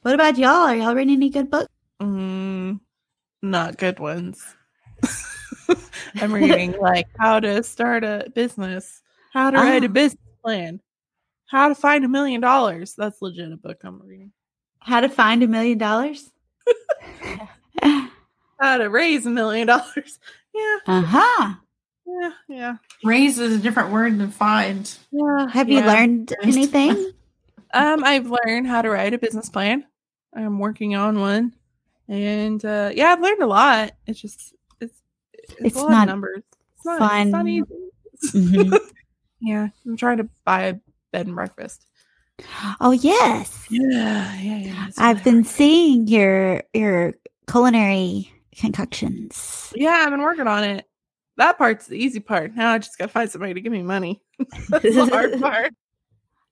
What 0.02 0.14
about 0.14 0.38
y'all? 0.38 0.50
Are 0.68 0.76
y'all 0.76 0.94
reading 0.94 1.14
any 1.16 1.30
good 1.30 1.50
books? 1.50 1.68
Mm, 2.00 2.80
not 3.42 3.78
good 3.78 3.98
ones. 3.98 4.44
I'm 6.20 6.32
reading 6.32 6.74
like 6.80 7.06
how 7.18 7.40
to 7.40 7.62
start 7.62 8.04
a 8.04 8.30
business, 8.34 9.02
how 9.32 9.50
to 9.50 9.56
write 9.58 9.82
a 9.84 9.88
Oh. 9.88 9.92
business 9.92 10.20
plan, 10.44 10.80
how 11.46 11.68
to 11.68 11.74
find 11.74 12.04
a 12.04 12.08
million 12.08 12.40
dollars. 12.40 12.94
That's 12.96 13.20
legit 13.20 13.52
a 13.52 13.56
book 13.56 13.78
I'm 13.82 14.00
reading. 14.00 14.32
How 14.78 15.00
to 15.00 15.08
find 15.08 15.42
a 15.42 15.48
million 15.48 15.78
dollars? 15.78 16.30
How 18.58 18.78
to 18.78 18.88
raise 18.88 19.26
a 19.26 19.30
million 19.30 19.66
dollars. 19.66 20.18
Yeah, 20.54 20.76
Uh 20.86 21.02
huh. 21.02 21.54
Yeah, 22.06 22.30
yeah. 22.48 22.76
Raise 23.04 23.38
is 23.38 23.56
a 23.56 23.58
different 23.58 23.90
word 23.90 24.18
than 24.18 24.30
find. 24.30 24.92
Yeah. 25.10 25.48
Have 25.48 25.68
you 25.68 25.80
learned 25.80 26.34
anything? 26.42 27.12
Um, 27.74 28.04
I've 28.04 28.30
learned 28.30 28.68
how 28.68 28.80
to 28.80 28.88
write 28.88 29.12
a 29.12 29.18
business 29.18 29.50
plan. 29.50 29.84
I'm 30.34 30.58
working 30.60 30.94
on 30.94 31.18
one, 31.20 31.52
and 32.08 32.64
uh, 32.64 32.90
yeah, 32.94 33.12
I've 33.12 33.20
learned 33.20 33.42
a 33.42 33.46
lot. 33.46 33.90
It's 34.06 34.20
just 34.20 34.54
it's 34.80 34.96
it's, 35.34 35.52
It's 35.58 35.76
a 35.76 35.80
lot 35.80 35.90
not 35.90 36.02
of 36.04 36.08
numbers. 36.08 36.42
It's 36.76 36.86
not, 36.86 36.98
fun. 37.00 37.20
it's 37.26 37.32
not 37.32 37.38
fun. 37.40 37.48
easy. 37.48 38.68
Mhm. 38.70 38.78
Yeah, 39.40 39.68
I'm 39.84 39.96
trying 39.98 40.18
to 40.18 40.28
buy 40.44 40.62
a 40.62 40.72
bed 41.12 41.26
and 41.26 41.34
breakfast. 41.34 41.84
Oh 42.80 42.92
yes, 42.92 43.66
Yeah, 43.68 44.34
yeah, 44.40 44.58
yeah. 44.58 44.86
I've 44.96 45.18
really 45.18 45.24
been 45.24 45.42
hard. 45.44 45.46
seeing 45.54 46.06
your 46.06 46.62
your 46.72 47.14
culinary 47.50 48.32
concoctions. 48.58 49.72
Yeah, 49.76 49.90
I've 50.04 50.10
been 50.10 50.22
working 50.22 50.46
on 50.46 50.64
it. 50.64 50.86
That 51.36 51.58
part's 51.58 51.86
the 51.86 51.96
easy 51.96 52.20
part. 52.20 52.54
Now 52.54 52.72
I 52.72 52.78
just 52.78 52.96
gotta 52.98 53.12
find 53.12 53.30
somebody 53.30 53.54
to 53.54 53.60
give 53.60 53.72
me 53.72 53.82
money. 53.82 54.22
That's 54.68 54.82
the 54.94 55.06
hard 55.06 55.40
part. 55.40 55.72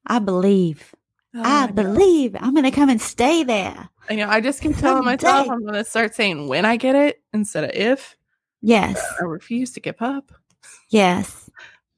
I 0.06 0.18
believe. 0.18 0.94
Oh, 1.34 1.42
I 1.42 1.66
believe. 1.68 2.36
I'm 2.38 2.54
gonna 2.54 2.70
come 2.70 2.90
and 2.90 3.00
stay 3.00 3.42
there. 3.44 3.88
I 4.08 4.14
know. 4.16 4.28
I 4.28 4.40
just 4.40 4.60
keep 4.60 4.76
telling 4.76 5.04
myself. 5.04 5.48
I'm 5.48 5.64
gonna 5.64 5.84
start 5.84 6.14
saying 6.14 6.48
when 6.48 6.64
I 6.64 6.76
get 6.76 6.94
it 6.94 7.22
instead 7.32 7.64
of 7.64 7.70
if. 7.70 8.16
Yes. 8.60 9.02
I 9.20 9.24
refuse 9.24 9.72
to 9.72 9.80
give 9.80 10.00
up. 10.00 10.30
Yes. 10.90 11.50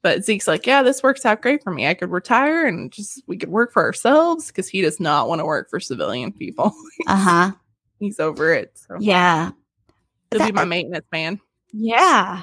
But 0.03 0.25
Zeke's 0.25 0.47
like, 0.47 0.67
yeah, 0.67 0.83
this 0.85 1.03
works 1.03 1.27
out 1.27 1.43
great 1.43 1.65
for 1.65 1.73
me. 1.73 1.87
I 1.89 1.95
could 1.95 2.11
retire 2.13 2.67
and 2.67 2.93
just 2.93 3.23
we 3.27 3.37
could 3.37 3.49
work 3.51 3.73
for 3.73 3.83
ourselves 3.83 4.47
because 4.47 4.69
he 4.69 4.81
does 4.81 5.01
not 5.01 5.29
want 5.29 5.41
to 5.41 5.45
work 5.45 5.69
for 5.69 5.81
civilian 5.81 6.33
people. 6.33 6.73
Uh 7.09 7.17
huh. 7.17 7.51
He's 7.99 8.19
over 8.21 8.53
it. 8.55 8.73
So 8.79 8.97
Yeah. 9.01 9.51
he'll 10.31 10.47
be 10.47 10.53
my 10.53 10.65
maintenance 10.65 11.07
man. 11.13 11.41
Yeah. 11.73 12.43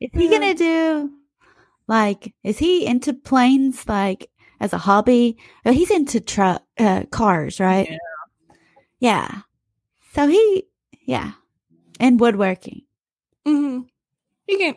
Is 0.00 0.10
he 0.12 0.28
gonna 0.28 0.54
do 0.54 1.10
like? 1.88 2.34
Is 2.44 2.58
he 2.58 2.86
into 2.86 3.12
planes 3.14 3.86
like 3.88 4.30
as 4.60 4.72
a 4.72 4.78
hobby? 4.78 5.36
Oh, 5.64 5.72
he's 5.72 5.90
into 5.90 6.20
truck 6.20 6.62
uh, 6.78 7.04
cars, 7.10 7.60
right? 7.60 7.88
Yeah. 7.90 7.98
Yeah. 9.00 9.40
So 10.14 10.26
he, 10.28 10.64
yeah, 11.04 11.32
and 11.98 12.20
woodworking. 12.20 12.82
hmm 13.46 13.80
He 14.46 14.58
can. 14.58 14.76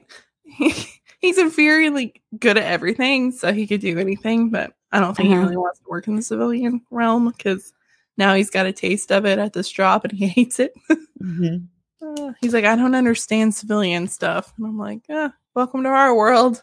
he's 1.19 1.37
a 1.37 1.49
very 1.49 1.89
like 1.89 2.21
good 2.39 2.57
at 2.57 2.63
everything, 2.63 3.31
so 3.31 3.51
he 3.53 3.67
could 3.67 3.81
do 3.81 3.99
anything. 3.99 4.49
But 4.49 4.73
I 4.91 4.99
don't 4.99 5.15
think 5.15 5.29
Uh-huh. 5.29 5.39
he 5.39 5.43
really 5.45 5.57
wants 5.57 5.79
to 5.79 5.85
work 5.89 6.07
in 6.07 6.15
the 6.15 6.21
civilian 6.21 6.81
realm 6.89 7.29
because 7.29 7.73
now 8.17 8.33
he's 8.33 8.49
got 8.49 8.65
a 8.65 8.71
taste 8.71 9.11
of 9.11 9.25
it 9.25 9.39
at 9.39 9.51
this 9.53 9.69
job 9.69 10.05
and 10.05 10.13
he 10.13 10.27
hates 10.29 10.59
it. 10.59 10.73
Mm-hmm. 11.21 11.65
Uh, 12.05 12.33
he's 12.41 12.53
like, 12.53 12.65
I 12.65 12.75
don't 12.75 12.95
understand 12.95 13.55
civilian 13.55 14.07
stuff, 14.07 14.53
and 14.57 14.65
I'm 14.65 14.77
like, 14.77 15.01
ah, 15.09 15.33
welcome 15.55 15.83
to 15.83 15.89
our 15.89 16.15
world. 16.15 16.61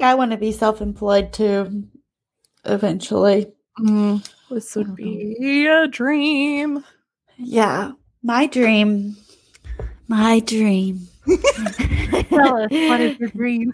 I 0.00 0.14
want 0.14 0.30
to 0.32 0.36
be 0.36 0.52
self-employed 0.52 1.32
too, 1.32 1.88
eventually. 2.64 3.52
Mm, 3.78 4.28
this 4.50 4.74
would 4.76 4.96
be 4.96 5.66
a 5.66 5.86
dream. 5.86 6.84
Yeah, 7.36 7.92
my 8.22 8.46
dream. 8.46 9.16
My 10.08 10.40
dream. 10.40 11.06
Tell 12.28 12.62
us, 12.62 12.70
what 12.70 13.00
is 13.00 13.18
your 13.18 13.28
dream? 13.28 13.72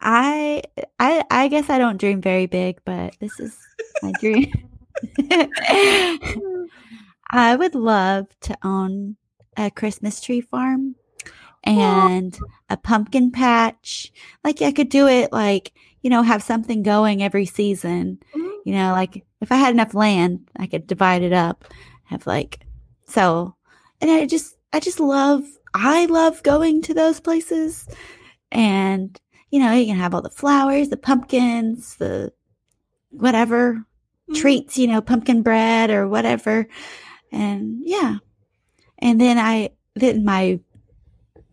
I 0.00 0.62
I 0.98 1.24
I 1.30 1.48
guess 1.48 1.70
I 1.70 1.78
don't 1.78 1.98
dream 1.98 2.20
very 2.20 2.46
big, 2.46 2.80
but 2.84 3.14
this 3.20 3.38
is 3.38 3.56
my 4.02 4.12
dream. 4.20 4.50
I 7.30 7.56
would 7.56 7.74
love 7.74 8.26
to 8.40 8.58
own 8.64 9.16
a 9.66 9.70
Christmas 9.70 10.20
tree 10.20 10.40
farm 10.40 10.96
and 11.62 12.38
a 12.68 12.76
pumpkin 12.76 13.30
patch. 13.30 14.12
Like 14.42 14.62
I 14.62 14.72
could 14.72 14.88
do 14.88 15.06
it 15.06 15.32
like, 15.32 15.72
you 16.02 16.10
know, 16.10 16.22
have 16.22 16.42
something 16.42 16.82
going 16.82 17.22
every 17.22 17.46
season. 17.46 18.18
Mm-hmm. 18.34 18.48
You 18.64 18.74
know, 18.74 18.92
like 18.92 19.24
if 19.40 19.52
I 19.52 19.56
had 19.56 19.74
enough 19.74 19.94
land, 19.94 20.48
I 20.56 20.66
could 20.66 20.86
divide 20.86 21.22
it 21.22 21.32
up. 21.32 21.64
Have 22.04 22.26
like 22.26 22.66
so 23.06 23.54
and 24.00 24.10
I 24.10 24.26
just 24.26 24.56
I 24.72 24.80
just 24.80 25.00
love 25.00 25.44
I 25.74 26.06
love 26.06 26.42
going 26.42 26.82
to 26.82 26.94
those 26.94 27.20
places 27.20 27.86
and 28.50 29.18
you 29.50 29.60
know, 29.60 29.72
you 29.72 29.86
can 29.86 29.96
have 29.96 30.14
all 30.14 30.22
the 30.22 30.30
flowers, 30.30 30.88
the 30.88 30.96
pumpkins, 30.96 31.96
the 31.96 32.32
whatever 33.10 33.74
mm-hmm. 33.74 34.34
treats, 34.34 34.78
you 34.78 34.86
know, 34.86 35.00
pumpkin 35.00 35.42
bread 35.42 35.90
or 35.90 36.08
whatever. 36.08 36.66
And 37.32 37.80
yeah. 37.84 38.18
And 39.00 39.20
then 39.20 39.38
I, 39.38 39.70
then 39.94 40.24
my 40.24 40.60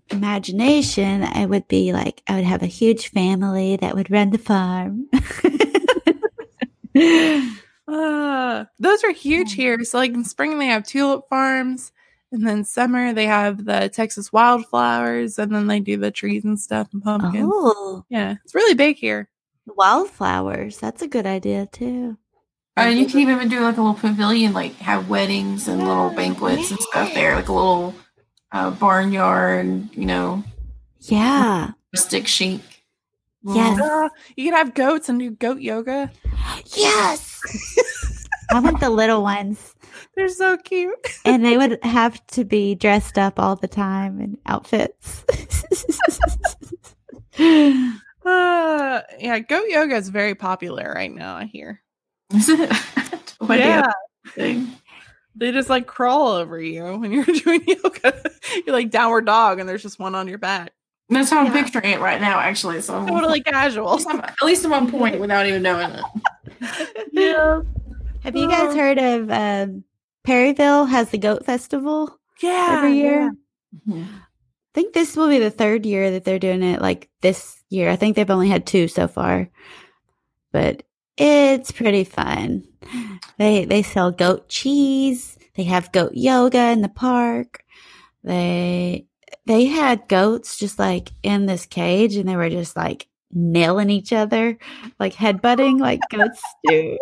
imagination, 0.10 1.24
I 1.24 1.46
would 1.46 1.68
be 1.68 1.94
like, 1.94 2.22
I 2.28 2.36
would 2.36 2.44
have 2.44 2.64
a 2.64 2.68
huge 2.68 3.10
family 3.10 3.78
that 3.78 3.96
would 3.96 4.12
run 4.12 4.30
the 4.32 4.38
farm. 4.38 5.08
Uh, 7.88 8.66
those 8.80 9.04
are 9.04 9.12
huge 9.12 9.54
here. 9.54 9.84
So, 9.84 9.98
like 9.98 10.14
in 10.14 10.24
spring, 10.24 10.60
they 10.60 10.68
have 10.68 10.84
tulip 10.84 11.28
farms, 11.30 11.92
and 12.32 12.46
then 12.46 12.64
summer 12.64 13.14
they 13.14 13.26
have 13.26 13.66
the 13.66 13.90
Texas 13.90 14.32
wildflowers, 14.34 15.40
and 15.40 15.54
then 15.54 15.68
they 15.68 15.80
do 15.80 15.98
the 15.98 16.12
trees 16.12 16.44
and 16.46 16.60
stuff 16.60 16.88
and 16.94 17.04
pumpkins. 17.04 17.50
oh, 17.52 18.06
Yeah, 18.10 18.36
it's 18.44 18.56
really 18.56 18.74
big 18.74 18.98
here. 18.98 19.30
wildflowers. 19.66 20.80
That's 20.80 21.02
a 21.02 21.08
good 21.08 21.26
idea 21.26 21.66
too. 21.68 22.18
Uh, 22.78 22.84
you 22.90 23.06
can 23.08 23.20
even 23.20 23.50
do 23.50 23.60
like 23.62 23.78
a 23.78 23.82
little 23.82 23.94
pavilion, 23.96 24.54
like 24.54 24.74
have 24.76 25.10
weddings 25.10 25.68
and 25.68 25.86
little 25.88 26.10
banquets 26.12 26.70
and 26.72 26.80
stuff 26.80 27.14
there, 27.14 27.36
like 27.36 27.48
a 27.50 27.54
little 27.54 27.96
uh, 28.52 28.70
barnyard, 28.72 29.90
you 29.96 30.06
know, 30.06 30.44
Yeah. 31.02 31.72
rustic 31.94 32.28
chic. 32.28 32.62
Yes. 33.44 33.80
Uh, 33.80 34.10
you 34.36 34.46
can 34.46 34.54
have 34.54 34.74
goats 34.74 35.08
and 35.10 35.20
do 35.20 35.32
goat 35.32 35.62
yoga. 35.62 36.12
Yes. 36.76 37.42
I 38.52 38.60
want 38.60 38.80
the 38.80 38.90
little 38.90 39.24
ones. 39.24 39.74
They're 40.16 40.30
so 40.30 40.58
cute. 40.58 40.94
and 41.26 41.44
they 41.46 41.58
would 41.58 41.80
have 41.84 42.26
to 42.28 42.44
be 42.46 42.76
dressed 42.76 43.18
up 43.18 43.40
all 43.40 43.56
the 43.56 43.68
time 43.68 44.20
in 44.22 44.38
outfits. 44.46 45.24
Uh, 47.40 49.02
yeah, 49.20 49.40
goat 49.40 49.66
yoga 49.70 49.96
is 49.96 50.10
very 50.10 50.36
popular 50.36 50.92
right 50.94 51.14
now. 51.14 51.36
I 51.36 51.46
hear. 51.46 51.82
Is 52.34 52.50
it? 52.50 52.70
No 53.42 53.54
Yeah, 53.56 53.92
thing. 54.30 54.68
they 55.36 55.52
just 55.52 55.70
like 55.70 55.88
crawl 55.88 56.30
over 56.30 56.60
you 56.60 56.84
when 56.98 57.12
you're 57.12 57.24
doing 57.44 57.62
yoga. 57.68 58.22
You're 58.66 58.76
like 58.76 58.90
downward 58.90 59.26
dog, 59.26 59.60
and 59.60 59.68
there's 59.70 59.84
just 59.84 60.00
one 60.00 60.16
on 60.16 60.28
your 60.28 60.38
back. 60.38 60.72
That's 61.10 61.30
how 61.30 61.40
I'm 61.40 61.46
Yeah. 61.48 61.64
picturing 61.64 61.92
it 61.94 62.00
right 62.02 62.20
now, 62.20 62.40
actually. 62.40 62.82
So 62.82 63.06
Totally 63.06 63.40
at 63.40 63.46
casual. 63.46 63.94
least, 63.94 64.08
I'm, 64.10 64.20
at 64.20 64.36
least 64.44 64.66
I'm 64.66 64.74
on 64.74 64.92
point 64.92 65.20
without 65.20 65.46
even 65.46 65.62
knowing 65.62 65.92
it. 65.92 67.08
Yeah, 67.14 67.62
have 68.24 68.36
you 68.36 68.50
guys 68.50 68.76
heard 68.76 68.98
of 68.98 69.32
um, 69.32 69.84
Perryville 70.26 70.86
has 70.86 71.10
the 71.12 71.18
goat 71.18 71.46
festival 71.46 72.20
yeah. 72.42 72.68
every 72.78 72.98
year? 72.98 73.32
Mhm. 73.88 74.06
I 74.06 74.80
think 74.80 74.94
this 74.94 75.16
will 75.16 75.30
be 75.30 75.40
the 75.40 75.50
third 75.50 75.86
year 75.86 76.12
that 76.12 76.26
they're 76.26 76.38
doing 76.40 76.62
it. 76.62 76.82
Like 76.82 77.10
this 77.22 77.64
year, 77.70 77.90
I 77.90 77.96
think 77.96 78.16
they've 78.16 78.30
only 78.30 78.50
had 78.50 78.66
two 78.68 78.88
so 78.88 79.08
far, 79.08 79.50
but 80.52 80.84
it's 81.18 81.72
pretty 81.72 82.04
fun. 82.04 82.68
They 83.38 83.66
they 83.66 83.84
sell 83.84 84.12
goat 84.12 84.50
cheese. 84.50 85.38
They 85.56 85.64
have 85.64 85.92
goat 85.92 86.14
yoga 86.14 86.70
in 86.70 86.82
the 86.82 86.90
park. 86.90 87.64
They 88.24 89.08
they 89.46 89.66
had 89.66 90.08
goats 90.08 90.58
just 90.58 90.80
like 90.80 91.12
in 91.24 91.46
this 91.46 91.66
cage, 91.66 92.16
and 92.16 92.28
they 92.28 92.36
were 92.36 92.50
just 92.50 92.76
like 92.76 93.08
nailing 93.32 93.90
each 93.90 94.14
other, 94.14 94.58
like 95.00 95.14
headbutting, 95.14 95.80
like 95.80 96.02
goats 96.10 96.42
do. 96.68 96.98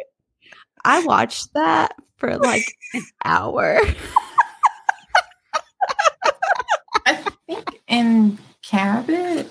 I 0.84 1.03
watched 1.05 1.53
that 1.53 1.95
for 2.18 2.38
like 2.38 2.66
an 2.93 3.03
hour. 3.24 3.80
I 7.05 7.13
think 7.47 7.82
in 7.88 8.38
Cabot 8.61 9.49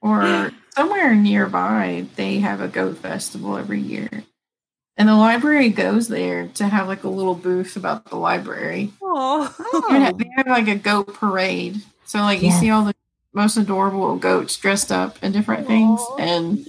or 0.00 0.50
somewhere 0.74 1.14
nearby, 1.14 2.06
they 2.16 2.38
have 2.38 2.60
a 2.60 2.68
goat 2.68 2.98
festival 2.98 3.56
every 3.56 3.80
year. 3.80 4.24
And 4.96 5.08
the 5.08 5.14
library 5.14 5.70
goes 5.70 6.08
there 6.08 6.48
to 6.48 6.68
have 6.68 6.86
like 6.86 7.04
a 7.04 7.08
little 7.08 7.34
booth 7.34 7.76
about 7.76 8.06
the 8.06 8.16
library. 8.16 8.92
Aw. 9.02 9.56
They 9.90 10.00
have, 10.00 10.18
they 10.18 10.30
have 10.36 10.46
like 10.46 10.68
a 10.68 10.76
goat 10.76 11.14
parade. 11.14 11.82
So 12.04 12.18
like 12.20 12.42
you 12.42 12.50
see 12.50 12.70
all 12.70 12.84
the 12.84 12.94
most 13.32 13.56
adorable 13.56 14.16
goats 14.16 14.56
dressed 14.56 14.92
up 14.92 15.22
in 15.22 15.32
different 15.32 15.66
things 15.66 16.00
and 16.18 16.66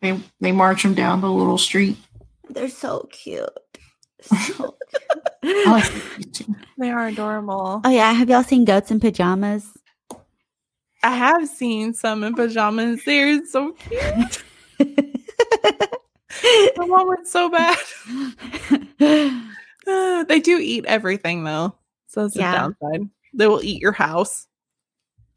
they 0.00 0.20
they 0.40 0.50
march 0.52 0.82
them 0.82 0.94
down 0.94 1.20
the 1.20 1.30
little 1.30 1.58
street. 1.58 1.96
They're 2.50 2.68
so 2.68 3.08
cute. 3.12 3.48
So 4.20 4.76
I 5.44 5.70
like 5.70 6.16
these 6.16 6.26
too. 6.32 6.54
They 6.76 6.90
are 6.90 7.06
adorable. 7.06 7.80
Oh 7.84 7.90
yeah, 7.90 8.12
have 8.12 8.28
y'all 8.28 8.42
seen 8.42 8.64
goats 8.64 8.90
in 8.90 8.98
pajamas? 8.98 9.66
I 11.04 11.10
have 11.10 11.48
seen 11.48 11.92
some 11.94 12.24
in 12.24 12.34
pajamas. 12.34 13.04
They're 13.04 13.44
so 13.46 13.72
cute. 13.72 14.42
The 16.76 16.84
one 16.86 17.06
was 17.06 17.30
so 17.30 17.48
bad. 17.48 17.78
Uh, 19.86 20.24
they 20.24 20.40
do 20.40 20.58
eat 20.58 20.86
everything 20.86 21.44
though. 21.44 21.74
So 22.06 22.22
that's 22.22 22.36
Yeah. 22.36 22.52
the 22.52 22.74
downside. 22.80 23.10
They 23.34 23.46
will 23.46 23.62
eat 23.62 23.82
your 23.82 23.92
house. 23.92 24.46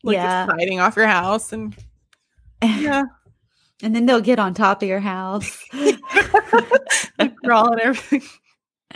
Like 0.04 0.14
Yeah. 0.16 0.46
it's 0.46 0.54
fighting 0.54 0.80
off 0.80 0.96
your 0.96 1.06
house 1.08 1.52
and 1.52 1.76
yeah. 2.64 3.04
and 3.84 3.94
then 3.94 4.06
they'll 4.06 4.22
get 4.22 4.40
on 4.40 4.54
top 4.54 4.82
of 4.82 4.88
your 4.88 5.02
house. 5.02 5.66
crawl 7.44 7.74
and 7.74 7.82
everything. 7.82 8.22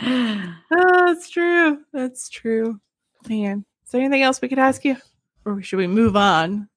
Oh, 0.74 1.06
that's 1.06 1.28
true. 1.28 1.80
That's 1.92 2.30
true. 2.30 2.80
Man. 3.28 3.66
Is 3.84 3.90
there 3.92 4.00
anything 4.00 4.22
else 4.22 4.40
we 4.40 4.48
could 4.48 4.58
ask 4.58 4.86
you? 4.86 4.96
or 5.44 5.62
should 5.62 5.78
we 5.78 5.86
move 5.86 6.16
on? 6.16 6.68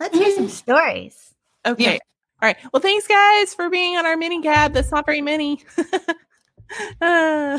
Let's 0.00 0.16
hear 0.16 0.34
some 0.34 0.48
stories. 0.48 1.34
Okay. 1.66 1.84
Yeah. 1.84 1.98
All 2.42 2.48
right. 2.48 2.56
Well, 2.72 2.80
thanks 2.80 3.06
guys 3.06 3.54
for 3.54 3.70
being 3.70 3.96
on 3.96 4.04
our 4.06 4.16
mini 4.16 4.42
cab. 4.42 4.72
That's 4.72 4.90
not 4.90 5.06
very 5.06 5.20
many. 5.22 5.62
uh. 7.00 7.58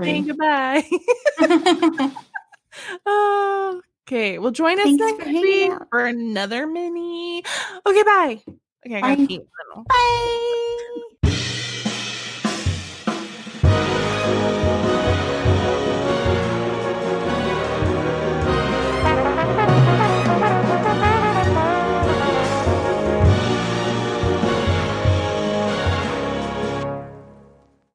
Saying 0.00 0.26
goodbye. 0.26 0.84
okay. 4.06 4.38
Well, 4.38 4.52
join 4.52 4.78
us 4.78 4.84
Thanks 4.84 5.00
next 5.02 5.24
for 5.24 5.30
week 5.30 5.70
out. 5.70 5.88
for 5.90 6.06
another 6.06 6.66
mini. 6.66 7.42
Okay, 7.86 8.02
bye. 8.02 8.42
Okay, 8.86 8.96
I 8.96 9.00
gotta 9.00 9.26
keep. 9.26 9.42
Bye. 13.62 14.86